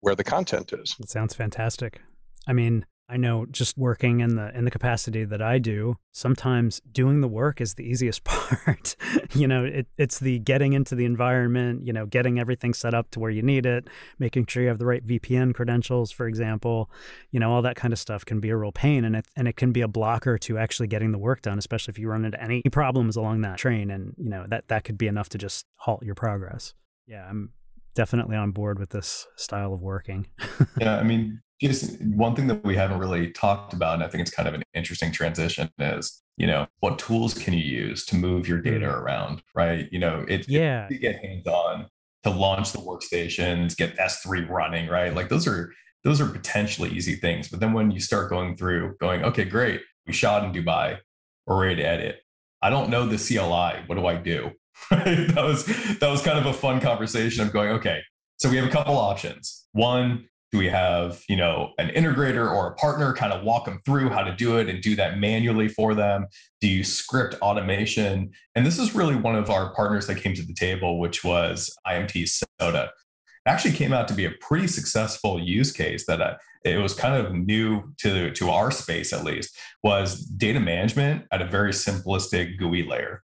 where 0.00 0.14
the 0.14 0.24
content 0.24 0.72
is. 0.72 0.96
It 0.98 1.10
sounds 1.10 1.34
fantastic. 1.34 2.00
I 2.46 2.52
mean 2.52 2.86
I 3.10 3.16
know 3.16 3.46
just 3.46 3.78
working 3.78 4.20
in 4.20 4.36
the 4.36 4.54
in 4.56 4.66
the 4.66 4.70
capacity 4.70 5.24
that 5.24 5.40
I 5.40 5.58
do, 5.58 5.96
sometimes 6.12 6.80
doing 6.92 7.22
the 7.22 7.28
work 7.28 7.58
is 7.58 7.74
the 7.74 7.84
easiest 7.84 8.22
part. 8.24 8.96
you 9.34 9.48
know, 9.48 9.64
it, 9.64 9.86
it's 9.96 10.18
the 10.18 10.38
getting 10.40 10.74
into 10.74 10.94
the 10.94 11.06
environment, 11.06 11.86
you 11.86 11.92
know, 11.92 12.04
getting 12.04 12.38
everything 12.38 12.74
set 12.74 12.92
up 12.92 13.10
to 13.12 13.20
where 13.20 13.30
you 13.30 13.40
need 13.40 13.64
it, 13.64 13.88
making 14.18 14.46
sure 14.46 14.62
you 14.62 14.68
have 14.68 14.78
the 14.78 14.84
right 14.84 15.06
VPN 15.06 15.54
credentials, 15.54 16.10
for 16.10 16.28
example. 16.28 16.90
You 17.30 17.40
know, 17.40 17.50
all 17.50 17.62
that 17.62 17.76
kind 17.76 17.94
of 17.94 17.98
stuff 17.98 18.26
can 18.26 18.40
be 18.40 18.50
a 18.50 18.56
real 18.56 18.72
pain 18.72 19.04
and 19.04 19.16
it 19.16 19.26
and 19.36 19.48
it 19.48 19.56
can 19.56 19.72
be 19.72 19.80
a 19.80 19.88
blocker 19.88 20.36
to 20.38 20.58
actually 20.58 20.88
getting 20.88 21.12
the 21.12 21.18
work 21.18 21.40
done, 21.40 21.58
especially 21.58 21.92
if 21.92 21.98
you 21.98 22.08
run 22.08 22.26
into 22.26 22.42
any 22.42 22.62
problems 22.70 23.16
along 23.16 23.40
that 23.40 23.56
train 23.56 23.90
and, 23.90 24.14
you 24.18 24.28
know, 24.28 24.44
that 24.48 24.68
that 24.68 24.84
could 24.84 24.98
be 24.98 25.06
enough 25.06 25.30
to 25.30 25.38
just 25.38 25.64
halt 25.76 26.02
your 26.04 26.14
progress. 26.14 26.74
Yeah, 27.06 27.26
I'm 27.26 27.52
definitely 27.94 28.36
on 28.36 28.50
board 28.50 28.78
with 28.78 28.90
this 28.90 29.26
style 29.36 29.72
of 29.72 29.80
working. 29.80 30.26
yeah, 30.78 30.98
I 30.98 31.02
mean, 31.02 31.40
just 31.60 32.00
one 32.02 32.36
thing 32.36 32.46
that 32.46 32.64
we 32.64 32.76
haven't 32.76 32.98
really 32.98 33.30
talked 33.32 33.72
about, 33.72 33.94
and 33.94 34.04
I 34.04 34.08
think 34.08 34.22
it's 34.22 34.30
kind 34.30 34.48
of 34.48 34.54
an 34.54 34.62
interesting 34.74 35.10
transition, 35.10 35.70
is 35.78 36.22
you 36.36 36.46
know 36.46 36.66
what 36.80 36.98
tools 36.98 37.34
can 37.34 37.54
you 37.54 37.64
use 37.64 38.06
to 38.06 38.16
move 38.16 38.48
your 38.48 38.60
data 38.60 38.86
mm. 38.86 38.94
around, 38.94 39.42
right? 39.54 39.88
You 39.90 39.98
know, 39.98 40.24
it 40.28 40.48
yeah, 40.48 40.86
to 40.86 40.96
get 40.96 41.16
hands 41.16 41.46
on 41.46 41.86
to 42.24 42.30
launch 42.30 42.72
the 42.72 42.78
workstations, 42.78 43.76
get 43.76 43.96
S3 43.96 44.48
running, 44.48 44.88
right? 44.88 45.14
Like 45.14 45.28
those 45.28 45.46
are 45.46 45.72
those 46.04 46.20
are 46.20 46.26
potentially 46.26 46.90
easy 46.90 47.16
things. 47.16 47.48
But 47.48 47.60
then 47.60 47.72
when 47.72 47.90
you 47.90 48.00
start 48.00 48.30
going 48.30 48.56
through, 48.56 48.96
going, 49.00 49.24
okay, 49.24 49.44
great, 49.44 49.80
we 50.06 50.12
shot 50.12 50.44
in 50.44 50.52
Dubai, 50.52 50.98
we're 51.46 51.60
ready 51.60 51.82
to 51.82 51.88
edit. 51.88 52.20
I 52.62 52.70
don't 52.70 52.90
know 52.90 53.06
the 53.06 53.18
CLI. 53.18 53.84
What 53.86 53.96
do 53.96 54.06
I 54.06 54.16
do? 54.16 54.52
that 54.90 55.34
was 55.36 55.66
that 55.98 56.08
was 56.08 56.22
kind 56.22 56.38
of 56.38 56.46
a 56.46 56.52
fun 56.52 56.80
conversation 56.80 57.42
of 57.42 57.52
going, 57.52 57.70
okay, 57.70 58.00
so 58.36 58.48
we 58.48 58.56
have 58.56 58.66
a 58.66 58.70
couple 58.70 58.96
options. 58.96 59.66
One, 59.72 60.28
do 60.50 60.58
we 60.58 60.68
have 60.68 61.22
you 61.28 61.36
know 61.36 61.72
an 61.78 61.88
integrator 61.90 62.50
or 62.50 62.68
a 62.68 62.74
partner 62.74 63.12
kind 63.12 63.32
of 63.32 63.44
walk 63.44 63.64
them 63.66 63.80
through 63.84 64.08
how 64.08 64.22
to 64.22 64.34
do 64.34 64.58
it 64.58 64.68
and 64.68 64.82
do 64.82 64.96
that 64.96 65.18
manually 65.18 65.68
for 65.68 65.94
them? 65.94 66.26
Do 66.60 66.68
you 66.68 66.84
script 66.84 67.34
automation? 67.42 68.30
And 68.54 68.64
this 68.64 68.78
is 68.78 68.94
really 68.94 69.16
one 69.16 69.36
of 69.36 69.50
our 69.50 69.72
partners 69.74 70.06
that 70.06 70.16
came 70.16 70.34
to 70.34 70.42
the 70.44 70.54
table 70.54 70.98
which 70.98 71.24
was 71.24 71.74
IMT 71.86 72.44
SoDA. 72.60 72.84
It 72.84 73.50
actually 73.50 73.74
came 73.74 73.92
out 73.92 74.08
to 74.08 74.14
be 74.14 74.24
a 74.24 74.32
pretty 74.40 74.66
successful 74.66 75.40
use 75.40 75.72
case 75.72 76.04
that 76.06 76.20
uh, 76.20 76.34
it 76.64 76.78
was 76.78 76.92
kind 76.92 77.14
of 77.14 77.34
new 77.34 77.94
to, 77.98 78.30
to 78.32 78.50
our 78.50 78.70
space 78.70 79.12
at 79.12 79.24
least 79.24 79.56
was 79.82 80.20
data 80.24 80.60
management 80.60 81.24
at 81.32 81.40
a 81.40 81.46
very 81.46 81.72
simplistic 81.72 82.58
gui 82.58 82.82
layer 82.82 83.22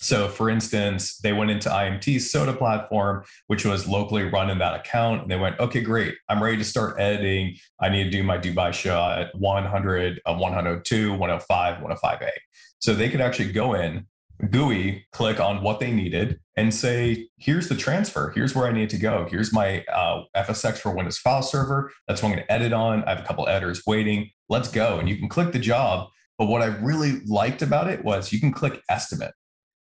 so, 0.00 0.28
for 0.28 0.48
instance, 0.48 1.18
they 1.18 1.32
went 1.32 1.50
into 1.50 1.68
IMT's 1.68 2.32
SoDA 2.32 2.56
platform, 2.56 3.24
which 3.48 3.64
was 3.64 3.88
locally 3.88 4.24
run 4.24 4.48
in 4.48 4.58
that 4.58 4.74
account. 4.74 5.22
And 5.22 5.30
they 5.30 5.36
went, 5.36 5.58
okay, 5.58 5.80
great. 5.80 6.14
I'm 6.28 6.42
ready 6.42 6.56
to 6.56 6.64
start 6.64 7.00
editing. 7.00 7.56
I 7.80 7.88
need 7.88 8.04
to 8.04 8.10
do 8.10 8.22
my 8.22 8.38
Dubai 8.38 8.72
shot 8.72 9.18
at 9.18 9.34
100, 9.34 10.20
uh, 10.24 10.34
102, 10.34 11.10
105, 11.10 11.82
105A. 11.82 12.30
So 12.78 12.94
they 12.94 13.08
could 13.08 13.20
actually 13.20 13.50
go 13.50 13.74
in, 13.74 14.06
GUI, 14.50 15.04
click 15.10 15.40
on 15.40 15.62
what 15.62 15.80
they 15.80 15.90
needed, 15.90 16.38
and 16.56 16.72
say, 16.72 17.28
here's 17.36 17.68
the 17.68 17.74
transfer. 17.74 18.30
Here's 18.30 18.54
where 18.54 18.68
I 18.68 18.72
need 18.72 18.90
to 18.90 18.98
go. 18.98 19.26
Here's 19.28 19.52
my 19.52 19.84
uh, 19.92 20.22
FSx 20.36 20.78
for 20.78 20.94
Windows 20.94 21.18
File 21.18 21.42
Server. 21.42 21.90
That's 22.06 22.22
what 22.22 22.28
I'm 22.28 22.34
going 22.36 22.46
to 22.46 22.52
edit 22.52 22.72
on. 22.72 23.02
I 23.04 23.10
have 23.16 23.24
a 23.24 23.26
couple 23.26 23.48
editors 23.48 23.82
waiting. 23.84 24.30
Let's 24.48 24.70
go. 24.70 25.00
And 25.00 25.08
you 25.08 25.16
can 25.16 25.28
click 25.28 25.50
the 25.50 25.58
job. 25.58 26.08
But 26.38 26.46
what 26.46 26.62
I 26.62 26.66
really 26.66 27.20
liked 27.26 27.62
about 27.62 27.88
it 27.88 28.04
was 28.04 28.32
you 28.32 28.38
can 28.38 28.52
click 28.52 28.80
estimate 28.88 29.32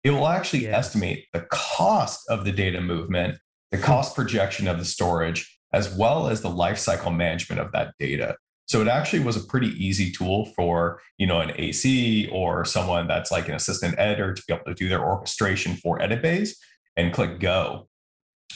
it 0.04 0.10
will 0.10 0.28
actually 0.28 0.64
yeah. 0.64 0.76
estimate 0.76 1.24
the 1.32 1.46
cost 1.50 2.28
of 2.28 2.44
the 2.44 2.52
data 2.52 2.80
movement, 2.80 3.38
the 3.70 3.78
hmm. 3.78 3.82
cost 3.82 4.14
projection 4.14 4.68
of 4.68 4.78
the 4.78 4.84
storage, 4.84 5.58
as 5.72 5.92
well 5.96 6.28
as 6.28 6.42
the 6.42 6.50
lifecycle 6.50 7.14
management 7.14 7.60
of 7.60 7.72
that 7.72 7.94
data. 7.98 8.36
So 8.66 8.80
it 8.80 8.88
actually 8.88 9.24
was 9.24 9.36
a 9.36 9.46
pretty 9.46 9.68
easy 9.68 10.10
tool 10.10 10.46
for, 10.56 11.00
you 11.18 11.26
know, 11.26 11.40
an 11.40 11.52
AC 11.56 12.28
or 12.32 12.64
someone 12.64 13.06
that's 13.06 13.30
like 13.30 13.48
an 13.48 13.54
assistant 13.54 13.94
editor 13.98 14.32
to 14.32 14.42
be 14.46 14.54
able 14.54 14.64
to 14.64 14.74
do 14.74 14.88
their 14.88 15.04
orchestration 15.04 15.74
for 15.76 16.00
edit 16.00 16.22
bays 16.22 16.58
and 16.96 17.12
click 17.12 17.40
go. 17.40 17.88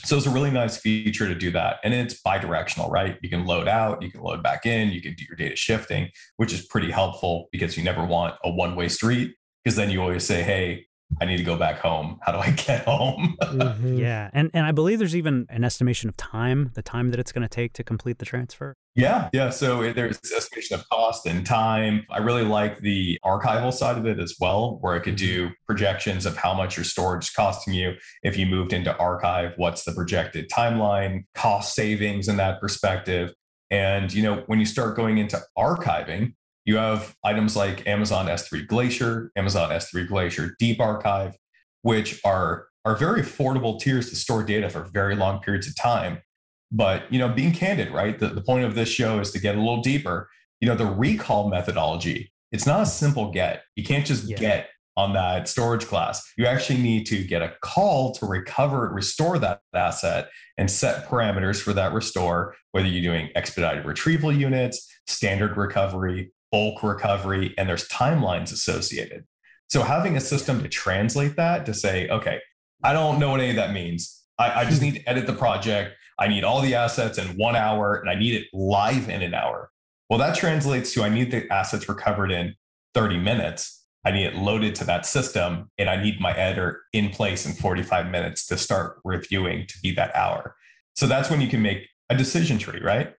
So 0.05 0.17
it's 0.17 0.27
a 0.27 0.31
really 0.31 0.51
nice 0.51 0.79
feature 0.79 1.27
to 1.27 1.35
do 1.35 1.51
that. 1.51 1.79
And 1.83 1.93
it's 1.93 2.21
bi-directional, 2.23 2.89
right? 2.89 3.19
You 3.21 3.29
can 3.29 3.45
load 3.45 3.69
out, 3.69 4.01
you 4.01 4.11
can 4.11 4.23
load 4.23 4.43
back 4.43 4.65
in, 4.65 4.91
you 4.91 5.03
can 5.03 5.15
do 5.15 5.25
your 5.25 5.37
data 5.37 5.57
shifting, 5.57 6.09
which 6.37 6.53
is 6.53 6.65
pretty 6.67 6.91
helpful 6.91 7.49
because 7.53 7.77
you 7.77 7.83
never 7.83 8.05
want 8.05 8.37
a 8.45 8.51
one-way 8.51 8.89
street 8.89 9.35
because 9.63 9.77
then 9.77 9.91
you 9.91 10.01
always 10.01 10.25
say, 10.25 10.43
hey, 10.43 10.87
I 11.21 11.25
need 11.25 11.39
to 11.39 11.43
go 11.43 11.57
back 11.57 11.79
home. 11.79 12.19
How 12.23 12.33
do 12.33 12.39
I 12.39 12.51
get 12.51 12.85
home? 12.85 13.37
mm-hmm. 13.43 13.99
Yeah. 13.99 14.31
And 14.33 14.51
and 14.53 14.67
I 14.67 14.73
believe 14.73 14.99
there's 14.99 15.17
even 15.17 15.47
an 15.49 15.65
estimation 15.65 16.09
of 16.09 16.17
time, 16.17 16.71
the 16.75 16.83
time 16.83 17.11
that 17.11 17.21
it's 17.21 17.33
going 17.33 17.43
to 17.43 17.49
take 17.49 17.73
to 17.75 17.85
complete 17.85 18.19
the 18.19 18.25
transfer. 18.25 18.77
Yeah. 18.95 19.29
Yeah. 19.33 19.51
So 19.51 19.93
there's 19.93 20.19
estimation 20.37 20.79
of 20.79 20.89
cost 20.91 21.27
and 21.27 21.47
time. 21.47 22.05
I 22.11 22.19
really 22.19 22.45
like 22.45 22.81
the 22.81 23.19
archival 23.25 23.73
side 23.73 23.97
of 23.97 24.07
it 24.07 24.19
as 24.19 24.37
well, 24.41 24.79
where 24.81 24.95
I 24.95 24.99
could 24.99 25.17
do 25.17 25.47
mm-hmm. 25.47 25.53
projections 25.67 26.27
of 26.27 26.37
how 26.37 26.53
much 26.53 26.77
your 26.77 26.85
storage 26.85 27.25
is 27.25 27.31
costing 27.31 27.75
you. 27.75 27.95
If 28.23 28.37
you 28.37 28.47
moved 28.47 28.73
into 28.73 28.97
archive, 28.99 29.55
what's 29.57 29.85
the 29.85 29.93
projected 29.93 30.51
timeline, 30.51 31.25
cost 31.35 31.75
savings 31.75 32.29
in 32.29 32.37
that 32.37 32.61
perspective. 32.61 33.33
And, 33.71 34.13
you 34.13 34.23
know, 34.23 34.45
when 34.47 34.59
you 34.59 34.67
start 34.67 34.97
going 34.97 35.19
into 35.19 35.41
archiving, 35.57 36.35
you 36.69 36.77
have 36.77 37.17
items 37.25 37.57
like 37.57 37.87
Amazon 37.87 38.27
S3 38.27 38.67
Glacier, 38.67 39.33
Amazon 39.37 39.71
S3 39.71 40.07
Glacier 40.07 40.55
Deep 40.59 40.83
Archive, 40.83 41.35
which 41.81 42.21
are, 42.27 42.67
are 42.85 42.95
very 42.95 43.23
affordable 43.23 43.81
tiers 43.81 44.11
to 44.11 44.17
store 44.17 44.43
data 44.43 44.69
for 44.69 44.83
very 44.93 45.17
long 45.17 45.41
periods 45.41 45.67
of 45.67 45.75
time. 45.79 46.19
But 46.71 47.11
you 47.11 47.19
know, 47.19 47.31
being 47.31 47.53
candid, 47.53 47.91
right? 47.91 48.19
The, 48.19 48.29
the 48.29 48.43
point 48.43 48.67
of 48.67 48.75
this 48.75 48.91
show 48.91 49.19
is 49.19 49.31
to 49.31 49.41
get 49.41 49.55
a 49.55 49.59
little 49.59 49.81
deeper. 49.81 50.29
You 50.61 50.69
know, 50.69 50.75
the 50.75 50.85
recall 50.85 51.49
methodology, 51.49 52.31
it's 52.53 52.67
not 52.67 52.83
a 52.83 52.87
simple 52.87 53.31
get. 53.31 53.63
You 53.75 53.83
can't 53.83 54.05
just 54.05 54.25
yeah. 54.25 54.37
get 54.37 54.69
on 54.95 55.15
that 55.15 55.49
storage 55.49 55.87
class. 55.87 56.23
You 56.37 56.45
actually 56.45 56.83
need 56.83 57.07
to 57.07 57.25
get 57.25 57.41
a 57.41 57.55
call 57.63 58.13
to 58.17 58.27
recover, 58.27 58.91
restore 58.93 59.39
that 59.39 59.61
asset 59.73 60.29
and 60.59 60.71
set 60.71 61.07
parameters 61.07 61.63
for 61.63 61.73
that 61.73 61.95
restore, 61.95 62.57
whether 62.73 62.89
you're 62.89 63.11
doing 63.11 63.31
expedited 63.35 63.87
retrieval 63.87 64.33
units, 64.33 64.87
standard 65.07 65.57
recovery, 65.57 66.31
bulk 66.51 66.83
recovery, 66.83 67.55
and 67.59 67.69
there's 67.69 67.89
timelines 67.89 68.53
associated. 68.53 69.25
So 69.69 69.83
having 69.83 70.17
a 70.17 70.21
system 70.21 70.63
to 70.63 70.69
translate 70.69 71.37
that 71.37 71.67
to 71.67 71.75
say, 71.75 72.09
okay, 72.09 72.41
I 72.83 72.93
don't 72.93 73.19
know 73.19 73.31
what 73.31 73.41
any 73.41 73.51
of 73.51 73.57
that 73.57 73.73
means. 73.73 74.23
I, 74.39 74.61
I 74.61 74.65
just 74.65 74.83
need 74.83 74.97
to 74.97 75.09
edit 75.09 75.27
the 75.27 75.35
project. 75.35 75.95
I 76.19 76.29
need 76.29 76.45
all 76.45 76.61
the 76.61 76.75
assets 76.75 77.19
in 77.19 77.37
one 77.37 77.55
hour 77.55 77.97
and 77.97 78.11
I 78.11 78.15
need 78.15 78.35
it 78.35 78.47
live 78.53 79.09
in 79.09 79.23
an 79.23 79.35
hour. 79.35 79.71
Well, 80.11 80.19
that 80.19 80.37
translates 80.37 80.93
to 80.95 81.03
I 81.03 81.09
need 81.09 81.31
the 81.31 81.53
assets 81.53 81.89
recovered 81.89 82.33
in 82.33 82.55
30 82.95 83.19
minutes. 83.19 83.85
I 84.05 84.11
need 84.11 84.25
it 84.25 84.37
loaded 84.37 84.75
to 84.77 84.85
that 84.85 85.05
system 85.05 85.71
and 85.77 85.91
I 85.91 86.03
need 86.03 86.21
my 86.21 86.33
editor 86.33 86.83
in 86.93 87.11
place 87.11 87.45
in 87.45 87.53
45 87.53 88.11
minutes 88.11 88.47
to 88.47 88.57
start 88.57 89.01
reviewing 89.05 89.67
to 89.67 89.75
be 89.83 89.93
that 89.93 90.17
hour. 90.17 90.57
So 90.95 91.07
that's 91.07 91.31
when 91.31 91.41
you 91.41 91.49
can 91.49 91.63
make 91.63 91.89
a 92.09 92.17
decision 92.17 92.59
tree, 92.59 92.81
right? 92.83 93.15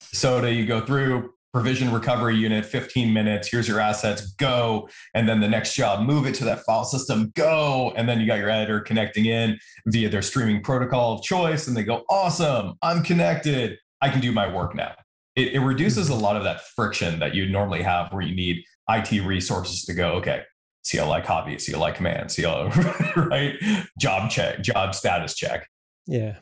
So 0.00 0.40
do 0.40 0.48
you 0.48 0.64
go 0.64 0.80
through 0.80 1.34
provision 1.52 1.92
recovery 1.92 2.36
unit, 2.36 2.64
15 2.64 3.12
minutes, 3.12 3.48
here's 3.50 3.66
your 3.66 3.80
assets, 3.80 4.32
go. 4.32 4.88
And 5.14 5.28
then 5.28 5.40
the 5.40 5.48
next 5.48 5.74
job, 5.74 6.06
move 6.06 6.26
it 6.26 6.34
to 6.36 6.44
that 6.44 6.64
file 6.64 6.84
system, 6.84 7.32
go. 7.34 7.92
And 7.96 8.08
then 8.08 8.20
you 8.20 8.26
got 8.26 8.38
your 8.38 8.50
editor 8.50 8.80
connecting 8.80 9.26
in 9.26 9.58
via 9.86 10.08
their 10.08 10.22
streaming 10.22 10.62
protocol 10.62 11.14
of 11.14 11.22
choice. 11.22 11.66
And 11.66 11.76
they 11.76 11.84
go, 11.84 12.04
awesome, 12.08 12.74
I'm 12.82 13.02
connected. 13.02 13.78
I 14.00 14.10
can 14.10 14.20
do 14.20 14.32
my 14.32 14.52
work 14.52 14.74
now. 14.74 14.94
It, 15.36 15.54
it 15.54 15.60
reduces 15.60 16.08
a 16.08 16.14
lot 16.14 16.36
of 16.36 16.44
that 16.44 16.62
friction 16.76 17.18
that 17.20 17.34
you 17.34 17.48
normally 17.48 17.82
have 17.82 18.12
where 18.12 18.22
you 18.22 18.34
need 18.34 18.64
IT 18.88 19.24
resources 19.24 19.84
to 19.84 19.94
go, 19.94 20.12
okay, 20.14 20.42
CLI 20.88 21.22
copy, 21.22 21.56
CLI 21.56 21.92
command, 21.92 22.30
CLI, 22.34 22.70
right? 23.16 23.54
Job 23.98 24.30
check, 24.30 24.62
job 24.62 24.94
status 24.94 25.34
check. 25.34 25.68
Yeah. 26.06 26.36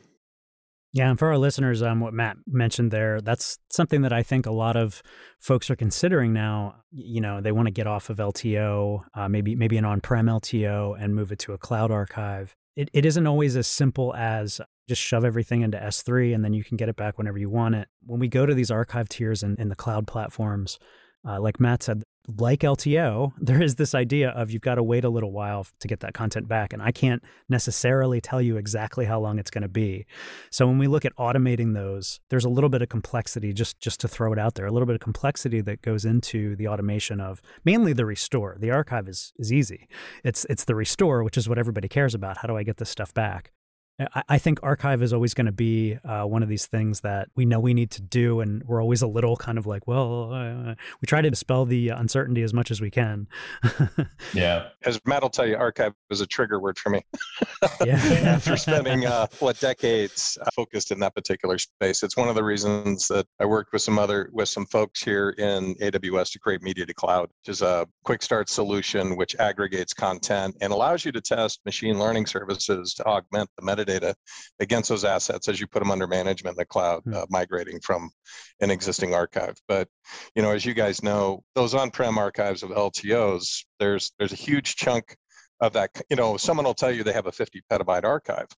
Yeah, 0.92 1.10
and 1.10 1.18
for 1.18 1.28
our 1.28 1.38
listeners, 1.38 1.82
um, 1.82 2.00
what 2.00 2.14
Matt 2.14 2.38
mentioned 2.46 2.90
there, 2.90 3.20
that's 3.20 3.58
something 3.70 4.02
that 4.02 4.12
I 4.12 4.22
think 4.22 4.46
a 4.46 4.50
lot 4.50 4.74
of 4.74 5.02
folks 5.38 5.70
are 5.70 5.76
considering 5.76 6.32
now. 6.32 6.76
You 6.90 7.20
know, 7.20 7.40
they 7.42 7.52
want 7.52 7.66
to 7.66 7.72
get 7.72 7.86
off 7.86 8.08
of 8.08 8.16
LTO, 8.16 9.02
uh, 9.14 9.28
maybe 9.28 9.54
maybe 9.54 9.76
an 9.76 9.84
on-prem 9.84 10.26
LTO, 10.26 10.96
and 10.98 11.14
move 11.14 11.30
it 11.30 11.38
to 11.40 11.52
a 11.52 11.58
cloud 11.58 11.90
archive. 11.90 12.56
It, 12.74 12.88
it 12.94 13.04
isn't 13.04 13.26
always 13.26 13.56
as 13.56 13.66
simple 13.66 14.14
as 14.14 14.60
just 14.88 15.02
shove 15.02 15.24
everything 15.24 15.60
into 15.60 15.76
S3 15.76 16.34
and 16.34 16.42
then 16.42 16.54
you 16.54 16.64
can 16.64 16.76
get 16.76 16.88
it 16.88 16.96
back 16.96 17.18
whenever 17.18 17.38
you 17.38 17.50
want 17.50 17.74
it. 17.74 17.88
When 18.06 18.18
we 18.18 18.28
go 18.28 18.46
to 18.46 18.54
these 18.54 18.70
archive 18.70 19.08
tiers 19.08 19.42
in, 19.42 19.56
in 19.60 19.68
the 19.68 19.76
cloud 19.76 20.06
platforms, 20.06 20.78
uh, 21.28 21.40
like 21.40 21.60
Matt 21.60 21.82
said, 21.82 22.04
like 22.36 22.60
LTO, 22.60 23.32
there 23.38 23.62
is 23.62 23.76
this 23.76 23.94
idea 23.94 24.30
of 24.30 24.50
you've 24.50 24.62
got 24.62 24.74
to 24.74 24.82
wait 24.82 25.04
a 25.04 25.08
little 25.08 25.32
while 25.32 25.66
to 25.80 25.88
get 25.88 26.00
that 26.00 26.14
content 26.14 26.46
back. 26.46 26.72
And 26.72 26.82
I 26.82 26.92
can't 26.92 27.22
necessarily 27.48 28.20
tell 28.20 28.42
you 28.42 28.56
exactly 28.56 29.06
how 29.06 29.18
long 29.18 29.38
it's 29.38 29.50
going 29.50 29.62
to 29.62 29.68
be. 29.68 30.06
So 30.50 30.66
when 30.66 30.78
we 30.78 30.86
look 30.86 31.04
at 31.04 31.16
automating 31.16 31.74
those, 31.74 32.20
there's 32.28 32.44
a 32.44 32.50
little 32.50 32.70
bit 32.70 32.82
of 32.82 32.88
complexity, 32.88 33.52
just, 33.52 33.80
just 33.80 34.00
to 34.00 34.08
throw 34.08 34.32
it 34.32 34.38
out 34.38 34.54
there, 34.54 34.66
a 34.66 34.72
little 34.72 34.86
bit 34.86 34.94
of 34.94 35.00
complexity 35.00 35.60
that 35.62 35.82
goes 35.82 36.04
into 36.04 36.54
the 36.56 36.68
automation 36.68 37.20
of 37.20 37.40
mainly 37.64 37.92
the 37.92 38.04
restore. 38.06 38.56
The 38.58 38.70
archive 38.70 39.08
is, 39.08 39.32
is 39.38 39.52
easy. 39.52 39.88
It's, 40.22 40.44
it's 40.50 40.64
the 40.64 40.74
restore, 40.74 41.24
which 41.24 41.38
is 41.38 41.48
what 41.48 41.58
everybody 41.58 41.88
cares 41.88 42.14
about. 42.14 42.38
How 42.38 42.48
do 42.48 42.56
I 42.56 42.62
get 42.62 42.76
this 42.76 42.90
stuff 42.90 43.14
back? 43.14 43.52
I 44.28 44.38
think 44.38 44.60
archive 44.62 45.02
is 45.02 45.12
always 45.12 45.34
going 45.34 45.46
to 45.46 45.52
be 45.52 45.98
uh, 46.04 46.22
one 46.22 46.44
of 46.44 46.48
these 46.48 46.66
things 46.66 47.00
that 47.00 47.30
we 47.34 47.44
know 47.44 47.58
we 47.58 47.74
need 47.74 47.90
to 47.92 48.02
do, 48.02 48.40
and 48.40 48.62
we're 48.62 48.80
always 48.80 49.02
a 49.02 49.08
little 49.08 49.36
kind 49.36 49.58
of 49.58 49.66
like, 49.66 49.88
well, 49.88 50.32
uh, 50.32 50.74
we 51.00 51.06
try 51.06 51.20
to 51.20 51.28
dispel 51.28 51.64
the 51.64 51.88
uncertainty 51.88 52.42
as 52.42 52.54
much 52.54 52.70
as 52.70 52.80
we 52.80 52.92
can. 52.92 53.26
yeah, 54.34 54.68
as 54.84 55.00
Matt 55.04 55.22
will 55.22 55.30
tell 55.30 55.48
you, 55.48 55.56
archive 55.56 55.94
is 56.10 56.20
a 56.20 56.26
trigger 56.28 56.60
word 56.60 56.78
for 56.78 56.90
me. 56.90 57.04
yeah, 57.84 57.96
after 58.36 58.56
spending 58.56 59.04
uh, 59.04 59.26
what 59.40 59.58
decades 59.58 60.38
uh, 60.42 60.48
focused 60.54 60.92
in 60.92 61.00
that 61.00 61.16
particular 61.16 61.58
space, 61.58 62.04
it's 62.04 62.16
one 62.16 62.28
of 62.28 62.36
the 62.36 62.44
reasons 62.44 63.08
that 63.08 63.26
I 63.40 63.46
worked 63.46 63.72
with 63.72 63.82
some 63.82 63.98
other 63.98 64.30
with 64.32 64.48
some 64.48 64.66
folks 64.66 65.02
here 65.02 65.30
in 65.38 65.74
AWS 65.76 66.30
to 66.32 66.38
create 66.38 66.60
Media2Cloud, 66.60 67.22
which 67.22 67.48
is 67.48 67.62
a 67.62 67.84
quick 68.04 68.22
start 68.22 68.48
solution 68.48 69.16
which 69.16 69.34
aggregates 69.40 69.92
content 69.92 70.56
and 70.60 70.72
allows 70.72 71.04
you 71.04 71.10
to 71.10 71.20
test 71.20 71.60
machine 71.64 71.98
learning 71.98 72.26
services 72.26 72.94
to 72.94 73.04
augment 73.04 73.50
the 73.56 73.62
metadata 73.62 73.87
metadata 73.88 74.14
against 74.60 74.88
those 74.88 75.04
assets 75.04 75.48
as 75.48 75.60
you 75.60 75.66
put 75.66 75.80
them 75.80 75.90
under 75.90 76.06
management 76.06 76.54
in 76.54 76.58
the 76.58 76.66
cloud, 76.66 77.00
mm-hmm. 77.00 77.14
uh, 77.14 77.26
migrating 77.30 77.80
from 77.80 78.10
an 78.60 78.70
existing 78.70 79.14
archive. 79.14 79.54
But 79.66 79.88
you 80.34 80.42
know, 80.42 80.50
as 80.50 80.64
you 80.64 80.74
guys 80.74 81.02
know, 81.02 81.42
those 81.54 81.74
on-prem 81.74 82.18
archives 82.18 82.62
of 82.62 82.70
LTOs, 82.70 83.64
there's 83.78 84.12
there's 84.18 84.32
a 84.32 84.36
huge 84.36 84.76
chunk 84.76 85.16
of 85.60 85.72
that. 85.72 85.90
You 86.10 86.16
know, 86.16 86.36
someone 86.36 86.66
will 86.66 86.74
tell 86.74 86.92
you 86.92 87.02
they 87.02 87.12
have 87.12 87.26
a 87.26 87.32
50 87.32 87.62
petabyte 87.70 88.04
archive 88.04 88.48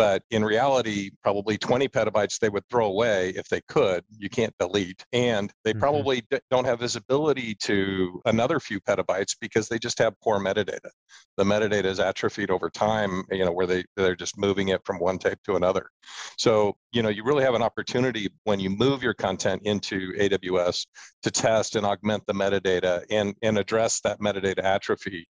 but 0.00 0.22
in 0.30 0.42
reality 0.42 1.10
probably 1.22 1.58
20 1.58 1.86
petabytes 1.86 2.38
they 2.38 2.48
would 2.48 2.66
throw 2.70 2.86
away 2.86 3.34
if 3.36 3.46
they 3.50 3.60
could 3.68 4.02
you 4.16 4.30
can't 4.30 4.54
delete 4.58 5.04
and 5.12 5.52
they 5.62 5.72
mm-hmm. 5.72 5.80
probably 5.80 6.22
d- 6.30 6.38
don't 6.50 6.64
have 6.64 6.80
visibility 6.80 7.54
to 7.54 8.18
another 8.24 8.58
few 8.58 8.80
petabytes 8.80 9.36
because 9.42 9.68
they 9.68 9.78
just 9.78 9.98
have 9.98 10.18
poor 10.22 10.38
metadata 10.38 10.88
the 11.36 11.44
metadata 11.44 11.84
is 11.84 12.00
atrophied 12.00 12.50
over 12.50 12.70
time 12.70 13.24
you 13.30 13.44
know 13.44 13.52
where 13.52 13.66
they 13.66 13.84
they're 13.94 14.16
just 14.16 14.38
moving 14.38 14.68
it 14.68 14.80
from 14.86 14.98
one 14.98 15.18
tape 15.18 15.38
to 15.44 15.56
another 15.56 15.90
so 16.38 16.74
you 16.92 17.02
know 17.02 17.10
you 17.10 17.22
really 17.22 17.44
have 17.44 17.54
an 17.54 17.62
opportunity 17.62 18.26
when 18.44 18.58
you 18.58 18.70
move 18.70 19.02
your 19.02 19.12
content 19.12 19.60
into 19.66 20.14
aws 20.14 20.86
to 21.22 21.30
test 21.30 21.76
and 21.76 21.84
augment 21.84 22.24
the 22.26 22.32
metadata 22.32 23.04
and 23.10 23.34
and 23.42 23.58
address 23.58 24.00
that 24.00 24.18
metadata 24.18 24.64
atrophy 24.64 25.28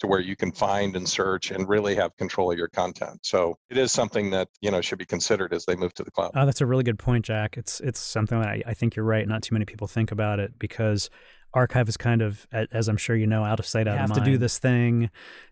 to 0.00 0.06
where 0.06 0.20
you 0.20 0.36
can 0.36 0.52
find 0.52 0.96
and 0.96 1.08
search 1.08 1.50
and 1.50 1.68
really 1.68 1.94
have 1.94 2.16
control 2.16 2.52
of 2.52 2.58
your 2.58 2.68
content. 2.68 3.18
So 3.22 3.56
it 3.70 3.78
is 3.78 3.92
something 3.92 4.30
that 4.30 4.48
you 4.60 4.70
know 4.70 4.80
should 4.80 4.98
be 4.98 5.06
considered 5.06 5.52
as 5.52 5.64
they 5.64 5.76
move 5.76 5.94
to 5.94 6.04
the 6.04 6.10
cloud. 6.10 6.32
Oh, 6.34 6.46
that's 6.46 6.60
a 6.60 6.66
really 6.66 6.84
good 6.84 6.98
point, 6.98 7.24
Jack. 7.24 7.56
It's 7.56 7.80
it's 7.80 8.00
something 8.00 8.40
that 8.40 8.48
I, 8.48 8.62
I 8.66 8.74
think 8.74 8.96
you're 8.96 9.04
right. 9.04 9.26
Not 9.26 9.42
too 9.42 9.54
many 9.54 9.64
people 9.64 9.86
think 9.86 10.12
about 10.12 10.40
it 10.40 10.58
because 10.58 11.10
archive 11.54 11.88
is 11.88 11.96
kind 11.96 12.22
of 12.22 12.46
as 12.50 12.88
i'm 12.88 12.96
sure 12.96 13.14
you 13.14 13.26
know 13.26 13.44
out 13.44 13.58
of 13.58 13.66
sight 13.66 13.86
out 13.86 13.94
of 13.94 14.00
mind. 14.00 14.14
have 14.14 14.24
to 14.24 14.30
do 14.30 14.38
this 14.38 14.58
thing 14.58 15.10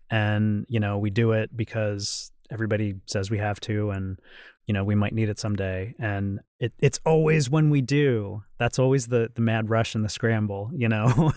and 0.09 0.65
you 0.67 0.79
know 0.79 0.97
we 0.97 1.09
do 1.09 1.31
it 1.31 1.55
because 1.55 2.31
everybody 2.49 2.95
says 3.05 3.29
we 3.29 3.37
have 3.37 3.59
to 3.59 3.91
and 3.91 4.19
you 4.65 4.73
know 4.73 4.83
we 4.83 4.95
might 4.95 5.13
need 5.13 5.29
it 5.29 5.39
someday 5.39 5.93
and 5.99 6.39
it, 6.59 6.73
it's 6.79 6.99
always 7.05 7.49
when 7.49 7.69
we 7.69 7.81
do 7.81 8.43
that's 8.57 8.79
always 8.79 9.07
the 9.07 9.29
the 9.35 9.41
mad 9.41 9.69
rush 9.69 9.95
and 9.95 10.03
the 10.03 10.09
scramble 10.09 10.71
you 10.73 10.89
know 10.89 11.07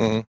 mm-hmm. 0.00 0.20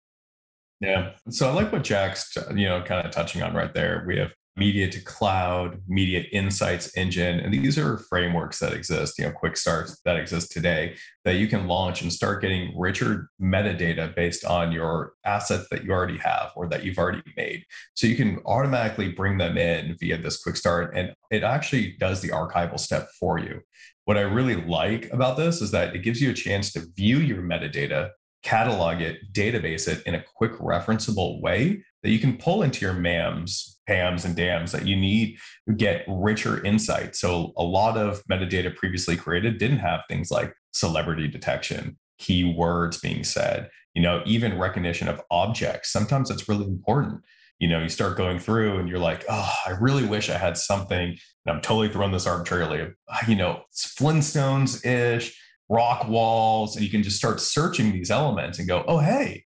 Yeah. 0.82 1.12
So 1.30 1.48
I 1.48 1.52
like 1.52 1.72
what 1.72 1.84
Jack's, 1.84 2.36
you 2.54 2.66
know, 2.66 2.82
kind 2.82 3.06
of 3.06 3.12
touching 3.12 3.40
on 3.42 3.54
right 3.54 3.72
there. 3.72 4.04
We 4.06 4.18
have 4.18 4.32
Media2Cloud, 4.58 5.80
media 5.88 6.24
insights 6.32 6.94
engine, 6.96 7.40
and 7.40 7.54
these 7.54 7.78
are 7.78 7.98
frameworks 8.10 8.58
that 8.58 8.74
exist, 8.74 9.18
you 9.18 9.24
know, 9.24 9.30
quick 9.30 9.56
starts 9.56 10.00
that 10.04 10.16
exist 10.16 10.50
today 10.50 10.96
that 11.24 11.36
you 11.36 11.46
can 11.46 11.68
launch 11.68 12.02
and 12.02 12.12
start 12.12 12.42
getting 12.42 12.78
richer 12.78 13.30
metadata 13.40 14.14
based 14.14 14.44
on 14.44 14.72
your 14.72 15.12
assets 15.24 15.68
that 15.70 15.84
you 15.84 15.92
already 15.92 16.18
have 16.18 16.50
or 16.54 16.68
that 16.68 16.84
you've 16.84 16.98
already 16.98 17.22
made. 17.36 17.64
So 17.94 18.06
you 18.06 18.16
can 18.16 18.40
automatically 18.44 19.10
bring 19.12 19.38
them 19.38 19.56
in 19.56 19.96
via 19.98 20.18
this 20.18 20.42
quick 20.42 20.56
start 20.56 20.94
and 20.94 21.14
it 21.30 21.44
actually 21.44 21.96
does 21.98 22.20
the 22.20 22.28
archival 22.28 22.78
step 22.78 23.08
for 23.18 23.38
you. 23.38 23.60
What 24.04 24.18
I 24.18 24.22
really 24.22 24.56
like 24.56 25.10
about 25.12 25.36
this 25.36 25.62
is 25.62 25.70
that 25.70 25.94
it 25.94 26.00
gives 26.00 26.20
you 26.20 26.30
a 26.30 26.34
chance 26.34 26.72
to 26.72 26.86
view 26.96 27.18
your 27.18 27.40
metadata 27.40 28.10
catalog 28.42 29.00
it, 29.00 29.32
database 29.32 29.88
it 29.88 30.02
in 30.06 30.14
a 30.14 30.24
quick 30.34 30.52
referenceable 30.58 31.40
way 31.40 31.82
that 32.02 32.10
you 32.10 32.18
can 32.18 32.36
pull 32.36 32.62
into 32.62 32.84
your 32.84 32.94
MAMs, 32.94 33.78
PAMs, 33.88 34.24
and 34.24 34.34
DAMs 34.34 34.72
that 34.72 34.86
you 34.86 34.96
need 34.96 35.38
to 35.68 35.74
get 35.74 36.04
richer 36.08 36.64
insight. 36.64 37.14
So 37.14 37.52
a 37.56 37.62
lot 37.62 37.96
of 37.96 38.22
metadata 38.30 38.74
previously 38.74 39.16
created 39.16 39.58
didn't 39.58 39.78
have 39.78 40.00
things 40.08 40.30
like 40.30 40.52
celebrity 40.72 41.28
detection, 41.28 41.98
keywords 42.20 43.00
being 43.00 43.22
said, 43.22 43.70
you 43.94 44.02
know, 44.02 44.22
even 44.26 44.58
recognition 44.58 45.08
of 45.08 45.22
objects. 45.30 45.92
Sometimes 45.92 46.28
that's 46.28 46.48
really 46.48 46.66
important. 46.66 47.22
You 47.58 47.68
know, 47.68 47.80
you 47.80 47.88
start 47.88 48.16
going 48.16 48.40
through 48.40 48.78
and 48.78 48.88
you're 48.88 48.98
like, 48.98 49.24
oh, 49.28 49.52
I 49.64 49.70
really 49.80 50.04
wish 50.04 50.28
I 50.28 50.36
had 50.38 50.56
something. 50.56 51.10
And 51.46 51.56
I'm 51.56 51.60
totally 51.60 51.88
throwing 51.88 52.10
this 52.10 52.26
arbitrarily. 52.26 52.88
You 53.28 53.36
know, 53.36 53.62
Flintstones 53.72 54.84
ish 54.84 55.38
rock 55.72 56.06
walls, 56.06 56.76
and 56.76 56.84
you 56.84 56.90
can 56.90 57.02
just 57.02 57.16
start 57.16 57.40
searching 57.40 57.92
these 57.92 58.10
elements 58.10 58.58
and 58.58 58.68
go, 58.68 58.84
oh, 58.86 58.98
hey, 58.98 59.44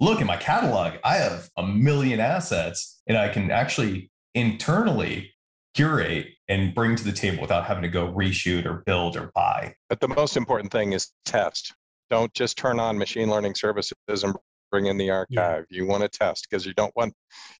look 0.00 0.20
in 0.20 0.26
my 0.26 0.36
catalog, 0.36 0.94
I 1.04 1.14
have 1.14 1.48
a 1.56 1.64
million 1.64 2.18
assets, 2.18 3.00
and 3.06 3.16
I 3.16 3.28
can 3.28 3.50
actually 3.52 4.10
internally 4.34 5.32
curate 5.74 6.26
and 6.48 6.74
bring 6.74 6.96
to 6.96 7.04
the 7.04 7.12
table 7.12 7.40
without 7.40 7.64
having 7.64 7.82
to 7.82 7.88
go 7.88 8.12
reshoot 8.12 8.66
or 8.66 8.82
build 8.86 9.16
or 9.16 9.30
buy. 9.34 9.74
But 9.88 10.00
the 10.00 10.08
most 10.08 10.36
important 10.36 10.72
thing 10.72 10.92
is 10.92 11.12
test. 11.24 11.72
Don't 12.10 12.32
just 12.34 12.58
turn 12.58 12.80
on 12.80 12.98
machine 12.98 13.30
learning 13.30 13.54
services 13.54 13.94
and 14.08 14.34
bring 14.70 14.86
in 14.86 14.96
the 14.96 15.10
archive. 15.10 15.64
Yeah. 15.70 15.78
You 15.78 15.86
want 15.86 16.02
to 16.02 16.08
test 16.08 16.46
because 16.48 16.66
you 16.66 16.74
don't 16.74 16.94
want 16.96 17.14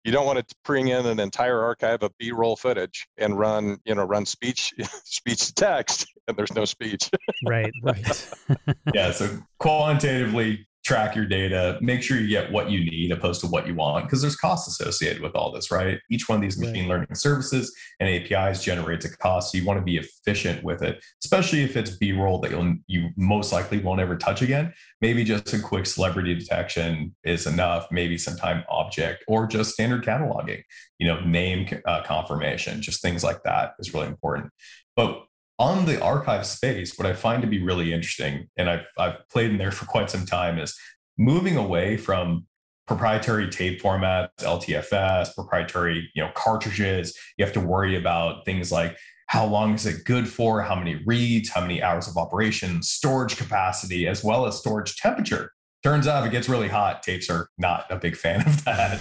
you 0.04 0.12
don't 0.12 0.26
want 0.26 0.38
to 0.38 0.54
bring 0.64 0.88
in 0.88 1.06
an 1.06 1.20
entire 1.20 1.60
archive 1.60 2.02
of 2.02 2.12
B-roll 2.18 2.56
footage 2.56 3.06
and 3.16 3.38
run 3.38 3.78
you 3.84 3.94
know 3.94 4.04
run 4.04 4.26
speech 4.26 4.72
speech 5.04 5.46
to 5.46 5.54
text 5.54 6.06
and 6.28 6.36
there's 6.36 6.54
no 6.54 6.64
speech. 6.64 7.10
right, 7.46 7.72
right. 7.82 8.34
yeah, 8.94 9.10
so 9.10 9.38
quantitatively 9.58 10.67
track 10.88 11.14
your 11.14 11.26
data, 11.26 11.78
make 11.82 12.02
sure 12.02 12.16
you 12.16 12.26
get 12.26 12.50
what 12.50 12.70
you 12.70 12.82
need 12.82 13.12
opposed 13.12 13.42
to 13.42 13.46
what 13.46 13.66
you 13.66 13.74
want, 13.74 14.06
because 14.06 14.22
there's 14.22 14.36
costs 14.36 14.68
associated 14.68 15.20
with 15.20 15.34
all 15.34 15.52
this, 15.52 15.70
right? 15.70 16.00
Each 16.10 16.30
one 16.30 16.36
of 16.36 16.42
these 16.42 16.58
machine 16.58 16.84
right. 16.84 17.00
learning 17.00 17.14
services 17.14 17.76
and 18.00 18.08
APIs 18.08 18.64
generates 18.64 19.04
a 19.04 19.14
cost. 19.18 19.52
So 19.52 19.58
you 19.58 19.66
want 19.66 19.78
to 19.78 19.84
be 19.84 19.98
efficient 19.98 20.64
with 20.64 20.82
it, 20.82 21.04
especially 21.22 21.62
if 21.62 21.76
it's 21.76 21.90
B-roll 21.90 22.40
that 22.40 22.50
you'll 22.50 22.76
you 22.86 23.10
most 23.18 23.52
likely 23.52 23.80
won't 23.80 24.00
ever 24.00 24.16
touch 24.16 24.40
again. 24.40 24.72
Maybe 25.02 25.24
just 25.24 25.52
a 25.52 25.58
quick 25.58 25.84
celebrity 25.84 26.34
detection 26.34 27.14
is 27.22 27.46
enough. 27.46 27.88
Maybe 27.90 28.16
some 28.16 28.38
time 28.38 28.64
object 28.70 29.24
or 29.28 29.46
just 29.46 29.74
standard 29.74 30.02
cataloging, 30.02 30.62
you 30.98 31.06
know, 31.06 31.20
name 31.20 31.68
uh, 31.86 32.02
confirmation, 32.04 32.80
just 32.80 33.02
things 33.02 33.22
like 33.22 33.42
that 33.42 33.74
is 33.78 33.92
really 33.92 34.06
important. 34.06 34.50
But 34.96 35.26
on 35.58 35.86
the 35.86 36.00
archive 36.00 36.46
space, 36.46 36.96
what 36.96 37.06
I 37.06 37.14
find 37.14 37.42
to 37.42 37.48
be 37.48 37.62
really 37.62 37.92
interesting, 37.92 38.48
and 38.56 38.70
I've, 38.70 38.86
I've 38.96 39.28
played 39.28 39.50
in 39.50 39.58
there 39.58 39.72
for 39.72 39.86
quite 39.86 40.10
some 40.10 40.24
time, 40.24 40.58
is 40.58 40.78
moving 41.16 41.56
away 41.56 41.96
from 41.96 42.46
proprietary 42.86 43.48
tape 43.50 43.82
formats, 43.82 44.30
LTFS, 44.38 45.34
proprietary 45.34 46.10
you 46.14 46.22
know 46.22 46.30
cartridges. 46.34 47.16
You 47.36 47.44
have 47.44 47.54
to 47.54 47.60
worry 47.60 47.96
about 47.96 48.44
things 48.44 48.72
like 48.72 48.96
how 49.26 49.44
long 49.44 49.74
is 49.74 49.84
it 49.84 50.04
good 50.04 50.26
for, 50.26 50.62
how 50.62 50.74
many 50.74 51.02
reads, 51.04 51.50
how 51.50 51.60
many 51.60 51.82
hours 51.82 52.08
of 52.08 52.16
operation, 52.16 52.82
storage 52.82 53.36
capacity, 53.36 54.08
as 54.08 54.24
well 54.24 54.46
as 54.46 54.58
storage 54.58 54.96
temperature. 54.96 55.52
Turns 55.84 56.08
out 56.08 56.24
if 56.24 56.30
it 56.30 56.32
gets 56.32 56.48
really 56.48 56.68
hot, 56.68 57.02
tapes 57.02 57.28
are 57.28 57.50
not 57.58 57.84
a 57.90 57.96
big 57.96 58.16
fan 58.16 58.40
of 58.46 58.64
that. 58.64 59.00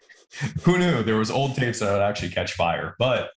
Who 0.62 0.78
knew 0.78 1.02
there 1.02 1.16
was 1.16 1.30
old 1.30 1.56
tapes 1.56 1.80
that 1.80 1.92
would 1.92 2.02
actually 2.02 2.30
catch 2.30 2.52
fire? 2.52 2.94
But 2.98 3.30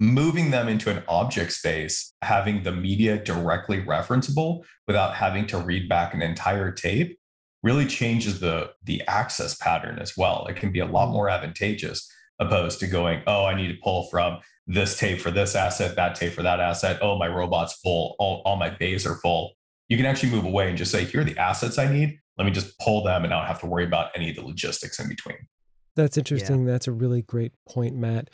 moving 0.00 0.50
them 0.50 0.68
into 0.68 0.90
an 0.90 1.02
object 1.08 1.52
space, 1.52 2.12
having 2.22 2.62
the 2.62 2.72
media 2.72 3.18
directly 3.22 3.82
referenceable 3.82 4.64
without 4.86 5.14
having 5.14 5.46
to 5.48 5.58
read 5.58 5.88
back 5.88 6.14
an 6.14 6.22
entire 6.22 6.70
tape 6.70 7.18
really 7.62 7.86
changes 7.86 8.40
the 8.40 8.70
the 8.84 9.02
access 9.08 9.56
pattern 9.56 9.98
as 9.98 10.16
well. 10.16 10.46
It 10.46 10.56
can 10.56 10.70
be 10.70 10.80
a 10.80 10.86
lot 10.86 11.08
mm. 11.08 11.12
more 11.12 11.28
advantageous 11.28 12.08
opposed 12.38 12.80
to 12.80 12.86
going, 12.86 13.22
oh, 13.26 13.44
I 13.44 13.54
need 13.54 13.68
to 13.68 13.78
pull 13.82 14.08
from 14.10 14.38
this 14.66 14.98
tape 14.98 15.20
for 15.20 15.30
this 15.30 15.54
asset, 15.54 15.96
that 15.96 16.14
tape 16.14 16.32
for 16.32 16.42
that 16.42 16.60
asset. 16.60 16.98
Oh, 17.00 17.16
my 17.16 17.28
robot's 17.28 17.74
full. 17.74 18.16
All, 18.18 18.42
all 18.44 18.56
my 18.56 18.70
bays 18.70 19.06
are 19.06 19.16
full. 19.16 19.52
You 19.88 19.96
can 19.96 20.06
actually 20.06 20.32
move 20.32 20.44
away 20.44 20.68
and 20.68 20.76
just 20.76 20.90
say, 20.90 21.04
here 21.04 21.20
are 21.20 21.24
the 21.24 21.38
assets 21.38 21.78
I 21.78 21.92
need. 21.92 22.18
Let 22.36 22.44
me 22.44 22.50
just 22.50 22.78
pull 22.80 23.04
them 23.04 23.24
and 23.24 23.32
I 23.32 23.38
don't 23.38 23.46
have 23.46 23.60
to 23.60 23.66
worry 23.66 23.84
about 23.84 24.10
any 24.16 24.30
of 24.30 24.36
the 24.36 24.42
logistics 24.42 24.98
in 24.98 25.08
between. 25.08 25.36
That's 25.94 26.18
interesting. 26.18 26.66
Yeah. 26.66 26.72
That's 26.72 26.88
a 26.88 26.92
really 26.92 27.22
great 27.22 27.52
point, 27.68 27.94
Matt. 27.94 28.30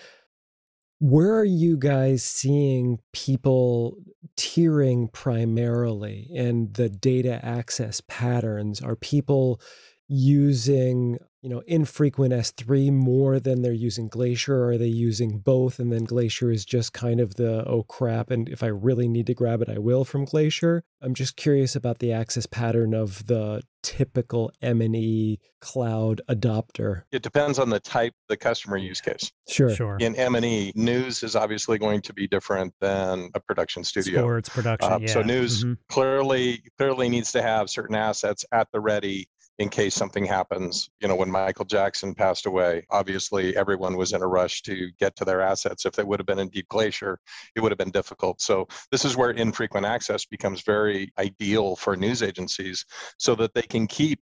Where 1.00 1.34
are 1.34 1.44
you 1.44 1.78
guys 1.78 2.22
seeing 2.22 2.98
people 3.14 3.96
tiering 4.36 5.10
primarily 5.10 6.30
and 6.36 6.74
the 6.74 6.90
data 6.90 7.42
access 7.42 8.02
patterns? 8.06 8.82
Are 8.82 8.96
people 8.96 9.62
using 10.08 11.18
you 11.42 11.48
know 11.48 11.60
infrequent 11.66 12.32
s3 12.32 12.92
more 12.92 13.40
than 13.40 13.62
they're 13.62 13.72
using 13.72 14.08
glacier 14.08 14.64
or 14.64 14.70
are 14.70 14.78
they 14.78 14.86
using 14.86 15.38
both? 15.38 15.78
And 15.78 15.92
then 15.92 16.04
glacier 16.04 16.50
is 16.50 16.64
just 16.64 16.92
kind 16.92 17.20
of 17.20 17.34
the 17.36 17.64
oh 17.66 17.82
crap 17.84 18.30
and 18.30 18.48
if 18.48 18.62
i 18.62 18.66
really 18.66 19.08
need 19.08 19.26
to 19.26 19.34
grab 19.34 19.62
it 19.62 19.68
i 19.68 19.78
will 19.78 20.04
from 20.04 20.24
glacier. 20.24 20.82
I'm 21.02 21.14
just 21.14 21.36
curious 21.36 21.74
about 21.74 21.98
the 21.98 22.12
access 22.12 22.46
pattern 22.46 22.94
of 22.94 23.26
the 23.26 23.62
typical 23.82 24.52
m&e 24.60 25.38
cloud 25.62 26.20
adopter. 26.28 27.04
It 27.10 27.22
depends 27.22 27.58
on 27.58 27.70
the 27.70 27.80
type 27.80 28.12
the 28.28 28.36
customer 28.36 28.76
use 28.76 29.00
case. 29.00 29.32
Sure. 29.48 29.74
Sure. 29.74 29.96
In 29.98 30.14
m&e 30.16 30.72
news 30.74 31.22
is 31.22 31.34
obviously 31.36 31.78
going 31.78 32.02
to 32.02 32.12
be 32.12 32.28
different 32.28 32.74
than 32.80 33.30
a 33.34 33.40
production 33.40 33.84
studio. 33.84 34.20
Sports 34.20 34.48
production 34.50 34.92
uh, 34.92 34.98
yeah. 35.00 35.08
so 35.08 35.22
news 35.22 35.64
mm-hmm. 35.64 35.74
clearly 35.88 36.62
clearly 36.76 37.08
needs 37.08 37.32
to 37.32 37.42
have 37.42 37.70
certain 37.70 37.96
assets 37.96 38.44
at 38.52 38.68
the 38.72 38.80
ready 38.80 39.28
in 39.60 39.68
case 39.68 39.94
something 39.94 40.24
happens. 40.24 40.88
You 41.00 41.08
know, 41.08 41.14
when 41.14 41.30
Michael 41.30 41.66
Jackson 41.66 42.14
passed 42.14 42.46
away, 42.46 42.82
obviously 42.88 43.54
everyone 43.58 43.98
was 43.98 44.14
in 44.14 44.22
a 44.22 44.26
rush 44.26 44.62
to 44.62 44.88
get 44.98 45.14
to 45.16 45.24
their 45.26 45.42
assets. 45.42 45.84
If 45.84 45.92
they 45.92 46.02
would 46.02 46.18
have 46.18 46.26
been 46.26 46.38
in 46.38 46.48
deep 46.48 46.66
glacier, 46.70 47.18
it 47.54 47.60
would 47.60 47.70
have 47.70 47.78
been 47.78 47.90
difficult. 47.90 48.40
So 48.40 48.66
this 48.90 49.04
is 49.04 49.18
where 49.18 49.32
infrequent 49.32 49.84
access 49.84 50.24
becomes 50.24 50.62
very 50.62 51.12
ideal 51.18 51.76
for 51.76 51.94
news 51.94 52.22
agencies 52.22 52.86
so 53.18 53.34
that 53.34 53.52
they 53.52 53.60
can 53.60 53.86
keep 53.86 54.20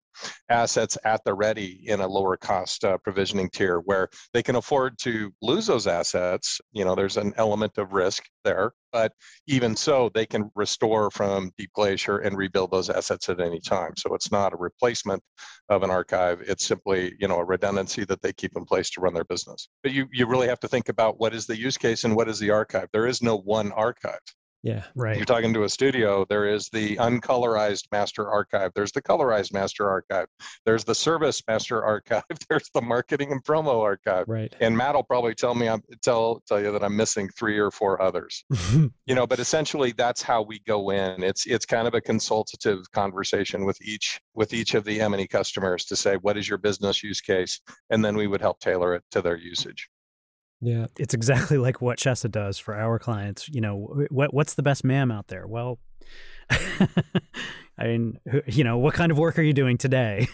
assets 0.48 0.96
at 1.04 1.22
the 1.24 1.34
ready 1.34 1.82
in 1.84 2.00
a 2.00 2.06
lower 2.06 2.38
cost 2.38 2.82
uh, 2.84 2.96
provisioning 2.96 3.50
tier 3.50 3.80
where 3.80 4.08
they 4.32 4.42
can 4.42 4.56
afford 4.56 4.98
to 5.00 5.30
lose 5.42 5.66
those 5.66 5.86
assets. 5.86 6.62
You 6.72 6.86
know, 6.86 6.94
there's 6.94 7.18
an 7.18 7.34
element 7.36 7.76
of 7.76 7.92
risk 7.92 8.24
there, 8.42 8.72
but 8.96 9.12
even 9.46 9.76
so, 9.76 10.10
they 10.14 10.24
can 10.24 10.50
restore 10.54 11.10
from 11.10 11.52
deep 11.58 11.70
glacier 11.74 12.16
and 12.20 12.34
rebuild 12.34 12.70
those 12.70 12.88
assets 12.88 13.28
at 13.28 13.42
any 13.42 13.60
time. 13.60 13.92
So 13.98 14.14
it's 14.14 14.32
not 14.32 14.54
a 14.54 14.56
replacement 14.56 15.22
of 15.68 15.82
an 15.82 15.90
archive. 15.90 16.40
It's 16.40 16.64
simply, 16.64 17.12
you 17.20 17.28
know, 17.28 17.36
a 17.36 17.44
redundancy 17.44 18.06
that 18.06 18.22
they 18.22 18.32
keep 18.32 18.52
in 18.56 18.64
place 18.64 18.88
to 18.92 19.02
run 19.02 19.12
their 19.12 19.26
business. 19.26 19.68
But 19.82 19.92
you, 19.92 20.06
you 20.14 20.24
really 20.24 20.48
have 20.48 20.60
to 20.60 20.68
think 20.68 20.88
about 20.88 21.20
what 21.20 21.34
is 21.34 21.44
the 21.44 21.58
use 21.58 21.76
case 21.76 22.04
and 22.04 22.16
what 22.16 22.26
is 22.26 22.38
the 22.38 22.48
archive. 22.48 22.88
There 22.94 23.06
is 23.06 23.20
no 23.20 23.36
one 23.36 23.70
archive. 23.72 24.24
Yeah, 24.62 24.84
right. 24.94 25.16
You're 25.16 25.26
talking 25.26 25.54
to 25.54 25.64
a 25.64 25.68
studio. 25.68 26.26
There 26.28 26.46
is 26.46 26.68
the 26.70 26.96
uncolorized 26.96 27.84
master 27.92 28.28
archive. 28.28 28.72
There's 28.74 28.92
the 28.92 29.02
colorized 29.02 29.52
master 29.52 29.88
archive. 29.88 30.26
There's 30.64 30.84
the 30.84 30.94
service 30.94 31.42
master 31.46 31.84
archive. 31.84 32.24
There's 32.48 32.68
the 32.74 32.82
marketing 32.82 33.32
and 33.32 33.44
promo 33.44 33.80
archive. 33.80 34.24
Right. 34.28 34.54
And 34.60 34.76
Matt 34.76 34.94
will 34.94 35.04
probably 35.04 35.34
tell 35.34 35.54
me, 35.54 35.68
I'm 35.68 35.82
tell 36.02 36.42
tell 36.48 36.60
you 36.60 36.72
that 36.72 36.82
I'm 36.82 36.96
missing 36.96 37.28
three 37.38 37.58
or 37.58 37.70
four 37.70 38.02
others. 38.02 38.44
you 39.06 39.14
know, 39.14 39.26
but 39.26 39.38
essentially 39.38 39.92
that's 39.92 40.22
how 40.22 40.42
we 40.42 40.60
go 40.66 40.90
in. 40.90 41.22
It's 41.22 41.46
it's 41.46 41.66
kind 41.66 41.86
of 41.86 41.94
a 41.94 42.00
consultative 42.00 42.90
conversation 42.92 43.64
with 43.64 43.80
each 43.82 44.20
with 44.34 44.52
each 44.52 44.74
of 44.74 44.84
the 44.84 45.00
M&E 45.00 45.28
customers 45.28 45.84
to 45.86 45.96
say 45.96 46.16
what 46.16 46.36
is 46.36 46.48
your 46.48 46.58
business 46.58 47.02
use 47.02 47.20
case, 47.20 47.60
and 47.90 48.04
then 48.04 48.16
we 48.16 48.26
would 48.26 48.40
help 48.40 48.60
tailor 48.60 48.94
it 48.94 49.04
to 49.12 49.22
their 49.22 49.36
usage. 49.36 49.88
Yeah, 50.60 50.86
it's 50.98 51.14
exactly 51.14 51.58
like 51.66 51.80
what 51.80 51.98
Chesa 51.98 52.30
does 52.30 52.58
for 52.58 52.76
our 52.76 52.98
clients. 52.98 53.48
You 53.48 53.60
know, 53.60 54.06
what 54.10 54.32
what's 54.32 54.54
the 54.54 54.62
best 54.62 54.84
MAM 54.84 55.10
out 55.10 55.28
there? 55.28 55.46
Well, 55.46 55.78
I 57.78 57.88
mean, 57.88 58.18
you 58.46 58.64
know, 58.64 58.78
what 58.78 58.94
kind 58.94 59.12
of 59.12 59.18
work 59.18 59.38
are 59.38 59.42
you 59.42 59.52
doing 59.52 59.76
today? 59.76 60.26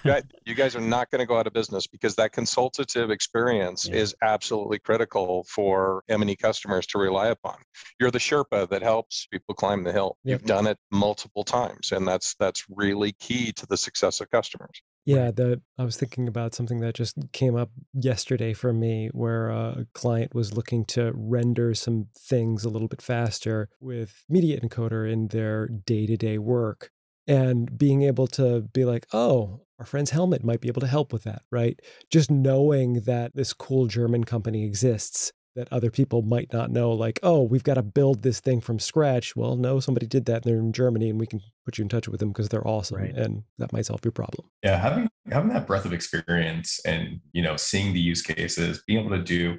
you 0.45 0.55
guys 0.55 0.77
are 0.77 0.81
not 0.81 1.11
going 1.11 1.19
to 1.19 1.27
go 1.27 1.37
out 1.37 1.49
of 1.49 1.53
business 1.53 1.89
because 1.89 2.15
that 2.17 2.31
consultative 2.31 3.11
experience 3.11 3.89
yeah. 3.89 3.97
is 3.97 4.15
absolutely 4.23 4.79
critical 4.79 5.45
for 5.49 6.05
M&E 6.09 6.37
customers 6.37 6.87
to 6.89 6.99
rely 6.99 7.29
upon. 7.29 7.57
You're 7.99 8.13
the 8.13 8.21
Sherpa 8.21 8.69
that 8.69 8.83
helps 8.83 9.27
people 9.27 9.57
climb 9.57 9.83
the 9.83 9.93
hill. 9.93 10.19
Yep. 10.23 10.41
You've 10.41 10.47
done 10.47 10.69
it 10.69 10.79
multiple 10.93 11.43
times, 11.43 11.91
and 11.91 12.07
that's 12.07 12.37
that's 12.37 12.65
really 12.71 13.13
key 13.13 13.53
to 13.53 13.67
the 13.67 13.77
success 13.77 14.21
of 14.21 14.31
customers. 14.31 14.81
Yeah, 15.05 15.33
the 15.33 15.61
I 15.79 15.85
was 15.85 15.97
thinking 15.97 16.29
about 16.29 16.55
something 16.55 16.79
that 16.81 16.95
just 16.95 17.17
came 17.33 17.57
up 17.57 17.71
yesterday 17.93 18.53
for 18.53 18.73
me 18.73 19.09
where 19.13 19.49
a 19.51 19.87
client 19.95 20.33
was 20.35 20.55
looking 20.55 20.85
to 20.87 21.11
render 21.15 21.75
some 21.75 22.07
things 22.17 22.65
a 22.65 22.69
little 22.69 22.87
bit 22.89 23.03
faster 23.03 23.69
with 23.81 24.25
media 24.29 24.61
encoder 24.61 25.11
in 25.11 25.29
their 25.29 25.67
day-to-day 25.67 26.39
work 26.39 26.91
and 27.27 27.77
being 27.77 28.03
able 28.03 28.27
to 28.29 28.61
be 28.73 28.85
like, 28.85 29.07
"Oh, 29.13 29.63
our 29.81 29.87
friend's 29.87 30.11
Helmut 30.11 30.45
might 30.45 30.61
be 30.61 30.69
able 30.69 30.81
to 30.83 30.87
help 30.87 31.13
with 31.13 31.25
that," 31.25 31.43
right? 31.51 31.79
Just 32.11 32.31
knowing 32.31 33.01
that 33.03 33.33
this 33.35 33.53
cool 33.53 33.87
German 33.87 34.23
company 34.25 34.65
exists 34.65 35.33
that 35.55 35.69
other 35.71 35.91
people 35.91 36.23
might 36.23 36.53
not 36.53 36.71
know 36.71 36.93
like 36.93 37.19
oh 37.23 37.43
we've 37.43 37.65
got 37.65 37.75
to 37.75 37.83
build 37.83 38.23
this 38.23 38.41
thing 38.41 38.61
from 38.61 38.79
scratch 38.79 39.37
well 39.37 39.57
no 39.57 39.81
somebody 39.81 40.07
did 40.07 40.25
that 40.25 40.45
and 40.45 40.45
they're 40.45 40.61
in 40.61 40.73
germany 40.73 41.11
and 41.11 41.21
we 41.21 41.27
can 41.27 41.41
put 41.65 41.79
you 41.79 41.83
in 41.83 41.89
touch 41.89 42.09
with 42.09 42.21
them 42.21 42.31
because 42.31 42.49
they're 42.49 42.67
awesome 42.67 42.99
right. 42.99 43.15
and 43.15 43.43
that 43.59 43.73
might 43.73 43.87
solve 43.87 44.01
your 44.05 44.13
problem 44.13 44.49
yeah 44.63 44.77
having 44.77 45.09
having 45.31 45.51
that 45.51 45.67
breadth 45.67 45.85
of 45.85 45.93
experience 45.93 46.81
and 46.87 47.21
you 47.33 47.43
know 47.43 47.57
seeing 47.57 47.93
the 47.93 48.01
use 48.01 48.23
cases 48.23 48.83
being 48.87 49.01
able 49.01 49.17
to 49.17 49.23
do 49.23 49.59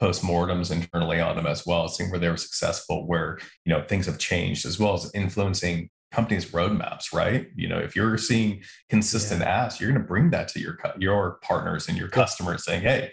postmortems 0.00 0.70
internally 0.70 1.20
on 1.20 1.36
them 1.36 1.46
as 1.46 1.64
well 1.66 1.88
seeing 1.88 2.10
where 2.10 2.20
they 2.20 2.28
were 2.28 2.36
successful 2.36 3.06
where 3.06 3.38
you 3.64 3.72
know 3.72 3.82
things 3.84 4.06
have 4.06 4.18
changed 4.18 4.66
as 4.66 4.78
well 4.78 4.94
as 4.94 5.10
influencing 5.14 5.88
companies 6.12 6.52
roadmaps 6.52 7.12
right 7.12 7.48
you 7.56 7.68
know 7.68 7.78
if 7.78 7.96
you're 7.96 8.16
seeing 8.16 8.62
consistent 8.88 9.40
yeah. 9.40 9.68
you're 9.78 9.90
going 9.90 10.00
to 10.00 10.06
bring 10.06 10.30
that 10.30 10.46
to 10.46 10.60
your 10.60 10.78
your 10.98 11.38
partners 11.42 11.88
and 11.88 11.98
your 11.98 12.08
customers 12.08 12.64
saying 12.64 12.82
hey 12.82 13.10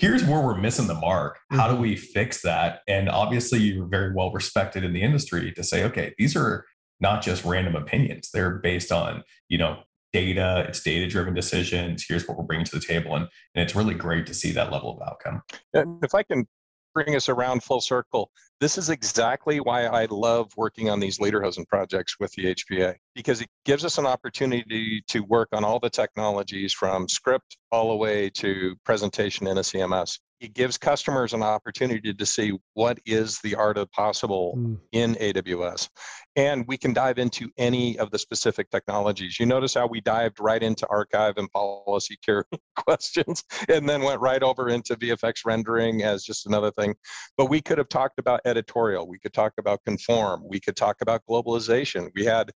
here's 0.00 0.24
where 0.24 0.40
we're 0.40 0.56
missing 0.56 0.86
the 0.86 0.94
mark. 0.94 1.38
How 1.50 1.68
do 1.68 1.74
mm-hmm. 1.74 1.82
we 1.82 1.96
fix 1.96 2.40
that? 2.42 2.80
And 2.88 3.08
obviously, 3.08 3.60
you're 3.60 3.86
very 3.86 4.12
well 4.14 4.32
respected 4.32 4.82
in 4.82 4.94
the 4.94 5.02
industry 5.02 5.52
to 5.52 5.62
say, 5.62 5.84
okay, 5.84 6.14
these 6.18 6.34
are 6.34 6.64
not 7.00 7.22
just 7.22 7.44
random 7.44 7.76
opinions. 7.76 8.30
They're 8.32 8.58
based 8.58 8.90
on, 8.90 9.22
you 9.48 9.58
know, 9.58 9.82
data, 10.12 10.64
it's 10.66 10.82
data 10.82 11.06
driven 11.06 11.34
decisions. 11.34 12.04
Here's 12.08 12.26
what 12.26 12.38
we're 12.38 12.44
bringing 12.44 12.64
to 12.66 12.78
the 12.78 12.84
table. 12.84 13.14
And, 13.14 13.28
and 13.54 13.62
it's 13.62 13.76
really 13.76 13.94
great 13.94 14.26
to 14.26 14.34
see 14.34 14.52
that 14.52 14.72
level 14.72 14.98
of 14.98 15.06
outcome. 15.06 15.42
If 15.74 16.14
I 16.14 16.22
can 16.22 16.46
bring 16.94 17.16
us 17.16 17.28
around 17.28 17.62
full 17.62 17.80
circle. 17.80 18.30
This 18.60 18.76
is 18.76 18.90
exactly 18.90 19.60
why 19.60 19.86
I 19.86 20.06
love 20.10 20.50
working 20.56 20.90
on 20.90 21.00
these 21.00 21.18
Lederhosen 21.18 21.66
projects 21.66 22.16
with 22.20 22.32
the 22.32 22.54
HPA 22.54 22.94
because 23.14 23.40
it 23.40 23.48
gives 23.64 23.84
us 23.84 23.98
an 23.98 24.06
opportunity 24.06 25.02
to 25.08 25.20
work 25.20 25.48
on 25.52 25.64
all 25.64 25.80
the 25.80 25.90
technologies 25.90 26.72
from 26.72 27.08
script 27.08 27.56
all 27.72 27.90
the 27.90 27.96
way 27.96 28.28
to 28.30 28.76
presentation 28.84 29.46
in 29.46 29.58
a 29.58 29.62
CMS 29.62 30.18
it 30.40 30.54
gives 30.54 30.78
customers 30.78 31.34
an 31.34 31.42
opportunity 31.42 32.14
to 32.14 32.26
see 32.26 32.58
what 32.74 32.98
is 33.04 33.38
the 33.40 33.54
art 33.54 33.76
of 33.76 33.90
possible 33.92 34.54
mm. 34.56 34.78
in 34.92 35.14
AWS. 35.16 35.88
And 36.36 36.64
we 36.68 36.76
can 36.76 36.92
dive 36.92 37.18
into 37.18 37.50
any 37.58 37.98
of 37.98 38.10
the 38.10 38.18
specific 38.18 38.70
technologies. 38.70 39.40
You 39.40 39.46
notice 39.46 39.74
how 39.74 39.86
we 39.86 40.00
dived 40.00 40.38
right 40.40 40.62
into 40.62 40.86
archive 40.88 41.34
and 41.36 41.50
policy 41.50 42.16
care 42.24 42.44
questions 42.76 43.42
and 43.68 43.88
then 43.88 44.02
went 44.02 44.20
right 44.20 44.42
over 44.42 44.68
into 44.68 44.96
VFX 44.96 45.44
rendering 45.44 46.02
as 46.02 46.24
just 46.24 46.46
another 46.46 46.70
thing. 46.70 46.94
But 47.36 47.46
we 47.46 47.60
could 47.60 47.78
have 47.78 47.88
talked 47.88 48.18
about 48.18 48.40
editorial. 48.44 49.08
We 49.08 49.18
could 49.18 49.32
talk 49.32 49.54
about 49.58 49.80
conform. 49.84 50.42
We 50.48 50.60
could 50.60 50.76
talk 50.76 50.96
about 51.00 51.22
globalization. 51.28 52.10
We 52.14 52.24
had 52.24 52.52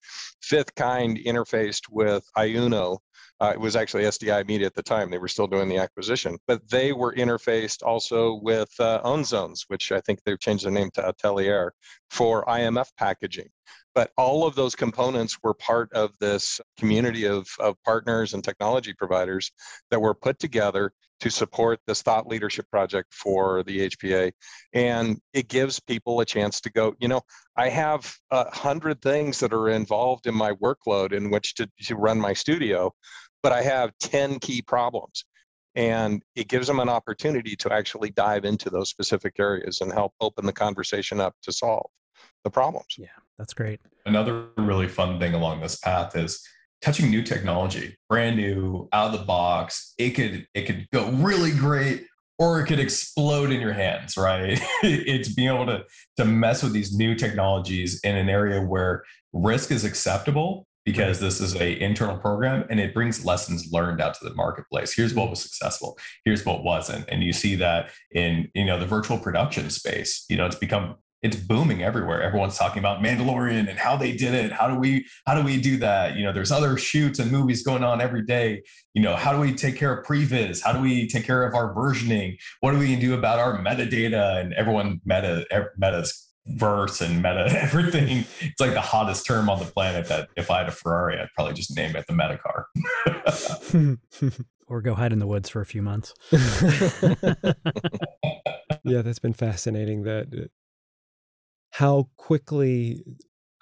5th 0.42 0.74
Kind 0.74 1.18
interfaced 1.18 1.82
with 1.90 2.24
Iyuno 2.36 2.98
uh, 3.40 3.52
it 3.54 3.60
was 3.60 3.74
actually 3.74 4.02
SDI 4.02 4.46
Media 4.46 4.66
at 4.66 4.74
the 4.74 4.82
time. 4.82 5.10
They 5.10 5.18
were 5.18 5.28
still 5.28 5.46
doing 5.46 5.68
the 5.68 5.78
acquisition, 5.78 6.38
but 6.46 6.68
they 6.68 6.92
were 6.92 7.14
interfaced 7.14 7.82
also 7.82 8.38
with 8.42 8.68
uh, 8.78 9.00
OwnZones, 9.02 9.64
which 9.68 9.92
I 9.92 10.00
think 10.00 10.20
they've 10.22 10.38
changed 10.38 10.64
their 10.64 10.72
name 10.72 10.90
to 10.94 11.06
Ateliere. 11.06 11.72
For 12.10 12.44
IMF 12.46 12.88
packaging. 12.98 13.48
But 13.94 14.10
all 14.16 14.46
of 14.46 14.54
those 14.54 14.76
components 14.76 15.38
were 15.42 15.54
part 15.54 15.92
of 15.92 16.10
this 16.20 16.60
community 16.78 17.26
of, 17.26 17.48
of 17.58 17.76
partners 17.84 18.34
and 18.34 18.44
technology 18.44 18.92
providers 18.92 19.50
that 19.90 20.00
were 20.00 20.14
put 20.14 20.38
together 20.38 20.92
to 21.20 21.30
support 21.30 21.80
this 21.86 22.02
thought 22.02 22.26
leadership 22.26 22.66
project 22.70 23.12
for 23.12 23.62
the 23.64 23.90
HPA. 23.90 24.32
And 24.72 25.18
it 25.34 25.48
gives 25.48 25.78
people 25.78 26.20
a 26.20 26.24
chance 26.24 26.60
to 26.62 26.70
go, 26.70 26.94
you 26.98 27.08
know, 27.08 27.20
I 27.56 27.68
have 27.68 28.14
a 28.30 28.50
hundred 28.54 29.02
things 29.02 29.38
that 29.40 29.52
are 29.52 29.68
involved 29.68 30.26
in 30.26 30.34
my 30.34 30.52
workload 30.52 31.12
in 31.12 31.30
which 31.30 31.54
to, 31.56 31.68
to 31.82 31.96
run 31.96 32.18
my 32.18 32.32
studio, 32.32 32.92
but 33.42 33.52
I 33.52 33.62
have 33.62 33.92
10 34.00 34.38
key 34.38 34.62
problems. 34.62 35.24
And 35.74 36.22
it 36.34 36.48
gives 36.48 36.66
them 36.66 36.80
an 36.80 36.88
opportunity 36.88 37.54
to 37.56 37.72
actually 37.72 38.10
dive 38.10 38.44
into 38.44 38.70
those 38.70 38.88
specific 38.88 39.34
areas 39.38 39.80
and 39.80 39.92
help 39.92 40.14
open 40.20 40.46
the 40.46 40.52
conversation 40.52 41.20
up 41.20 41.34
to 41.42 41.52
solve 41.52 41.90
the 42.44 42.50
problems. 42.50 42.96
Yeah, 42.98 43.08
that's 43.38 43.54
great. 43.54 43.80
Another 44.06 44.46
really 44.56 44.88
fun 44.88 45.18
thing 45.18 45.34
along 45.34 45.60
this 45.60 45.76
path 45.76 46.16
is 46.16 46.42
touching 46.82 47.10
new 47.10 47.22
technology, 47.22 47.96
brand 48.08 48.36
new, 48.36 48.88
out 48.92 49.12
of 49.12 49.20
the 49.20 49.26
box. 49.26 49.94
It 49.98 50.10
could 50.10 50.46
it 50.54 50.62
could 50.66 50.86
go 50.92 51.10
really 51.10 51.52
great 51.52 52.06
or 52.38 52.60
it 52.60 52.66
could 52.66 52.80
explode 52.80 53.50
in 53.50 53.60
your 53.60 53.74
hands, 53.74 54.16
right? 54.16 54.58
it's 54.82 55.28
being 55.34 55.48
able 55.48 55.66
to 55.66 55.84
to 56.16 56.24
mess 56.24 56.62
with 56.62 56.72
these 56.72 56.96
new 56.96 57.14
technologies 57.14 58.00
in 58.02 58.16
an 58.16 58.28
area 58.28 58.62
where 58.62 59.04
risk 59.32 59.70
is 59.70 59.84
acceptable 59.84 60.66
because 60.84 61.20
this 61.20 61.40
is 61.40 61.54
a 61.56 61.78
internal 61.80 62.16
program 62.16 62.64
and 62.70 62.80
it 62.80 62.94
brings 62.94 63.24
lessons 63.24 63.70
learned 63.70 64.00
out 64.00 64.14
to 64.14 64.24
the 64.24 64.34
marketplace 64.34 64.94
here's 64.94 65.14
what 65.14 65.24
mm-hmm. 65.24 65.30
was 65.30 65.42
successful 65.42 65.96
here's 66.24 66.44
what 66.44 66.64
wasn't 66.64 67.04
and 67.08 67.22
you 67.22 67.32
see 67.32 67.54
that 67.54 67.90
in 68.12 68.48
you 68.54 68.64
know 68.64 68.78
the 68.78 68.86
virtual 68.86 69.18
production 69.18 69.70
space 69.70 70.24
you 70.28 70.36
know 70.36 70.46
it's 70.46 70.56
become 70.56 70.96
it's 71.22 71.36
booming 71.36 71.82
everywhere. 71.82 72.22
Everyone's 72.22 72.56
talking 72.56 72.78
about 72.78 73.02
Mandalorian 73.02 73.68
and 73.68 73.78
how 73.78 73.96
they 73.96 74.12
did 74.12 74.34
it. 74.34 74.52
How 74.52 74.68
do 74.68 74.74
we 74.74 75.06
how 75.26 75.34
do 75.34 75.44
we 75.44 75.60
do 75.60 75.76
that? 75.78 76.16
You 76.16 76.24
know, 76.24 76.32
there's 76.32 76.50
other 76.50 76.76
shoots 76.76 77.18
and 77.18 77.30
movies 77.30 77.62
going 77.62 77.84
on 77.84 78.00
every 78.00 78.24
day. 78.24 78.62
You 78.94 79.02
know, 79.02 79.16
how 79.16 79.32
do 79.32 79.40
we 79.40 79.54
take 79.54 79.76
care 79.76 79.92
of 79.96 80.06
previs? 80.06 80.62
How 80.62 80.72
do 80.72 80.80
we 80.80 81.08
take 81.08 81.24
care 81.24 81.44
of 81.46 81.54
our 81.54 81.74
versioning? 81.74 82.36
What 82.60 82.72
do 82.72 82.78
we 82.78 82.96
do 82.96 83.14
about 83.14 83.38
our 83.38 83.58
metadata? 83.58 84.40
And 84.40 84.54
everyone 84.54 85.00
meta 85.04 85.44
meta's 85.76 86.28
verse 86.46 87.00
and 87.00 87.16
meta 87.16 87.46
everything. 87.62 88.24
It's 88.40 88.60
like 88.60 88.72
the 88.72 88.80
hottest 88.80 89.26
term 89.26 89.50
on 89.50 89.58
the 89.58 89.66
planet. 89.66 90.06
That 90.08 90.28
if 90.36 90.50
I 90.50 90.58
had 90.58 90.68
a 90.68 90.72
Ferrari, 90.72 91.18
I'd 91.18 91.28
probably 91.34 91.54
just 91.54 91.76
name 91.76 91.96
it 91.96 92.06
the 92.06 92.14
meta 92.14 92.38
car. 92.38 92.66
or 94.66 94.80
go 94.80 94.94
hide 94.94 95.12
in 95.12 95.18
the 95.18 95.26
woods 95.26 95.48
for 95.48 95.60
a 95.60 95.66
few 95.66 95.82
months. 95.82 96.14
yeah, 98.84 99.02
that's 99.02 99.18
been 99.18 99.34
fascinating. 99.34 100.04
That 100.04 100.28
uh, 100.32 100.46
how 101.70 102.08
quickly 102.16 103.02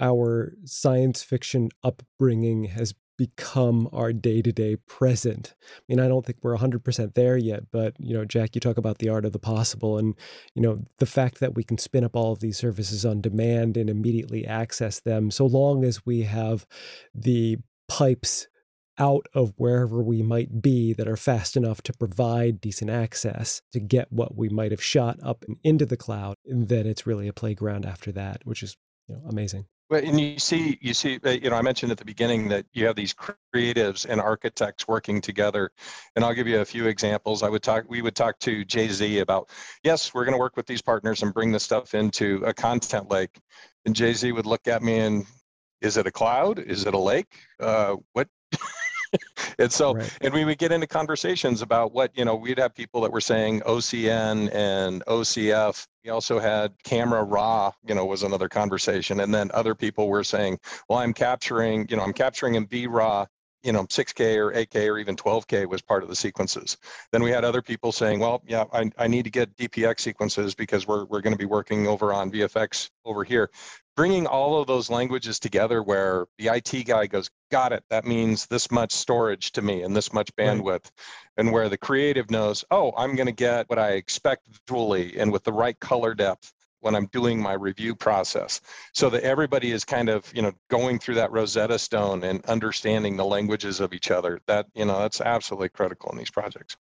our 0.01 0.55
science 0.65 1.23
fiction 1.23 1.69
upbringing 1.83 2.65
has 2.65 2.95
become 3.17 3.89
our 3.93 4.13
day-to-day 4.13 4.77
present. 4.87 5.55
I 5.61 5.83
mean, 5.89 5.99
I 5.99 6.07
don't 6.07 6.25
think 6.25 6.39
we're 6.41 6.57
100% 6.57 7.15
there 7.15 7.37
yet, 7.37 7.65
but 7.73 7.95
you 7.99 8.15
know, 8.15 8.25
Jack, 8.25 8.55
you 8.55 8.61
talk 8.61 8.79
about 8.79 8.99
the 8.99 9.09
art 9.09 9.25
of 9.25 9.33
the 9.33 9.41
possible 9.41 9.99
and 9.99 10.15
you 10.55 10.63
know, 10.63 10.85
the 10.99 11.07
fact 11.07 11.41
that 11.41 11.57
we 11.57 11.65
can 11.65 11.79
spin 11.79 12.05
up 12.05 12.15
all 12.15 12.33
of 12.33 12.39
these 12.39 12.57
services 12.57 13.05
on 13.05 13.21
demand 13.21 13.77
and 13.77 13.91
immediately 13.91 14.47
access 14.47 15.01
them 15.01 15.33
so 15.33 15.45
long 15.45 15.85
as 15.85 16.07
we 16.07 16.23
have 16.23 16.65
the 17.13 17.59
pipes 17.89 18.47
out 18.99 19.27
of 19.33 19.53
wherever 19.57 20.03
we 20.03 20.23
might 20.23 20.61
be 20.61 20.93
that 20.93 21.09
are 21.09 21.17
fast 21.17 21.57
enough 21.57 21.81
to 21.83 21.93
provide 21.93 22.61
decent 22.61 22.91
access 22.91 23.63
to 23.73 23.81
get 23.81 24.13
what 24.13 24.37
we 24.37 24.49
might 24.49 24.71
have 24.71 24.83
shot 24.83 25.19
up 25.23 25.45
and 25.47 25.57
into 25.63 25.87
the 25.87 25.97
cloud, 25.97 26.37
and 26.45 26.69
then 26.69 26.87
it's 26.87 27.07
really 27.07 27.29
a 27.29 27.33
playground 27.33 27.87
after 27.87 28.11
that, 28.13 28.41
which 28.45 28.63
is 28.63 28.77
you 29.09 29.15
know, 29.15 29.23
amazing. 29.29 29.67
Well, 29.91 30.05
and 30.05 30.21
you 30.21 30.39
see, 30.39 30.79
you 30.83 30.93
see, 30.93 31.19
uh, 31.25 31.31
you 31.31 31.49
know, 31.49 31.57
I 31.57 31.63
mentioned 31.63 31.91
at 31.91 31.97
the 31.97 32.05
beginning 32.05 32.49
that 32.49 32.67
you 32.75 32.85
have 32.87 32.97
these 32.97 33.15
creatives 33.15 34.05
and 34.05 34.21
architects 34.21 34.87
working 34.87 35.23
together, 35.23 35.71
and 36.15 36.25
I'll 36.25 36.35
give 36.35 36.47
you 36.47 36.61
a 36.61 36.65
few 36.65 36.89
examples. 36.89 37.43
I 37.43 37.49
would 37.49 37.63
talk, 37.63 37.85
we 37.89 38.03
would 38.03 38.15
talk 38.15 38.39
to 38.41 38.65
Jay 38.67 38.89
Z 38.89 39.21
about, 39.21 39.49
yes, 39.83 40.13
we're 40.13 40.25
going 40.25 40.35
to 40.35 40.39
work 40.39 40.57
with 40.57 40.67
these 40.67 40.83
partners 40.83 41.23
and 41.23 41.33
bring 41.33 41.53
this 41.53 41.63
stuff 41.63 41.95
into 41.95 42.43
a 42.45 42.53
content 42.53 43.11
lake, 43.11 43.39
and 43.87 43.97
Jay 43.97 44.13
Z 44.13 44.31
would 44.33 44.45
look 44.45 44.69
at 44.69 44.83
me 44.83 44.99
and, 44.99 45.27
is 45.81 45.97
it 45.97 46.09
a 46.09 46.11
cloud? 46.11 46.59
Is 46.59 46.87
it 46.87 46.93
a 46.93 46.99
lake? 46.99 47.33
Uh, 47.61 47.95
what? 48.13 48.27
and 49.59 49.73
so 49.73 49.95
right. 49.95 50.19
and 50.21 50.35
we 50.35 50.45
would 50.45 50.59
get 50.59 50.73
into 50.73 50.87
conversations 50.87 51.63
about 51.63 51.93
what 51.93 52.17
you 52.17 52.25
know 52.25 52.35
we'd 52.35 52.59
have 52.59 52.75
people 52.75 53.01
that 53.01 53.13
were 53.13 53.21
saying 53.21 53.61
ocn 53.61 54.53
and 54.55 55.05
ocf 55.07 55.87
we 56.05 56.11
also 56.11 56.39
had 56.39 56.73
camera 56.85 57.23
raw 57.23 57.71
you 57.87 57.95
know 57.95 58.07
was 58.07 58.23
another 58.23 58.49
conversation. 58.49 59.21
And 59.21 59.35
then 59.35 59.51
other 59.53 59.75
people 59.75 60.09
were 60.09 60.25
saying 60.25 60.59
well 60.89 60.99
i'm 60.99 61.13
capturing 61.13 61.87
you 61.89 61.97
know 61.97 62.03
i'm 62.03 62.13
capturing 62.13 62.55
in 62.55 62.65
b 62.65 62.87
raw 62.87 63.27
you 63.63 63.73
know 63.73 63.85
6k 63.85 64.37
or 64.37 64.53
8k 64.53 64.89
or 64.89 64.99
even 64.99 65.17
12k 65.17 65.69
was 65.69 65.83
part 65.83 66.03
of 66.03 66.09
the 66.09 66.17
sequences. 66.17 66.77
Then 67.11 67.23
we 67.23 67.31
had 67.31 67.45
other 67.45 67.63
people 67.63 67.93
saying 67.93 68.21
well 68.21 68.43
yeah 68.47 68.65
i, 68.73 68.91
I 68.99 69.07
need 69.07 69.25
to 69.25 69.31
get 69.31 69.55
dpx 69.57 70.01
sequences 70.01 70.55
because 70.55 70.87
we're, 70.87 71.05
we're 71.07 71.21
going 71.21 71.35
to 71.35 71.39
be 71.39 71.45
working 71.45 71.87
over 71.87 72.13
on 72.13 72.31
vfx 72.31 72.91
over 73.05 73.25
here 73.25 73.51
bringing 73.99 74.29
all 74.29 74.61
of 74.61 74.69
those 74.69 74.89
languages 74.91 75.41
together 75.41 75.83
where 75.83 76.27
the 76.39 76.47
IT 76.47 76.85
guy 76.87 77.05
goes, 77.05 77.29
got 77.51 77.73
it, 77.73 77.83
that 77.91 78.05
means 78.05 78.47
this 78.47 78.71
much 78.71 78.93
storage 78.93 79.51
to 79.51 79.61
me 79.61 79.83
and 79.83 79.97
this 79.97 80.13
much 80.13 80.31
bandwidth. 80.37 80.85
Right. 80.85 80.93
And 81.39 81.51
where 81.51 81.69
the 81.69 81.79
creative 81.79 82.31
knows, 82.31 82.65
oh, 82.71 82.93
I'm 82.97 83.17
going 83.17 83.27
to 83.27 83.33
get 83.33 83.69
what 83.69 83.81
I 83.81 83.95
expect 83.95 84.47
visually 84.69 85.19
and 85.19 85.33
with 85.33 85.43
the 85.43 85.53
right 85.53 85.77
color 85.81 86.15
depth 86.15 86.53
when 86.79 86.95
I'm 86.95 87.07
doing 87.07 87.43
my 87.43 87.55
review 87.55 87.93
process. 87.97 88.61
So 88.95 89.11
that 89.11 89.25
everybody 89.25 89.73
is 89.73 89.85
kind 89.85 90.09
of, 90.09 90.33
you 90.33 90.43
know, 90.43 90.53
going 90.71 91.01
through 91.01 91.17
that 91.17 91.33
Rosetta 91.33 91.77
Stone 91.77 92.23
and 92.23 92.45
understanding 92.45 93.17
the 93.17 93.25
languages 93.25 93.81
of 93.81 93.93
each 93.93 94.13
other. 94.13 94.41
That, 94.47 94.67
you 94.77 94.85
know, 94.85 95.01
that's 95.01 95.21
absolutely 95.21 95.71
critical 95.71 96.13
in 96.13 96.19
these 96.19 96.31
projects. 96.31 96.77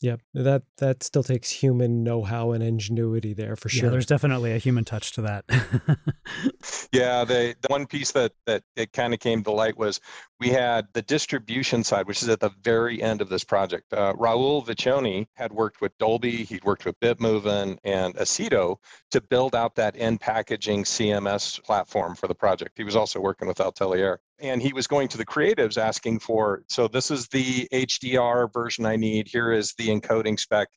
Yep, 0.00 0.20
that 0.34 0.62
that 0.76 1.02
still 1.02 1.22
takes 1.22 1.50
human 1.50 2.04
know-how 2.04 2.52
and 2.52 2.62
ingenuity 2.62 3.32
there 3.32 3.56
for 3.56 3.70
sure. 3.70 3.84
Yeah, 3.84 3.90
there's 3.90 4.06
definitely 4.06 4.52
a 4.52 4.58
human 4.58 4.84
touch 4.84 5.12
to 5.12 5.22
that. 5.22 5.44
yeah, 6.92 7.24
the 7.24 7.56
the 7.62 7.68
one 7.68 7.86
piece 7.86 8.12
that 8.12 8.32
that 8.44 8.62
it 8.76 8.92
kind 8.92 9.14
of 9.14 9.20
came 9.20 9.42
to 9.44 9.50
light 9.50 9.78
was 9.78 10.00
we 10.38 10.50
had 10.50 10.86
the 10.92 11.02
distribution 11.02 11.82
side, 11.82 12.06
which 12.06 12.22
is 12.22 12.28
at 12.28 12.40
the 12.40 12.50
very 12.62 13.02
end 13.02 13.20
of 13.20 13.28
this 13.28 13.44
project. 13.44 13.92
Uh, 13.92 14.12
Raul 14.14 14.64
Viccioni 14.66 15.26
had 15.34 15.52
worked 15.52 15.80
with 15.80 15.96
Dolby, 15.98 16.44
he'd 16.44 16.64
worked 16.64 16.84
with 16.84 16.98
Bitmovin 17.00 17.78
and 17.84 18.14
Accedo 18.16 18.78
to 19.10 19.20
build 19.20 19.54
out 19.54 19.74
that 19.76 19.94
end 19.96 20.20
packaging 20.20 20.84
CMS 20.84 21.62
platform 21.62 22.14
for 22.14 22.28
the 22.28 22.34
project. 22.34 22.72
He 22.76 22.84
was 22.84 22.96
also 22.96 23.20
working 23.20 23.48
with 23.48 23.60
Ateliere 23.60 24.20
and 24.38 24.60
he 24.62 24.72
was 24.72 24.86
going 24.86 25.08
to 25.08 25.16
the 25.16 25.24
creatives 25.24 25.78
asking 25.78 26.18
for 26.18 26.62
so 26.68 26.86
this 26.88 27.10
is 27.10 27.28
the 27.28 27.66
hdr 27.72 28.52
version 28.52 28.84
i 28.84 28.96
need 28.96 29.26
here 29.28 29.52
is 29.52 29.72
the 29.74 29.88
encoding 29.88 30.38
spec 30.38 30.68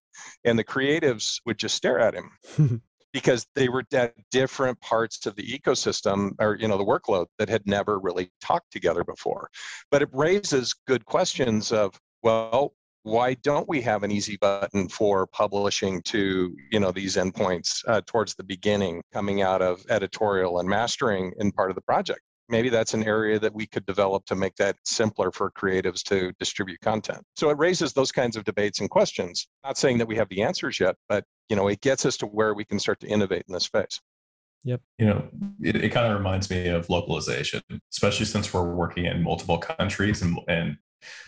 and 0.45 0.57
the 0.57 0.63
creatives 0.63 1.41
would 1.45 1.57
just 1.57 1.75
stare 1.75 1.99
at 1.99 2.13
him 2.13 2.81
because 3.13 3.45
they 3.55 3.69
were 3.69 3.83
at 3.93 4.13
different 4.31 4.79
parts 4.81 5.25
of 5.25 5.35
the 5.35 5.43
ecosystem 5.43 6.31
or 6.39 6.57
you 6.59 6.67
know 6.67 6.77
the 6.77 6.85
workload 6.85 7.25
that 7.37 7.49
had 7.49 7.65
never 7.65 7.99
really 7.99 8.29
talked 8.41 8.71
together 8.71 9.03
before. 9.03 9.49
But 9.91 10.01
it 10.01 10.09
raises 10.13 10.75
good 10.87 11.05
questions 11.05 11.71
of 11.71 11.99
well 12.23 12.73
why 13.03 13.33
don't 13.35 13.67
we 13.69 13.81
have 13.81 14.03
an 14.03 14.11
easy 14.11 14.37
button 14.37 14.89
for 14.89 15.25
publishing 15.27 16.01
to 16.03 16.55
you 16.71 16.79
know 16.79 16.91
these 16.91 17.15
endpoints 17.15 17.81
uh, 17.87 18.01
towards 18.05 18.35
the 18.35 18.43
beginning 18.43 19.01
coming 19.13 19.41
out 19.41 19.61
of 19.61 19.83
editorial 19.89 20.59
and 20.59 20.69
mastering 20.69 21.31
in 21.39 21.51
part 21.51 21.71
of 21.71 21.75
the 21.75 21.81
project 21.81 22.21
maybe 22.49 22.69
that's 22.69 22.93
an 22.93 23.03
area 23.03 23.39
that 23.39 23.53
we 23.53 23.67
could 23.67 23.85
develop 23.85 24.25
to 24.25 24.35
make 24.35 24.55
that 24.55 24.75
simpler 24.85 25.31
for 25.31 25.51
creatives 25.51 26.03
to 26.03 26.33
distribute 26.39 26.81
content. 26.81 27.23
So 27.35 27.49
it 27.49 27.57
raises 27.57 27.93
those 27.93 28.11
kinds 28.11 28.35
of 28.35 28.43
debates 28.43 28.79
and 28.79 28.89
questions. 28.89 29.47
Not 29.63 29.77
saying 29.77 29.97
that 29.99 30.07
we 30.07 30.15
have 30.15 30.29
the 30.29 30.41
answers 30.41 30.79
yet, 30.79 30.95
but 31.07 31.23
you 31.49 31.55
know, 31.55 31.67
it 31.67 31.81
gets 31.81 32.05
us 32.05 32.17
to 32.17 32.25
where 32.25 32.53
we 32.53 32.65
can 32.65 32.79
start 32.79 32.99
to 33.01 33.07
innovate 33.07 33.43
in 33.47 33.53
this 33.53 33.65
space. 33.65 33.99
Yep. 34.63 34.81
You 34.97 35.05
know, 35.05 35.27
it, 35.61 35.75
it 35.77 35.89
kind 35.89 36.11
of 36.11 36.17
reminds 36.17 36.49
me 36.49 36.67
of 36.67 36.89
localization, 36.89 37.61
especially 37.91 38.25
since 38.25 38.53
we're 38.53 38.73
working 38.73 39.05
in 39.05 39.23
multiple 39.23 39.57
countries 39.57 40.21
and, 40.21 40.37
and 40.47 40.77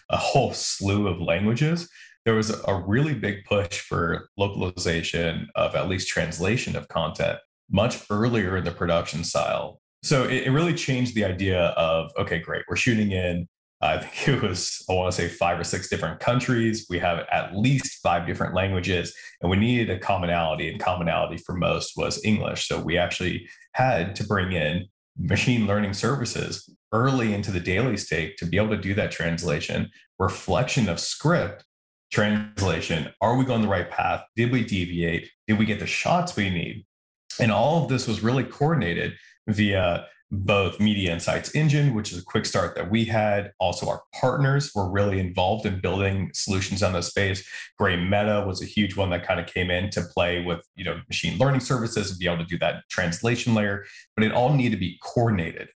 a 0.09 0.17
whole 0.17 0.53
slew 0.53 1.07
of 1.07 1.21
languages. 1.21 1.89
There 2.25 2.35
was 2.35 2.49
a 2.49 2.75
really 2.75 3.15
big 3.15 3.45
push 3.45 3.79
for 3.79 4.29
localization 4.37 5.49
of 5.55 5.75
at 5.75 5.87
least 5.87 6.09
translation 6.09 6.75
of 6.75 6.87
content 6.87 7.39
much 7.71 8.03
earlier 8.09 8.57
in 8.57 8.65
the 8.65 8.71
production 8.71 9.23
style 9.23 9.80
so 10.03 10.23
it, 10.23 10.47
it 10.47 10.51
really 10.51 10.73
changed 10.73 11.15
the 11.15 11.25
idea 11.25 11.65
of 11.77 12.11
okay, 12.17 12.39
great, 12.39 12.63
we're 12.67 12.75
shooting 12.75 13.11
in. 13.11 13.47
Uh, 13.81 13.97
I 13.99 14.03
think 14.03 14.43
it 14.43 14.47
was, 14.47 14.85
I 14.89 14.93
want 14.93 15.11
to 15.11 15.19
say 15.19 15.27
five 15.27 15.59
or 15.59 15.63
six 15.63 15.89
different 15.89 16.19
countries. 16.19 16.85
We 16.89 16.99
have 16.99 17.25
at 17.31 17.55
least 17.55 17.99
five 18.03 18.27
different 18.27 18.53
languages, 18.53 19.13
and 19.41 19.49
we 19.49 19.57
needed 19.57 19.89
a 19.89 19.99
commonality. 19.99 20.69
And 20.69 20.79
commonality 20.79 21.37
for 21.37 21.55
most 21.55 21.93
was 21.97 22.23
English. 22.23 22.67
So 22.67 22.79
we 22.79 22.97
actually 22.97 23.47
had 23.73 24.15
to 24.17 24.23
bring 24.23 24.51
in 24.51 24.85
machine 25.17 25.67
learning 25.67 25.93
services 25.93 26.69
early 26.93 27.33
into 27.33 27.51
the 27.51 27.59
daily 27.59 27.97
stake 27.97 28.37
to 28.37 28.45
be 28.45 28.57
able 28.57 28.69
to 28.69 28.77
do 28.77 28.93
that 28.93 29.11
translation, 29.11 29.89
reflection 30.19 30.89
of 30.89 30.99
script, 30.99 31.63
translation. 32.11 33.09
Are 33.21 33.35
we 33.35 33.45
going 33.45 33.61
the 33.61 33.67
right 33.67 33.89
path? 33.89 34.23
Did 34.35 34.51
we 34.51 34.63
deviate? 34.63 35.29
Did 35.47 35.57
we 35.57 35.65
get 35.65 35.79
the 35.79 35.87
shots 35.87 36.35
we 36.35 36.49
need? 36.49 36.85
And 37.39 37.51
all 37.51 37.83
of 37.83 37.89
this 37.89 38.07
was 38.07 38.21
really 38.21 38.43
coordinated 38.43 39.13
via 39.47 40.07
both 40.31 40.79
Media 40.79 41.11
Insights 41.11 41.53
Engine, 41.53 41.93
which 41.93 42.11
is 42.13 42.19
a 42.19 42.23
quick 42.23 42.45
start 42.45 42.73
that 42.75 42.89
we 42.89 43.03
had. 43.03 43.51
Also, 43.59 43.87
our 43.89 44.01
partners 44.19 44.71
were 44.73 44.89
really 44.89 45.19
involved 45.19 45.65
in 45.65 45.81
building 45.81 46.31
solutions 46.33 46.81
on 46.81 46.93
the 46.93 47.01
space. 47.01 47.45
GrayMeta 47.79 48.47
was 48.47 48.61
a 48.61 48.65
huge 48.65 48.95
one 48.95 49.09
that 49.09 49.27
kind 49.27 49.41
of 49.41 49.45
came 49.45 49.69
in 49.69 49.89
to 49.89 50.01
play 50.01 50.43
with 50.43 50.65
you 50.75 50.85
know 50.85 51.01
machine 51.09 51.37
learning 51.37 51.59
services 51.59 52.09
and 52.09 52.19
be 52.19 52.27
able 52.27 52.37
to 52.37 52.45
do 52.45 52.57
that 52.59 52.83
translation 52.89 53.53
layer. 53.53 53.85
But 54.15 54.25
it 54.25 54.31
all 54.31 54.53
needed 54.53 54.71
to 54.71 54.79
be 54.79 54.97
coordinated. 55.03 55.67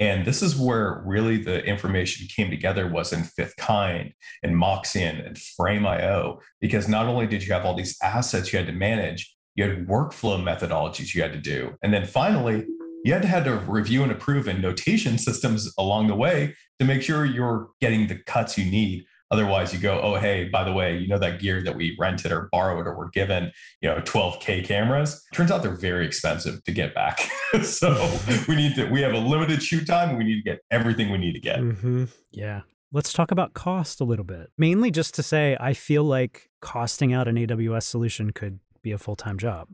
And 0.00 0.26
this 0.26 0.42
is 0.42 0.56
where 0.56 1.02
really 1.04 1.36
the 1.36 1.62
information 1.62 2.26
came 2.34 2.50
together 2.50 2.88
was 2.88 3.12
in 3.12 3.20
5th 3.20 3.56
Kind 3.58 4.14
and 4.42 4.56
Moxion 4.56 5.24
and 5.24 5.38
Frame.io, 5.38 6.40
because 6.58 6.88
not 6.88 7.06
only 7.06 7.26
did 7.26 7.46
you 7.46 7.52
have 7.52 7.66
all 7.66 7.74
these 7.74 7.98
assets 8.02 8.50
you 8.50 8.58
had 8.58 8.66
to 8.66 8.72
manage, 8.72 9.36
you 9.56 9.68
had 9.68 9.86
workflow 9.86 10.42
methodologies 10.42 11.14
you 11.14 11.20
had 11.20 11.34
to 11.34 11.38
do. 11.38 11.76
And 11.82 11.92
then 11.92 12.06
finally, 12.06 12.64
you 13.04 13.12
had 13.12 13.22
to 13.22 13.28
had 13.28 13.44
to 13.44 13.56
review 13.56 14.02
and 14.02 14.12
approve 14.12 14.48
and 14.48 14.60
notation 14.60 15.18
systems 15.18 15.72
along 15.78 16.08
the 16.08 16.14
way 16.14 16.54
to 16.78 16.84
make 16.84 17.02
sure 17.02 17.24
you're 17.24 17.68
getting 17.80 18.06
the 18.06 18.16
cuts 18.26 18.58
you 18.58 18.70
need. 18.70 19.04
Otherwise, 19.32 19.72
you 19.72 19.78
go, 19.78 20.00
oh, 20.00 20.16
hey, 20.16 20.48
by 20.48 20.64
the 20.64 20.72
way, 20.72 20.96
you 20.98 21.06
know 21.06 21.18
that 21.18 21.38
gear 21.40 21.62
that 21.62 21.76
we 21.76 21.96
rented 22.00 22.32
or 22.32 22.48
borrowed 22.50 22.84
or 22.86 22.96
were 22.96 23.10
given, 23.10 23.52
you 23.80 23.88
know, 23.88 24.00
12K 24.00 24.64
cameras. 24.64 25.24
Turns 25.32 25.52
out 25.52 25.62
they're 25.62 25.76
very 25.76 26.04
expensive 26.04 26.64
to 26.64 26.72
get 26.72 26.94
back. 26.96 27.20
so 27.62 27.92
we 28.48 28.56
need 28.56 28.74
to, 28.74 28.86
we 28.86 29.00
have 29.02 29.12
a 29.12 29.18
limited 29.18 29.62
shoot 29.62 29.86
time. 29.86 30.16
We 30.16 30.24
need 30.24 30.42
to 30.42 30.50
get 30.50 30.60
everything 30.72 31.12
we 31.12 31.18
need 31.18 31.34
to 31.34 31.40
get. 31.40 31.60
Mm-hmm. 31.60 32.06
Yeah. 32.32 32.62
Let's 32.92 33.12
talk 33.12 33.30
about 33.30 33.54
cost 33.54 34.00
a 34.00 34.04
little 34.04 34.24
bit. 34.24 34.50
Mainly 34.58 34.90
just 34.90 35.14
to 35.14 35.22
say, 35.22 35.56
I 35.60 35.74
feel 35.74 36.02
like 36.02 36.50
costing 36.60 37.12
out 37.12 37.28
an 37.28 37.36
AWS 37.36 37.84
solution 37.84 38.32
could 38.32 38.58
be 38.82 38.90
a 38.90 38.98
full 38.98 39.14
time 39.14 39.38
job. 39.38 39.68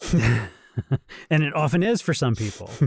and 1.30 1.42
it 1.42 1.54
often 1.54 1.82
is 1.82 2.00
for 2.00 2.14
some 2.14 2.34
people. 2.34 2.70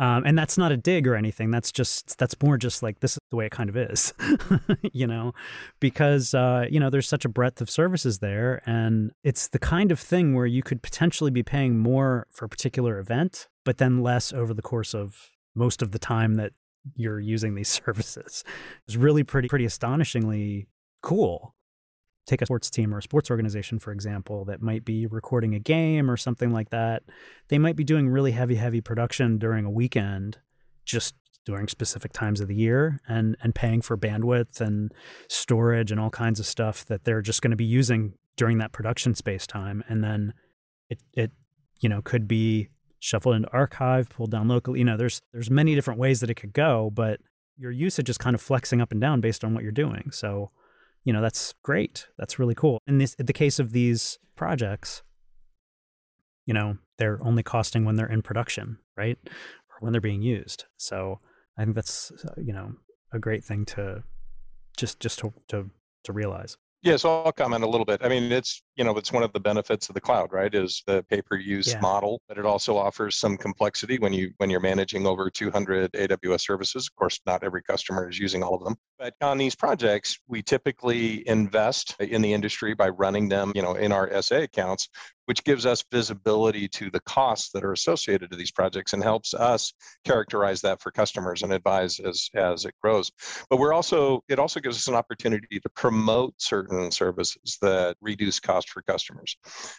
Um, 0.00 0.22
and 0.24 0.38
that's 0.38 0.56
not 0.56 0.70
a 0.70 0.76
dig 0.76 1.08
or 1.08 1.16
anything. 1.16 1.50
That's 1.50 1.72
just 1.72 2.18
that's 2.18 2.40
more 2.40 2.56
just 2.56 2.82
like 2.84 3.00
this 3.00 3.14
is 3.14 3.18
the 3.30 3.36
way 3.36 3.46
it 3.46 3.52
kind 3.52 3.68
of 3.68 3.76
is, 3.76 4.14
you 4.92 5.08
know, 5.08 5.32
because 5.80 6.34
uh, 6.34 6.66
you 6.70 6.78
know 6.78 6.88
there's 6.88 7.08
such 7.08 7.24
a 7.24 7.28
breadth 7.28 7.60
of 7.60 7.68
services 7.68 8.20
there, 8.20 8.62
and 8.64 9.10
it's 9.24 9.48
the 9.48 9.58
kind 9.58 9.90
of 9.90 9.98
thing 9.98 10.34
where 10.34 10.46
you 10.46 10.62
could 10.62 10.82
potentially 10.82 11.32
be 11.32 11.42
paying 11.42 11.78
more 11.78 12.28
for 12.30 12.44
a 12.44 12.48
particular 12.48 13.00
event, 13.00 13.48
but 13.64 13.78
then 13.78 14.00
less 14.00 14.32
over 14.32 14.54
the 14.54 14.62
course 14.62 14.94
of 14.94 15.30
most 15.56 15.82
of 15.82 15.90
the 15.90 15.98
time 15.98 16.36
that 16.36 16.52
you're 16.94 17.20
using 17.20 17.56
these 17.56 17.68
services. 17.68 18.44
It's 18.86 18.96
really 18.96 19.24
pretty 19.24 19.48
pretty 19.48 19.64
astonishingly 19.64 20.68
cool 21.02 21.56
take 22.28 22.42
a 22.42 22.46
sports 22.46 22.70
team 22.70 22.94
or 22.94 22.98
a 22.98 23.02
sports 23.02 23.30
organization, 23.30 23.78
for 23.78 23.90
example, 23.90 24.44
that 24.44 24.62
might 24.62 24.84
be 24.84 25.06
recording 25.06 25.54
a 25.54 25.58
game 25.58 26.10
or 26.10 26.16
something 26.16 26.52
like 26.52 26.70
that. 26.70 27.02
They 27.48 27.58
might 27.58 27.76
be 27.76 27.84
doing 27.84 28.08
really 28.08 28.32
heavy, 28.32 28.56
heavy 28.56 28.80
production 28.80 29.38
during 29.38 29.64
a 29.64 29.70
weekend, 29.70 30.38
just 30.84 31.14
during 31.48 31.66
specific 31.66 32.12
times 32.12 32.42
of 32.42 32.48
the 32.48 32.54
year 32.54 33.00
and 33.08 33.34
and 33.42 33.54
paying 33.54 33.80
for 33.80 33.96
bandwidth 33.96 34.60
and 34.60 34.92
storage 35.28 35.90
and 35.90 35.98
all 35.98 36.10
kinds 36.10 36.38
of 36.38 36.44
stuff 36.44 36.84
that 36.84 37.04
they're 37.04 37.22
just 37.22 37.40
going 37.40 37.50
to 37.50 37.56
be 37.56 37.64
using 37.64 38.12
during 38.36 38.58
that 38.58 38.70
production 38.70 39.14
space 39.14 39.46
time 39.46 39.82
and 39.88 40.04
then 40.04 40.34
it 40.90 41.00
it 41.14 41.32
you 41.80 41.88
know 41.88 42.02
could 42.02 42.28
be 42.28 42.68
shuffled 43.00 43.34
into 43.34 43.50
archive 43.50 44.10
pulled 44.10 44.30
down 44.30 44.46
locally 44.46 44.78
you 44.78 44.84
know 44.84 44.98
there's 44.98 45.22
there's 45.32 45.50
many 45.50 45.74
different 45.74 45.98
ways 45.98 46.20
that 46.20 46.28
it 46.28 46.34
could 46.34 46.52
go 46.52 46.90
but 46.92 47.18
your 47.56 47.70
usage 47.70 48.10
is 48.10 48.18
kind 48.18 48.34
of 48.34 48.42
flexing 48.42 48.82
up 48.82 48.92
and 48.92 49.00
down 49.00 49.22
based 49.22 49.42
on 49.42 49.54
what 49.54 49.62
you're 49.62 49.72
doing 49.72 50.10
so 50.12 50.50
you 51.08 51.14
know 51.14 51.22
that's 51.22 51.54
great. 51.62 52.06
That's 52.18 52.38
really 52.38 52.54
cool. 52.54 52.82
In 52.86 52.98
this 52.98 53.14
in 53.14 53.24
the 53.24 53.32
case 53.32 53.58
of 53.58 53.72
these 53.72 54.18
projects 54.36 55.02
you 56.44 56.52
know 56.52 56.76
they're 56.98 57.18
only 57.22 57.42
costing 57.42 57.86
when 57.86 57.96
they're 57.96 58.12
in 58.12 58.20
production 58.20 58.76
right? 58.94 59.18
Or 59.70 59.76
when 59.80 59.92
they're 59.92 60.02
being 60.02 60.20
used. 60.20 60.66
So 60.76 61.18
i 61.56 61.64
think 61.64 61.74
that's 61.74 62.12
uh, 62.26 62.34
you 62.36 62.52
know 62.52 62.74
a 63.10 63.18
great 63.18 63.42
thing 63.42 63.64
to 63.64 64.02
just 64.76 65.00
just 65.00 65.18
to 65.20 65.32
to, 65.48 65.70
to 66.04 66.12
realize 66.12 66.58
yeah, 66.82 66.96
so 66.96 67.24
I'll 67.24 67.32
comment 67.32 67.64
a 67.64 67.68
little 67.68 67.84
bit. 67.84 68.00
I 68.04 68.08
mean, 68.08 68.30
it's 68.30 68.62
you 68.76 68.84
know, 68.84 68.96
it's 68.96 69.12
one 69.12 69.24
of 69.24 69.32
the 69.32 69.40
benefits 69.40 69.88
of 69.88 69.94
the 69.94 70.00
cloud, 70.00 70.32
right? 70.32 70.54
Is 70.54 70.82
the 70.86 71.04
pay-per-use 71.10 71.72
yeah. 71.72 71.80
model, 71.80 72.22
but 72.28 72.38
it 72.38 72.46
also 72.46 72.76
offers 72.76 73.18
some 73.18 73.36
complexity 73.36 73.98
when 73.98 74.12
you 74.12 74.32
when 74.36 74.48
you're 74.48 74.60
managing 74.60 75.06
over 75.06 75.28
200 75.28 75.92
AWS 75.92 76.40
services. 76.42 76.86
Of 76.86 76.94
course, 76.96 77.20
not 77.26 77.42
every 77.42 77.62
customer 77.62 78.08
is 78.08 78.18
using 78.18 78.42
all 78.42 78.54
of 78.54 78.62
them, 78.62 78.76
but 78.98 79.14
on 79.20 79.38
these 79.38 79.56
projects, 79.56 80.18
we 80.28 80.42
typically 80.42 81.26
invest 81.28 81.96
in 82.00 82.22
the 82.22 82.32
industry 82.32 82.74
by 82.74 82.90
running 82.90 83.28
them, 83.28 83.52
you 83.54 83.62
know, 83.62 83.74
in 83.74 83.90
our 83.90 84.22
SA 84.22 84.36
accounts 84.36 84.88
which 85.28 85.44
gives 85.44 85.66
us 85.66 85.84
visibility 85.92 86.66
to 86.66 86.90
the 86.90 87.00
costs 87.00 87.50
that 87.52 87.62
are 87.62 87.74
associated 87.74 88.30
to 88.30 88.36
these 88.36 88.50
projects 88.50 88.94
and 88.94 89.02
helps 89.02 89.34
us 89.34 89.74
characterize 90.06 90.62
that 90.62 90.80
for 90.80 90.90
customers 90.90 91.42
and 91.42 91.52
advise 91.52 92.00
as, 92.00 92.30
as 92.34 92.64
it 92.64 92.72
grows. 92.82 93.12
But 93.50 93.58
we're 93.58 93.74
also, 93.74 94.24
it 94.30 94.38
also 94.38 94.58
gives 94.58 94.78
us 94.78 94.88
an 94.88 94.94
opportunity 94.94 95.60
to 95.60 95.68
promote 95.76 96.32
certain 96.38 96.90
services 96.90 97.58
that 97.60 97.98
reduce 98.00 98.40
cost 98.40 98.70
for 98.70 98.80
customers. 98.80 99.36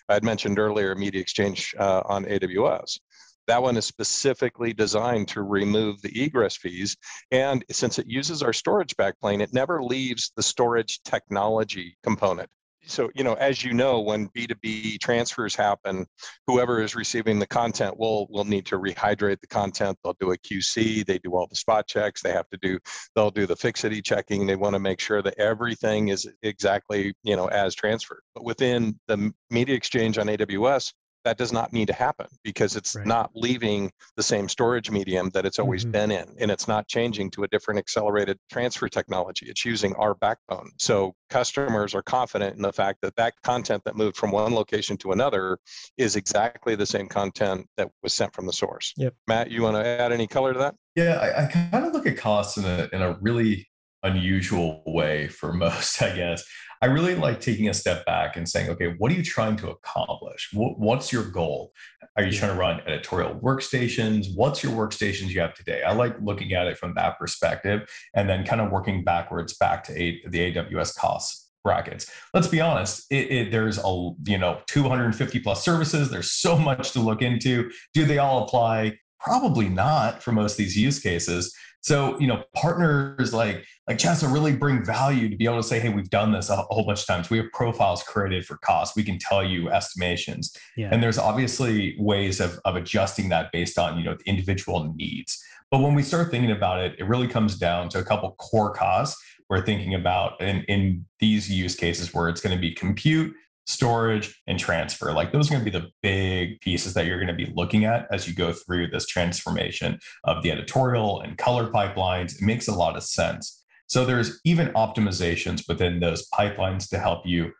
I 0.08 0.14
had 0.14 0.24
mentioned 0.24 0.60
earlier 0.60 0.93
Media 0.93 1.20
Exchange 1.20 1.74
uh, 1.80 2.04
on 2.06 2.26
AWS. 2.26 3.00
That 3.47 3.64
one 3.64 3.76
is 3.76 3.88
specifically 3.88 4.72
designed 4.72 5.30
to 5.30 5.41
remove 5.41 6.00
the 6.04 6.24
egress 6.24 6.58
fees. 6.58 6.95
And 7.32 7.66
since 7.72 7.97
it 7.97 8.06
uses 8.06 8.43
our 8.43 8.54
storage 8.54 8.95
backplane, 8.97 9.41
it 9.41 9.52
never 9.52 9.82
leaves 9.82 10.32
the 10.36 10.43
storage 10.43 11.02
technology 11.02 11.97
component 12.04 12.52
so 12.90 13.10
you 13.16 13.24
know 13.24 13.34
as 13.36 13.64
you 13.64 13.74
know 13.74 14.00
when 14.00 14.28
b2b 14.30 15.00
transfers 15.00 15.56
happen 15.56 16.06
whoever 16.48 16.82
is 16.82 16.96
receiving 16.96 17.40
the 17.40 17.48
content 17.48 17.98
will 17.98 18.28
will 18.30 18.46
need 18.46 18.66
to 18.66 18.78
rehydrate 18.78 19.40
the 19.42 19.48
content. 19.48 19.98
They'll 20.04 20.16
do 20.20 20.32
a 20.32 20.38
qc 20.38 21.06
they 21.06 21.20
do 21.20 21.36
all 21.36 21.48
the 21.48 21.56
spot 21.56 21.88
checks 21.88 22.22
they 22.22 22.32
have 22.32 22.50
to 22.50 22.58
do 22.62 22.80
they'll 23.16 23.32
do 23.32 23.46
the 23.46 23.56
fixity 23.56 24.02
checking. 24.02 24.46
They 24.46 24.56
want 24.56 24.74
to 24.74 24.80
make 24.80 25.00
sure 25.00 25.22
that 25.22 25.38
everything 25.38 26.10
is 26.10 26.28
exactly 26.44 27.14
you 27.24 27.36
know 27.36 27.48
as 27.48 27.76
transferred. 27.76 28.22
But 28.34 28.44
within 28.44 29.00
the 29.08 29.34
media 29.50 29.76
exchange 29.76 30.18
on 30.18 30.28
aws 30.28 30.94
that 31.26 31.38
does 31.38 31.52
not 31.52 31.74
need 31.74 31.88
to 31.88 31.94
happen 31.94 32.28
because 32.44 32.76
it's 32.76 32.96
right. 32.96 33.06
not 33.06 33.32
leaving 33.36 33.92
the 34.16 34.24
same 34.24 34.48
storage 34.48 34.90
medium 34.90 35.30
that 35.32 35.46
it's 35.46 35.60
always 35.60 35.84
mm-hmm. 35.84 35.92
been 35.92 36.12
in 36.12 36.26
and 36.40 36.52
it's 36.52 36.68
not 36.68 36.88
changing 36.88 37.30
to 37.32 37.44
a 37.44 37.48
different 37.50 37.78
accelerated 37.78 38.38
transfer 38.52 38.88
technology 38.88 39.46
it's 39.48 39.66
using 39.66 39.94
our 39.96 40.16
backbone 40.16 40.70
so 40.78 41.14
customers 41.30 41.94
are 41.94 42.02
confident 42.02 42.56
in 42.56 42.62
the 42.62 42.74
fact 42.74 43.00
that 43.02 43.16
that 43.16 43.34
content 43.44 43.84
that 43.84 43.96
moved 43.96 44.18
from 44.18 44.32
one 44.32 44.54
location 44.54 44.98
to 44.98 45.12
another 45.12 45.58
is 45.98 46.16
exactly 46.16 46.76
the 46.76 46.86
same 46.86 47.08
content 47.08 47.66
that 47.78 47.90
was 48.04 48.14
sent 48.14 48.34
from 48.34 48.46
the 48.46 48.54
source 48.54 48.94
yep. 48.98 49.14
matt 49.28 49.52
you 49.52 49.62
want 49.62 49.76
to 49.76 49.86
add 49.86 50.12
any 50.12 50.28
color 50.28 50.54
to 50.54 50.60
that 50.60 50.76
yeah 50.96 51.16
i, 51.16 51.44
I 51.44 51.48
kind 51.48 51.86
of 51.86 51.94
look 51.94 52.08
at 52.08 52.18
costs 52.18 52.58
in 52.58 52.66
a, 52.66 52.90
in 52.94 53.02
a 53.02 53.18
really 53.22 53.68
unusual 54.04 54.84
way 54.86 55.28
for 55.28 55.54
most 55.66 56.02
i 56.02 56.16
guess 56.16 56.43
I 56.82 56.86
really 56.86 57.16
like 57.16 57.41
taking 57.41 57.68
a 57.68 57.74
step 57.74 58.06
back 58.06 58.38
and 58.38 58.47
saying, 58.47 58.70
okay, 58.70 58.95
what 58.97 59.12
are 59.12 59.16
you 59.16 59.24
trying 59.24 59.58
to 59.58 59.70
accomplish? 59.70 60.50
What's 60.54 61.12
your 61.12 61.24
goal? 61.24 61.74
Are 62.16 62.24
you 62.24 62.32
trying 62.32 62.54
to 62.54 62.58
run 62.58 62.80
editorial 62.88 63.36
workstations? 63.36 64.28
What's 64.34 64.64
your 64.64 64.72
workstations 64.72 65.30
you 65.30 65.41
have 65.41 65.54
today? 65.54 65.84
I 65.84 65.91
like 65.91 66.16
looking 66.22 66.54
at 66.54 66.68
it 66.68 66.78
from 66.78 66.93
that 66.95 67.20
perspective 67.20 67.89
and 68.16 68.30
then 68.30 68.45
kind 68.45 68.62
of 68.62 68.72
working 68.72 69.04
backwards 69.04 69.58
back 69.58 69.84
to 69.86 69.93
the 69.93 70.54
AWS 70.54 70.95
costs 70.95 71.50
brackets. 71.66 72.10
Let's 72.34 72.47
be 72.47 72.62
honest, 72.62 73.06
it, 73.12 73.30
it, 73.30 73.52
there's 73.52 73.78
a 73.78 74.12
you 74.26 74.38
know 74.38 74.62
250 74.68 75.39
plus 75.39 75.64
services. 75.64 76.10
There's 76.10 76.32
so 76.32 76.58
much 76.58 76.91
to 76.91 77.02
look 77.02 77.22
into. 77.22 77.70
Do 77.93 78.06
they 78.06 78.20
all 78.20 78.45
apply? 78.45 79.00
Probably 79.20 79.68
not 79.68 80.24
for 80.24 80.32
most 80.32 80.54
of 80.54 80.58
these 80.60 80.78
use 80.78 81.00
cases. 81.00 81.54
So, 81.82 82.20
you 82.20 82.28
know, 82.28 82.44
partners 82.56 83.34
like 83.34 83.66
like 83.88 83.98
Chesa 83.98 84.32
really 84.32 84.56
bring 84.56 84.84
value 84.84 85.30
to 85.30 85.36
be 85.36 85.46
able 85.46 85.58
to 85.58 85.64
say, 85.64 85.80
hey, 85.80 85.90
we've 85.90 86.10
done 86.10 86.32
this 86.32 86.50
a, 86.50 86.58
whole 86.58 86.86
bunch 86.86 87.02
of 87.02 87.08
times. 87.08 87.30
We 87.30 87.38
have 87.38 87.52
profiles 87.54 88.04
created 88.04 88.46
for 88.46 88.58
cost. 88.58 88.96
We 88.96 89.04
can 89.04 89.18
tell 89.18 89.44
you 89.44 89.70
estimations. 89.70 90.56
Yeah. 90.76 90.90
And 90.92 91.02
there's 91.02 91.18
obviously 91.18 91.96
ways 91.98 92.40
of, 92.40 92.60
of 92.66 92.76
adjusting 92.76 93.30
that 93.30 93.52
based 93.52 93.80
on, 93.80 93.98
you 93.98 94.04
know, 94.04 94.16
the 94.16 94.30
individual 94.30 94.94
needs. 94.96 95.42
But 95.72 95.80
when 95.80 95.96
we 95.96 96.04
start 96.04 96.32
thinking 96.32 96.52
about 96.52 96.82
it, 96.82 96.96
it 97.00 97.06
really 97.06 97.28
comes 97.28 97.58
down 97.58 97.90
to 97.90 98.00
a 98.00 98.04
couple 98.04 98.32
core 98.34 98.74
costs 98.74 99.18
we're 99.50 99.66
thinking 99.66 99.96
about 99.96 100.40
in, 100.40 100.64
in 100.64 101.06
these 101.20 101.50
use 101.50 101.76
cases 101.76 102.14
where 102.14 102.30
it's 102.30 102.40
going 102.40 102.56
to 102.56 102.62
be 102.62 102.72
compute, 102.72 103.34
storage, 103.70 104.42
and 104.48 104.58
transfer. 104.60 105.14
Like 105.14 105.32
those 105.32 105.48
are 105.48 105.54
going 105.54 105.64
to 105.64 105.72
be 105.72 105.78
the 105.78 105.90
big 106.02 106.60
pieces 106.62 106.96
that 106.96 107.06
you're 107.06 107.24
going 107.24 107.28
to 107.28 107.46
be 107.46 107.52
looking 107.56 107.86
at 107.86 108.08
as 108.12 108.28
you 108.28 108.34
go 108.34 108.52
through 108.52 108.88
this 108.88 109.06
transformation 109.06 110.00
of 110.24 110.42
the 110.42 110.52
editorial 110.52 111.22
and 111.22 111.38
color 111.38 111.70
pipelines. 111.70 112.36
It 112.36 112.42
makes 112.42 112.68
a 112.68 112.74
lot 112.74 112.98
of 112.98 113.04
sense. 113.04 113.64
So 113.86 114.06
there's 114.06 114.40
even 114.44 114.70
optimizations 114.70 115.68
within 115.68 116.00
those 116.00 116.28
pipelines 116.30 116.90
to 116.90 117.00
help 117.00 117.26
you 117.26 117.52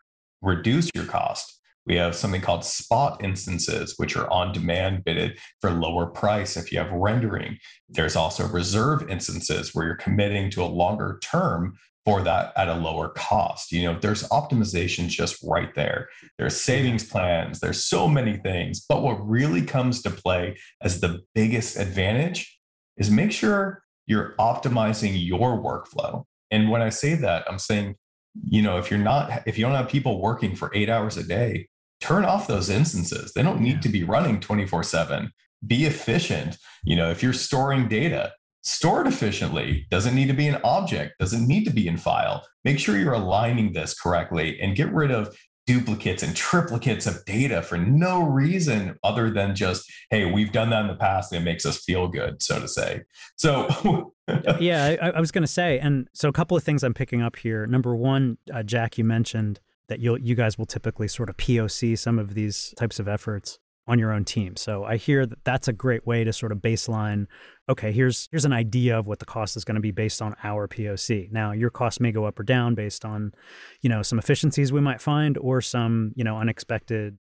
reduce 0.42 0.90
your 0.94 1.04
cost. 1.04 1.60
We 1.86 1.96
have 1.96 2.14
something 2.14 2.40
called 2.40 2.64
spot 2.64 3.24
instances, 3.24 3.94
which 3.96 4.16
are 4.16 4.30
on 4.30 4.52
demand 4.52 5.04
bidded 5.04 5.38
for 5.60 5.70
lower 5.70 6.06
price 6.06 6.56
if 6.56 6.70
you 6.70 6.78
have 6.78 6.90
rendering. 6.92 7.58
There's 7.88 8.16
also 8.16 8.46
reserve 8.48 9.08
instances 9.08 9.74
where 9.74 9.86
you're 9.86 9.96
committing 9.96 10.50
to 10.50 10.62
a 10.62 10.66
longer 10.66 11.18
term 11.22 11.78
for 12.04 12.22
that 12.22 12.52
at 12.56 12.68
a 12.68 12.74
lower 12.74 13.10
cost. 13.10 13.72
You 13.72 13.84
know, 13.84 13.98
there's 13.98 14.26
optimization 14.28 15.08
just 15.08 15.42
right 15.42 15.74
there. 15.74 16.08
There's 16.38 16.60
savings 16.60 17.04
plans, 17.04 17.60
there's 17.60 17.84
so 17.84 18.08
many 18.08 18.36
things. 18.38 18.84
But 18.88 19.02
what 19.02 19.26
really 19.26 19.62
comes 19.62 20.02
to 20.02 20.10
play 20.10 20.56
as 20.82 21.00
the 21.00 21.20
biggest 21.34 21.76
advantage 21.76 22.58
is 22.96 23.10
make 23.10 23.32
sure 23.32 23.82
you're 24.06 24.34
optimizing 24.38 25.12
your 25.14 25.62
workflow. 25.62 26.24
And 26.50 26.70
when 26.70 26.82
I 26.82 26.88
say 26.88 27.14
that, 27.14 27.44
I'm 27.48 27.58
saying, 27.58 27.96
you 28.44 28.62
know, 28.62 28.78
if 28.78 28.90
you're 28.90 28.98
not, 28.98 29.42
if 29.46 29.58
you 29.58 29.64
don't 29.64 29.74
have 29.74 29.88
people 29.88 30.20
working 30.20 30.56
for 30.56 30.70
eight 30.74 30.88
hours 30.88 31.16
a 31.16 31.22
day, 31.22 31.68
turn 32.00 32.24
off 32.24 32.46
those 32.46 32.70
instances. 32.70 33.32
They 33.32 33.42
don't 33.42 33.60
need 33.60 33.82
to 33.82 33.88
be 33.88 34.04
running 34.04 34.40
24 34.40 34.82
7. 34.82 35.30
Be 35.66 35.84
efficient. 35.84 36.56
You 36.82 36.96
know, 36.96 37.10
if 37.10 37.22
you're 37.22 37.32
storing 37.32 37.88
data, 37.88 38.32
store 38.62 39.02
it 39.02 39.06
efficiently. 39.06 39.86
Doesn't 39.90 40.14
need 40.14 40.28
to 40.28 40.34
be 40.34 40.48
an 40.48 40.60
object, 40.64 41.18
doesn't 41.18 41.46
need 41.46 41.64
to 41.64 41.70
be 41.70 41.88
in 41.88 41.96
file. 41.96 42.46
Make 42.64 42.78
sure 42.78 42.98
you're 42.98 43.14
aligning 43.14 43.72
this 43.72 43.98
correctly 43.98 44.60
and 44.60 44.76
get 44.76 44.92
rid 44.92 45.10
of 45.10 45.36
duplicates 45.66 46.22
and 46.22 46.34
triplicates 46.34 47.06
of 47.06 47.24
data 47.24 47.62
for 47.62 47.78
no 47.78 48.24
reason 48.24 48.98
other 49.04 49.30
than 49.30 49.54
just, 49.54 49.90
hey, 50.10 50.24
we've 50.30 50.52
done 50.52 50.70
that 50.70 50.80
in 50.80 50.88
the 50.88 50.96
past 50.96 51.32
and 51.32 51.40
it 51.40 51.44
makes 51.44 51.64
us 51.64 51.84
feel 51.84 52.08
good, 52.08 52.42
so 52.42 52.58
to 52.58 52.66
say. 52.66 53.02
So, 53.36 54.12
yeah, 54.58 54.96
I, 55.00 55.10
I 55.10 55.20
was 55.20 55.30
going 55.30 55.42
to 55.42 55.48
say, 55.48 55.78
and 55.78 56.08
so 56.12 56.28
a 56.28 56.32
couple 56.32 56.56
of 56.56 56.64
things 56.64 56.82
I'm 56.82 56.94
picking 56.94 57.22
up 57.22 57.36
here. 57.36 57.66
Number 57.66 57.94
one, 57.94 58.38
uh, 58.52 58.62
Jack, 58.62 58.98
you 58.98 59.04
mentioned 59.04 59.60
that 59.86 60.00
you 60.00 60.16
you 60.16 60.34
guys 60.34 60.56
will 60.56 60.66
typically 60.66 61.08
sort 61.08 61.28
of 61.28 61.36
POC 61.36 61.98
some 61.98 62.18
of 62.18 62.34
these 62.34 62.72
types 62.76 62.98
of 62.98 63.08
efforts 63.08 63.58
on 63.86 63.98
your 63.98 64.12
own 64.12 64.24
team. 64.24 64.56
So 64.56 64.84
I 64.84 64.96
hear 64.96 65.26
that 65.26 65.44
that's 65.44 65.68
a 65.68 65.72
great 65.72 66.06
way 66.06 66.22
to 66.24 66.32
sort 66.32 66.52
of 66.52 66.58
baseline. 66.58 67.26
Okay, 67.68 67.92
here's 67.92 68.28
here's 68.30 68.44
an 68.44 68.52
idea 68.52 68.98
of 68.98 69.06
what 69.06 69.18
the 69.18 69.24
cost 69.24 69.56
is 69.56 69.64
going 69.64 69.74
to 69.74 69.80
be 69.80 69.90
based 69.90 70.22
on 70.22 70.34
our 70.44 70.68
POC. 70.68 71.32
Now 71.32 71.52
your 71.52 71.70
cost 71.70 72.00
may 72.00 72.12
go 72.12 72.24
up 72.24 72.38
or 72.38 72.42
down 72.42 72.74
based 72.74 73.04
on, 73.04 73.32
you 73.80 73.88
know, 73.88 74.02
some 74.02 74.18
efficiencies 74.18 74.72
we 74.72 74.80
might 74.80 75.00
find 75.00 75.36
or 75.38 75.60
some 75.60 76.12
you 76.14 76.24
know 76.24 76.36
unexpected 76.38 77.18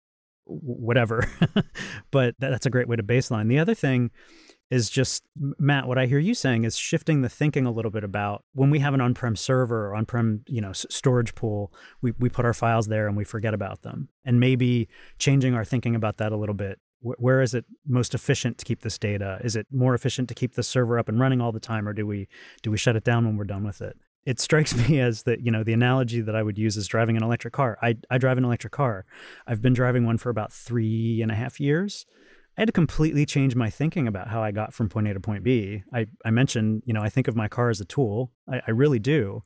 whatever. 0.46 1.30
but 2.12 2.36
that's 2.40 2.66
a 2.66 2.70
great 2.70 2.88
way 2.88 2.96
to 2.96 3.04
baseline. 3.04 3.48
The 3.48 3.60
other 3.60 3.76
thing 3.76 4.12
is 4.74 4.90
just 4.90 5.24
Matt. 5.38 5.88
What 5.88 6.00
I 6.00 6.08
hear 6.08 6.18
you 6.18 6.34
saying 6.34 6.64
is 6.64 6.76
shifting 6.76 7.22
the 7.22 7.30
thinking 7.30 7.68
a 7.68 7.72
little 7.72 7.92
bit 7.92 8.04
about 8.04 8.44
when 8.54 8.72
we 8.72 8.80
have 8.80 8.96
an 8.96 9.02
on-prem 9.02 9.36
server 9.36 9.88
or 9.88 9.96
on-prem, 9.96 10.44
you 10.48 10.62
know, 10.62 10.74
storage 10.74 11.36
pool. 11.36 11.72
We 12.02 12.14
we 12.18 12.28
put 12.28 12.44
our 12.44 12.56
files 12.56 12.88
there 12.88 13.08
and 13.08 13.16
we 13.16 13.24
forget 13.24 13.54
about 13.54 13.84
them, 13.84 14.10
and 14.26 14.40
maybe 14.40 14.90
changing 15.20 15.54
our 15.54 15.64
thinking 15.64 15.94
about 15.96 16.18
that 16.18 16.32
a 16.32 16.38
little 16.38 16.56
bit. 16.56 16.80
Where 17.02 17.42
is 17.42 17.54
it 17.54 17.66
most 17.86 18.16
efficient 18.16 18.58
to 18.60 18.66
keep 18.66 18.82
this 18.82 18.98
data? 18.98 19.38
Is 19.44 19.56
it 19.56 19.68
more 19.70 19.94
efficient 19.94 20.28
to 20.30 20.34
keep 20.34 20.56
the 20.56 20.64
server 20.64 20.98
up 20.98 21.08
and 21.08 21.20
running 21.20 21.40
all 21.40 21.52
the 21.52 21.60
time, 21.60 21.88
or 21.88 21.94
do 21.94 22.08
we 22.08 22.28
do 22.64 22.72
we 22.72 22.78
shut 22.78 22.96
it 22.96 23.04
down 23.04 23.26
when 23.26 23.38
we're 23.38 23.44
done 23.44 23.64
with 23.64 23.80
it? 23.80 23.96
it 24.26 24.40
strikes 24.40 24.76
me 24.90 25.00
as 25.00 25.24
that 25.24 25.42
you 25.42 25.52
know 25.52 25.64
the 25.64 25.74
analogy 25.74 26.22
that 26.22 26.36
I 26.36 26.42
would 26.42 26.58
use 26.58 26.78
is 26.78 26.88
driving 26.88 27.16
an 27.16 27.24
electric 27.24 27.54
car. 27.54 27.78
I 27.82 27.98
I 28.10 28.18
drive 28.18 28.40
an 28.40 28.46
electric 28.46 28.74
car. 28.74 29.06
I've 29.46 29.62
been 29.62 29.74
driving 29.74 30.06
one 30.06 30.18
for 30.18 30.32
about 30.32 30.52
three 30.52 31.22
and 31.22 31.32
a 31.32 31.36
half 31.36 31.60
years, 31.60 32.08
I 32.58 32.62
had 32.62 32.68
to 32.68 32.74
completely 32.74 33.26
change 33.26 33.56
my 33.56 33.70
thinking 33.70 34.08
about 34.08 34.28
how 34.28 34.44
I 34.44 34.52
got 34.52 34.74
from 34.74 34.90
point 34.90 35.08
A 35.08 35.14
to 35.14 35.20
point 35.20 35.44
B. 35.44 35.84
I, 35.92 36.06
I 36.24 36.30
mentioned, 36.30 36.84
you 36.86 36.94
know, 36.94 37.02
I 37.02 37.10
think 37.10 37.28
of 37.28 37.36
my 37.36 37.48
car 37.48 37.70
as 37.70 37.82
a 37.82 37.86
tool. 37.86 38.32
I, 38.52 38.62
I 38.68 38.72
really 38.72 39.00
do. 39.00 39.44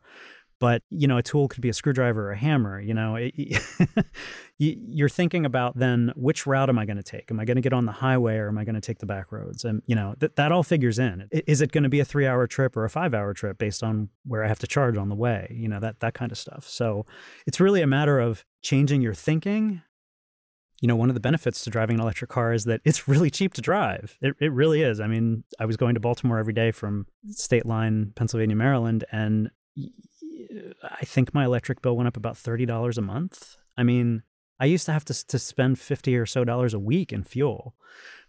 But, 0.59 0.81
you 0.89 1.07
know, 1.07 1.17
a 1.17 1.23
tool 1.23 1.47
could 1.47 1.61
be 1.61 1.69
a 1.69 1.73
screwdriver 1.73 2.29
or 2.29 2.31
a 2.31 2.37
hammer. 2.37 2.81
You 2.81 2.95
know, 2.95 3.15
it, 3.15 3.33
you're 4.57 5.07
thinking 5.07 5.45
about 5.45 5.77
then 5.77 6.11
which 6.15 6.47
route 6.47 6.67
am 6.67 6.79
I 6.79 6.85
going 6.85 6.97
to 6.97 7.03
take? 7.03 7.29
Am 7.29 7.39
I 7.39 7.45
going 7.45 7.57
to 7.57 7.61
get 7.61 7.73
on 7.73 7.85
the 7.85 7.91
highway 7.91 8.37
or 8.37 8.47
am 8.47 8.57
I 8.57 8.63
going 8.63 8.75
to 8.75 8.81
take 8.81 8.97
the 8.97 9.05
back 9.05 9.31
roads? 9.31 9.63
And, 9.63 9.83
you 9.85 9.95
know, 9.95 10.15
that, 10.17 10.35
that 10.35 10.51
all 10.51 10.63
figures 10.63 10.97
in. 10.97 11.27
Is 11.31 11.61
it 11.61 11.71
going 11.71 11.83
to 11.83 11.89
be 11.89 11.99
a 11.99 12.05
three 12.05 12.25
hour 12.25 12.47
trip 12.47 12.75
or 12.75 12.85
a 12.85 12.89
five 12.89 13.13
hour 13.13 13.33
trip 13.33 13.59
based 13.59 13.83
on 13.83 14.09
where 14.25 14.43
I 14.43 14.47
have 14.47 14.59
to 14.59 14.67
charge 14.67 14.97
on 14.97 15.09
the 15.09 15.15
way? 15.15 15.55
You 15.55 15.67
know, 15.67 15.79
that, 15.79 15.99
that 15.99 16.15
kind 16.15 16.31
of 16.31 16.39
stuff. 16.39 16.67
So 16.67 17.05
it's 17.45 17.59
really 17.59 17.83
a 17.83 17.87
matter 17.87 18.19
of 18.19 18.43
changing 18.63 19.01
your 19.01 19.13
thinking 19.13 19.83
you 20.79 20.87
know, 20.87 20.95
one 20.95 21.09
of 21.09 21.15
the 21.15 21.19
benefits 21.19 21.63
to 21.63 21.69
driving 21.69 21.95
an 21.95 22.01
electric 22.01 22.29
car 22.29 22.53
is 22.53 22.65
that 22.65 22.81
it's 22.85 23.07
really 23.07 23.29
cheap 23.29 23.53
to 23.55 23.61
drive. 23.61 24.17
It, 24.21 24.35
it 24.39 24.51
really 24.51 24.81
is. 24.81 24.99
I 24.99 25.07
mean, 25.07 25.43
I 25.59 25.65
was 25.65 25.77
going 25.77 25.95
to 25.95 25.99
Baltimore 25.99 26.37
every 26.37 26.53
day 26.53 26.71
from 26.71 27.07
state 27.31 27.65
line, 27.65 28.13
Pennsylvania, 28.15 28.55
Maryland, 28.55 29.03
and 29.11 29.51
I 30.83 31.05
think 31.05 31.33
my 31.33 31.45
electric 31.45 31.81
bill 31.81 31.97
went 31.97 32.07
up 32.07 32.17
about 32.17 32.35
$30 32.35 32.97
a 32.97 33.01
month. 33.01 33.57
I 33.77 33.83
mean, 33.83 34.23
I 34.59 34.65
used 34.65 34.85
to 34.87 34.91
have 34.91 35.05
to, 35.05 35.27
to 35.27 35.39
spend 35.39 35.79
50 35.79 36.15
or 36.17 36.25
so 36.25 36.43
dollars 36.43 36.73
a 36.73 36.79
week 36.79 37.13
in 37.13 37.23
fuel 37.23 37.75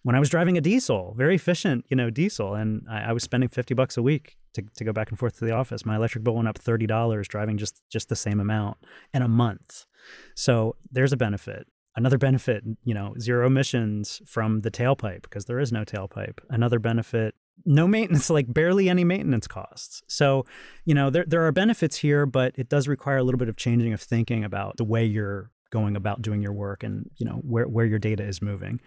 when 0.03 0.15
I 0.15 0.21
was 0.21 0.29
driving 0.29 0.57
a 0.57 0.61
diesel, 0.61 1.15
very 1.17 1.35
efficient, 1.35 1.87
you 1.89 1.97
know, 1.97 2.11
diesel. 2.11 2.55
And 2.55 2.87
I, 2.89 3.05
I 3.05 3.13
was 3.13 3.23
spending 3.23 3.49
50 3.49 3.75
bucks 3.75 3.97
a 3.97 4.03
week 4.03 4.37
to, 4.55 4.63
to 4.77 4.85
go 4.85 4.93
back 4.93 5.11
and 5.11 5.19
forth 5.19 5.39
to 5.39 5.45
the 5.45 5.53
office. 5.53 5.87
My 5.87 5.97
electric 5.97 6.25
bill 6.25 6.35
went 6.35 6.49
up 6.49 6.59
$30 6.59 7.27
driving 7.29 7.57
just, 7.57 7.83
just 7.91 8.09
the 8.09 8.17
same 8.17 8.41
amount 8.41 8.79
in 9.13 9.23
a 9.23 9.29
month. 9.29 9.87
So 10.35 10.77
there's 10.91 11.13
a 11.13 11.17
benefit. 11.17 11.67
Another 11.97 12.19
benefit, 12.19 12.63
you 12.85 12.95
know, 12.95 13.15
zero 13.19 13.47
emissions 13.47 14.23
from 14.25 14.61
the 14.61 14.71
tailpipe 14.71 15.23
because 15.23 15.47
there 15.47 15.59
is 15.59 15.73
no 15.73 15.85
tailpipe. 15.85 16.39
Another 16.49 16.79
benefit, 16.79 17.35
no 17.65 17.89
maintenance, 17.89 18.31
like 18.39 18.53
barely 18.53 18.89
any 18.89 19.05
maintenance 19.05 19.47
costs. 19.47 20.03
So, 20.07 20.47
you 20.85 20.95
know, 20.95 21.11
there, 21.11 21.25
there 21.27 21.47
are 21.47 21.53
benefits 21.53 21.97
here, 21.97 22.25
but 22.25 22.55
it 22.57 22.69
does 22.69 22.87
require 22.87 23.17
a 23.17 23.25
little 23.25 23.39
bit 23.39 23.49
of 23.49 23.57
changing 23.57 23.93
of 23.93 24.01
thinking 24.01 24.45
about 24.45 24.77
the 24.77 24.85
way 24.85 25.05
you're 25.05 25.51
going 25.71 25.97
about 25.97 26.23
doing 26.23 26.41
your 26.41 26.53
work 26.53 26.83
and, 26.83 27.11
you 27.17 27.27
know, 27.27 27.41
where, 27.43 27.67
where 27.67 27.85
your 27.85 27.99
data 27.99 28.23
is 28.23 28.41
moving. 28.41 28.81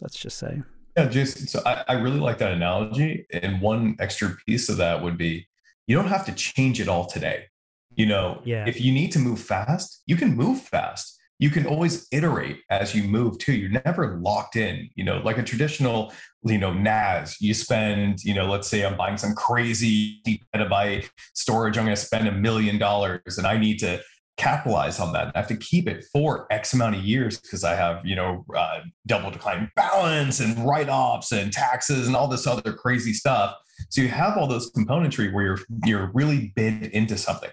Let's 0.00 0.18
just 0.18 0.38
say. 0.38 0.62
Yeah, 0.96 1.06
Jason. 1.06 1.46
So 1.46 1.62
I, 1.64 1.84
I 1.88 1.92
really 1.94 2.20
like 2.20 2.38
that 2.38 2.52
analogy. 2.52 3.26
And 3.32 3.60
one 3.60 3.96
extra 3.98 4.36
piece 4.46 4.68
of 4.68 4.76
that 4.76 5.02
would 5.02 5.16
be 5.16 5.46
you 5.86 5.96
don't 5.96 6.08
have 6.08 6.26
to 6.26 6.32
change 6.32 6.80
it 6.80 6.88
all 6.88 7.06
today. 7.06 7.46
You 7.94 8.06
know, 8.06 8.40
yeah. 8.44 8.66
if 8.66 8.80
you 8.80 8.92
need 8.92 9.12
to 9.12 9.18
move 9.18 9.40
fast, 9.40 10.02
you 10.06 10.16
can 10.16 10.34
move 10.34 10.62
fast 10.62 11.18
you 11.42 11.50
can 11.50 11.66
always 11.66 12.06
iterate 12.12 12.60
as 12.70 12.94
you 12.94 13.02
move 13.02 13.36
too. 13.36 13.52
You're 13.52 13.82
never 13.84 14.16
locked 14.22 14.54
in, 14.54 14.88
you 14.94 15.02
know, 15.02 15.20
like 15.24 15.38
a 15.38 15.42
traditional, 15.42 16.12
you 16.44 16.56
know, 16.56 16.72
NAS. 16.72 17.40
You 17.40 17.52
spend, 17.52 18.22
you 18.22 18.32
know, 18.32 18.46
let's 18.46 18.68
say 18.68 18.86
I'm 18.86 18.96
buying 18.96 19.16
some 19.18 19.34
crazy 19.34 20.22
petabyte 20.54 21.10
storage. 21.34 21.76
I'm 21.76 21.84
going 21.84 21.96
to 21.96 22.00
spend 22.00 22.28
a 22.28 22.32
million 22.32 22.78
dollars 22.78 23.38
and 23.38 23.46
I 23.48 23.58
need 23.58 23.80
to 23.80 24.00
capitalize 24.36 25.00
on 25.00 25.12
that. 25.14 25.32
I 25.34 25.38
have 25.40 25.48
to 25.48 25.56
keep 25.56 25.88
it 25.88 26.04
for 26.12 26.46
X 26.52 26.74
amount 26.74 26.94
of 26.94 27.02
years 27.02 27.40
because 27.40 27.64
I 27.64 27.74
have, 27.74 28.06
you 28.06 28.14
know, 28.14 28.44
uh, 28.56 28.82
double 29.08 29.32
decline 29.32 29.68
balance 29.74 30.38
and 30.38 30.64
write 30.64 30.88
offs 30.88 31.32
and 31.32 31.52
taxes 31.52 32.06
and 32.06 32.14
all 32.14 32.28
this 32.28 32.46
other 32.46 32.72
crazy 32.72 33.12
stuff. 33.12 33.56
So 33.88 34.00
you 34.00 34.06
have 34.10 34.38
all 34.38 34.46
those 34.46 34.70
componentry 34.70 35.32
where 35.32 35.44
you're 35.44 35.58
you're 35.86 36.10
really 36.14 36.52
bid 36.54 36.84
into 36.84 37.18
something 37.18 37.50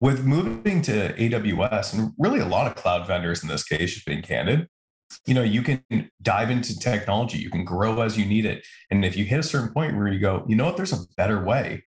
with 0.00 0.24
moving 0.24 0.80
to 0.82 1.12
AWS 1.14 1.94
and 1.94 2.12
really 2.18 2.40
a 2.40 2.46
lot 2.46 2.66
of 2.66 2.76
cloud 2.76 3.06
vendors 3.06 3.42
in 3.42 3.48
this 3.48 3.64
case, 3.64 3.94
just 3.94 4.06
being 4.06 4.22
candid, 4.22 4.68
you 5.26 5.34
know, 5.34 5.42
you 5.42 5.62
can 5.62 5.82
dive 6.22 6.50
into 6.50 6.78
technology, 6.78 7.38
you 7.38 7.50
can 7.50 7.64
grow 7.64 8.00
as 8.02 8.16
you 8.16 8.24
need 8.24 8.44
it. 8.44 8.66
And 8.90 9.04
if 9.04 9.16
you 9.16 9.24
hit 9.24 9.40
a 9.40 9.42
certain 9.42 9.72
point 9.72 9.96
where 9.96 10.08
you 10.08 10.20
go, 10.20 10.44
you 10.46 10.54
know 10.54 10.66
what, 10.66 10.76
there's 10.76 10.92
a 10.92 11.04
better 11.16 11.42
way, 11.42 11.84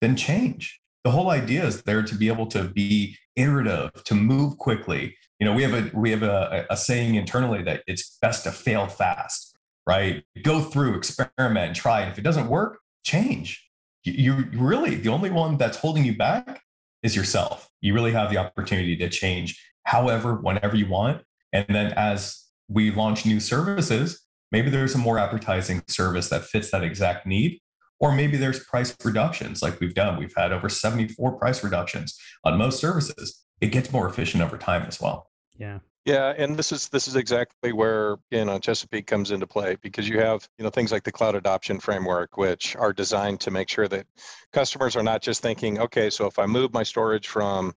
then 0.00 0.16
change. 0.16 0.80
The 1.04 1.10
whole 1.10 1.30
idea 1.30 1.64
is 1.64 1.82
there 1.82 2.02
to 2.02 2.14
be 2.14 2.28
able 2.28 2.46
to 2.48 2.64
be 2.64 3.16
iterative, 3.36 4.04
to 4.04 4.14
move 4.14 4.58
quickly. 4.58 5.16
You 5.38 5.46
know, 5.46 5.54
we 5.54 5.62
have 5.62 5.72
a 5.72 5.90
we 5.96 6.10
have 6.10 6.22
a, 6.22 6.66
a 6.68 6.76
saying 6.76 7.14
internally 7.14 7.62
that 7.62 7.82
it's 7.86 8.18
best 8.20 8.44
to 8.44 8.52
fail 8.52 8.86
fast, 8.86 9.56
right? 9.86 10.22
Go 10.42 10.60
through, 10.60 10.96
experiment, 10.96 11.74
try. 11.74 12.02
And 12.02 12.12
if 12.12 12.18
it 12.18 12.22
doesn't 12.22 12.48
work, 12.48 12.78
change. 13.04 13.66
You, 14.04 14.12
you 14.12 14.60
really 14.60 14.94
the 14.96 15.08
only 15.08 15.30
one 15.30 15.56
that's 15.56 15.78
holding 15.78 16.04
you 16.04 16.16
back 16.16 16.60
is 17.02 17.16
yourself. 17.16 17.68
You 17.80 17.94
really 17.94 18.12
have 18.12 18.30
the 18.30 18.38
opportunity 18.38 18.96
to 18.96 19.08
change 19.08 19.60
however, 19.84 20.36
whenever 20.36 20.76
you 20.76 20.88
want. 20.88 21.22
And 21.52 21.66
then 21.68 21.92
as 21.94 22.44
we 22.68 22.90
launch 22.90 23.26
new 23.26 23.40
services, 23.40 24.24
maybe 24.52 24.70
there's 24.70 24.94
a 24.94 24.98
more 24.98 25.18
advertising 25.18 25.82
service 25.88 26.28
that 26.28 26.44
fits 26.44 26.70
that 26.70 26.84
exact 26.84 27.26
need. 27.26 27.60
Or 27.98 28.12
maybe 28.14 28.36
there's 28.36 28.64
price 28.64 28.96
reductions 29.04 29.62
like 29.62 29.78
we've 29.80 29.94
done. 29.94 30.18
We've 30.18 30.34
had 30.36 30.52
over 30.52 30.68
74 30.68 31.38
price 31.38 31.62
reductions 31.62 32.18
on 32.44 32.56
most 32.56 32.80
services. 32.80 33.44
It 33.60 33.72
gets 33.72 33.92
more 33.92 34.08
efficient 34.08 34.42
over 34.42 34.56
time 34.56 34.82
as 34.86 35.00
well. 35.00 35.30
Yeah. 35.58 35.80
Yeah, 36.06 36.32
and 36.38 36.56
this 36.56 36.72
is 36.72 36.88
this 36.88 37.06
is 37.08 37.14
exactly 37.16 37.72
where 37.72 38.16
you 38.30 38.44
know 38.44 38.58
Chesapeake 38.58 39.06
comes 39.06 39.30
into 39.32 39.46
play 39.46 39.76
because 39.82 40.08
you 40.08 40.18
have 40.18 40.48
you 40.56 40.64
know 40.64 40.70
things 40.70 40.92
like 40.92 41.04
the 41.04 41.12
cloud 41.12 41.34
adoption 41.34 41.78
framework, 41.78 42.38
which 42.38 42.74
are 42.76 42.92
designed 42.92 43.40
to 43.40 43.50
make 43.50 43.68
sure 43.68 43.86
that 43.88 44.06
customers 44.52 44.96
are 44.96 45.02
not 45.02 45.20
just 45.20 45.42
thinking, 45.42 45.78
okay, 45.78 46.08
so 46.08 46.26
if 46.26 46.38
I 46.38 46.46
move 46.46 46.72
my 46.72 46.82
storage 46.84 47.28
from 47.28 47.74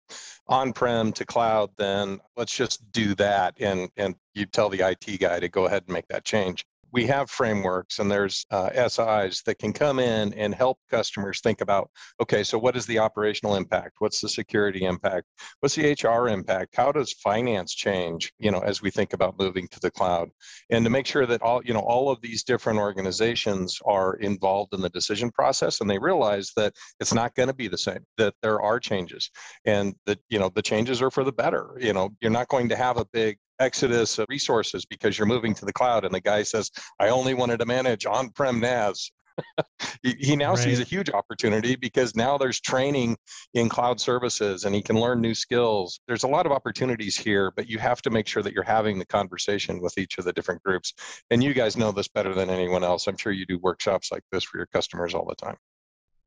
on-prem 0.48 1.12
to 1.14 1.26
cloud, 1.26 1.72
then 1.78 2.20
let's 2.38 2.56
just 2.56 2.90
do 2.94 3.14
that, 3.16 3.56
and 3.60 3.90
and 3.98 4.16
you 4.34 4.46
tell 4.46 4.70
the 4.70 4.82
IT 4.82 5.20
guy 5.20 5.40
to 5.42 5.50
go 5.50 5.66
ahead 5.66 5.84
and 5.88 5.94
make 5.94 6.08
that 6.08 6.24
change. 6.24 6.66
We 6.94 7.08
have 7.08 7.30
frameworks 7.30 7.98
and 7.98 8.10
there's 8.10 8.46
uh, 8.52 8.70
SIs 8.88 9.42
that 9.46 9.58
can 9.60 9.74
come 9.74 10.00
in 10.00 10.32
and 10.36 10.54
help 10.54 10.78
customers 10.90 11.42
think 11.42 11.60
about 11.60 11.90
okay, 12.22 12.44
so 12.44 12.58
what 12.58 12.78
is 12.78 12.86
the 12.86 13.00
operational 13.00 13.56
impact? 13.56 13.96
What's 13.98 14.22
the 14.22 14.30
security 14.30 14.86
impact? 14.86 15.26
What's 15.60 15.76
the 15.76 15.92
HR 15.92 16.30
impact? 16.30 16.76
How 16.76 16.92
does 16.92 17.12
finance 17.14 17.74
change, 17.74 18.32
you 18.38 18.52
know, 18.52 18.60
as 18.60 18.82
we 18.82 18.92
think 18.92 19.14
about 19.14 19.40
moving 19.40 19.68
to 19.70 19.80
the 19.80 19.90
cloud? 19.90 20.30
And 20.70 20.86
to 20.86 20.92
make 20.92 21.08
sure 21.08 21.26
that 21.26 21.42
all, 21.42 21.62
you 21.66 21.74
know, 21.74 21.80
all 21.80 22.10
of 22.10 22.22
these 22.22 22.44
different 22.44 22.80
organizations 22.80 23.80
are 23.86 24.16
involved 24.18 24.74
in 24.74 24.82
the 24.82 24.90
decision 24.90 25.32
process 25.32 25.82
and 25.82 25.90
they 25.90 25.98
realize 25.98 26.52
that 26.56 26.74
it's 27.00 27.14
not 27.14 27.34
going 27.34 27.50
to 27.50 27.56
be 27.56 27.68
the 27.68 27.78
same, 27.78 28.06
that 28.18 28.36
there 28.44 28.62
are 28.62 28.80
changes 28.80 29.32
and 29.66 29.96
that, 30.06 30.20
you 30.30 30.38
know, 30.38 30.52
the 30.54 30.62
changes 30.62 31.02
are 31.02 31.12
for 31.12 31.24
the 31.24 31.32
better. 31.32 31.76
You 31.80 31.94
know, 31.94 32.12
you're 32.22 32.32
not 32.32 32.50
going 32.50 32.70
to 32.70 32.76
have 32.76 32.98
a 32.98 33.06
big 33.06 33.38
exodus 33.64 34.20
of 34.20 34.28
resources 34.30 34.86
because 34.86 35.18
you're 35.18 35.28
moving 35.28 35.56
to 35.56 35.66
the 35.66 35.74
cloud. 35.74 36.06
And 36.06 36.14
the 36.14 36.22
guy 36.22 36.44
says 36.44 36.70
i 37.00 37.10
only 37.10 37.34
wanted 37.34 37.58
to 37.60 37.66
manage 37.66 38.06
on-prem 38.06 38.60
nas 38.60 39.12
he, 40.04 40.16
he, 40.20 40.36
now 40.36 40.52
right. 40.52 40.60
sees 40.60 40.80
a 40.80 40.84
huge 40.84 41.10
opportunity 41.10 41.76
because 41.76 42.16
now 42.16 42.38
there's 42.38 42.60
training 42.60 43.18
in 43.54 43.70
cloud 43.70 44.00
services 44.00 44.66
and 44.66 44.76
he 44.76 44.82
can 44.82 45.00
learn 45.00 45.22
new 45.22 45.34
skills. 45.34 46.00
There's 46.08 46.24
a 46.24 46.28
lot 46.28 46.46
of 46.46 46.52
opportunities 46.52 47.18
here 47.18 47.52
but 47.56 47.68
you 47.68 47.80
have 47.80 48.02
to 48.04 48.10
make 48.10 48.28
sure 48.28 48.44
that 48.44 48.54
you're 48.54 48.64
having 48.64 49.00
the 49.00 49.06
conversation 49.06 49.82
with 49.82 49.98
each 49.98 50.18
of 50.18 50.26
the 50.26 50.34
different 50.34 50.62
groups. 50.64 50.94
And 51.32 51.44
you 51.44 51.54
guys 51.54 51.78
know 51.78 51.92
this 51.92 52.08
better 52.08 52.34
than 52.34 52.50
anyone 52.50 52.84
else. 52.84 53.08
I'm 53.08 53.18
sure 53.18 53.32
you 53.32 53.46
do 53.46 53.58
workshops 53.60 54.12
like 54.12 54.24
this 54.32 54.44
for 54.44 54.58
your 54.58 54.68
customers 54.68 55.14
all 55.14 55.26
the 55.26 55.36
time. 55.36 55.58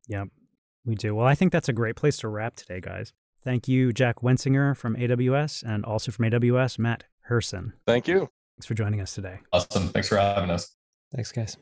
Yeah 0.08 0.24
we 0.84 0.94
do. 0.94 1.14
Well 1.14 1.26
i 1.26 1.34
think 1.34 1.52
that's 1.52 1.68
a 1.68 1.72
great 1.72 1.96
place 1.96 2.16
to 2.18 2.28
wrap 2.28 2.56
today 2.56 2.80
guys. 2.80 3.12
Thank 3.46 3.68
you, 3.68 3.92
Jack 3.92 4.22
Wenzinger 4.22 4.76
from 4.76 4.96
AWS, 4.96 5.62
and 5.62 5.84
also 5.84 6.10
from 6.10 6.24
AWS, 6.24 6.80
Matt 6.80 7.04
Herson. 7.28 7.72
Thank 7.86 8.08
you. 8.08 8.28
Thanks 8.56 8.66
for 8.66 8.74
joining 8.74 9.00
us 9.00 9.14
today. 9.14 9.40
Awesome. 9.52 9.88
Thanks 9.88 10.08
for 10.08 10.16
having 10.16 10.50
us. 10.50 10.74
Thanks, 11.14 11.32
guys. 11.32 11.56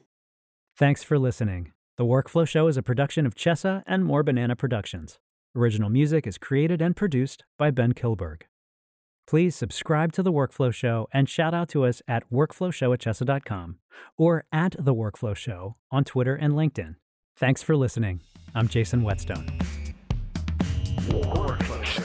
Thanks 0.76 1.02
for 1.02 1.18
listening. 1.18 1.72
The 1.96 2.04
Workflow 2.04 2.46
Show 2.46 2.66
is 2.66 2.76
a 2.76 2.82
production 2.82 3.26
of 3.26 3.34
Chesa 3.34 3.82
and 3.86 4.04
More 4.04 4.22
Banana 4.22 4.56
Productions. 4.56 5.18
Original 5.56 5.88
music 5.88 6.26
is 6.26 6.38
created 6.38 6.82
and 6.82 6.96
produced 6.96 7.44
by 7.56 7.70
Ben 7.70 7.92
Kilberg. 7.92 8.42
Please 9.26 9.54
subscribe 9.54 10.12
to 10.12 10.22
The 10.22 10.32
Workflow 10.32 10.74
Show 10.74 11.08
and 11.12 11.28
shout 11.28 11.54
out 11.54 11.68
to 11.70 11.84
us 11.84 12.02
at 12.06 12.28
workflowshow 12.30 12.92
at 12.92 13.00
chesa.com 13.00 13.76
or 14.18 14.44
at 14.52 14.74
The 14.78 14.94
Workflow 14.94 15.34
Show 15.36 15.76
on 15.90 16.04
Twitter 16.04 16.34
and 16.34 16.54
LinkedIn. 16.54 16.96
Thanks 17.36 17.62
for 17.62 17.76
listening. 17.76 18.20
I'm 18.54 18.68
Jason 18.68 19.02
Whetstone. 19.02 19.46
Workflow. 21.08 22.03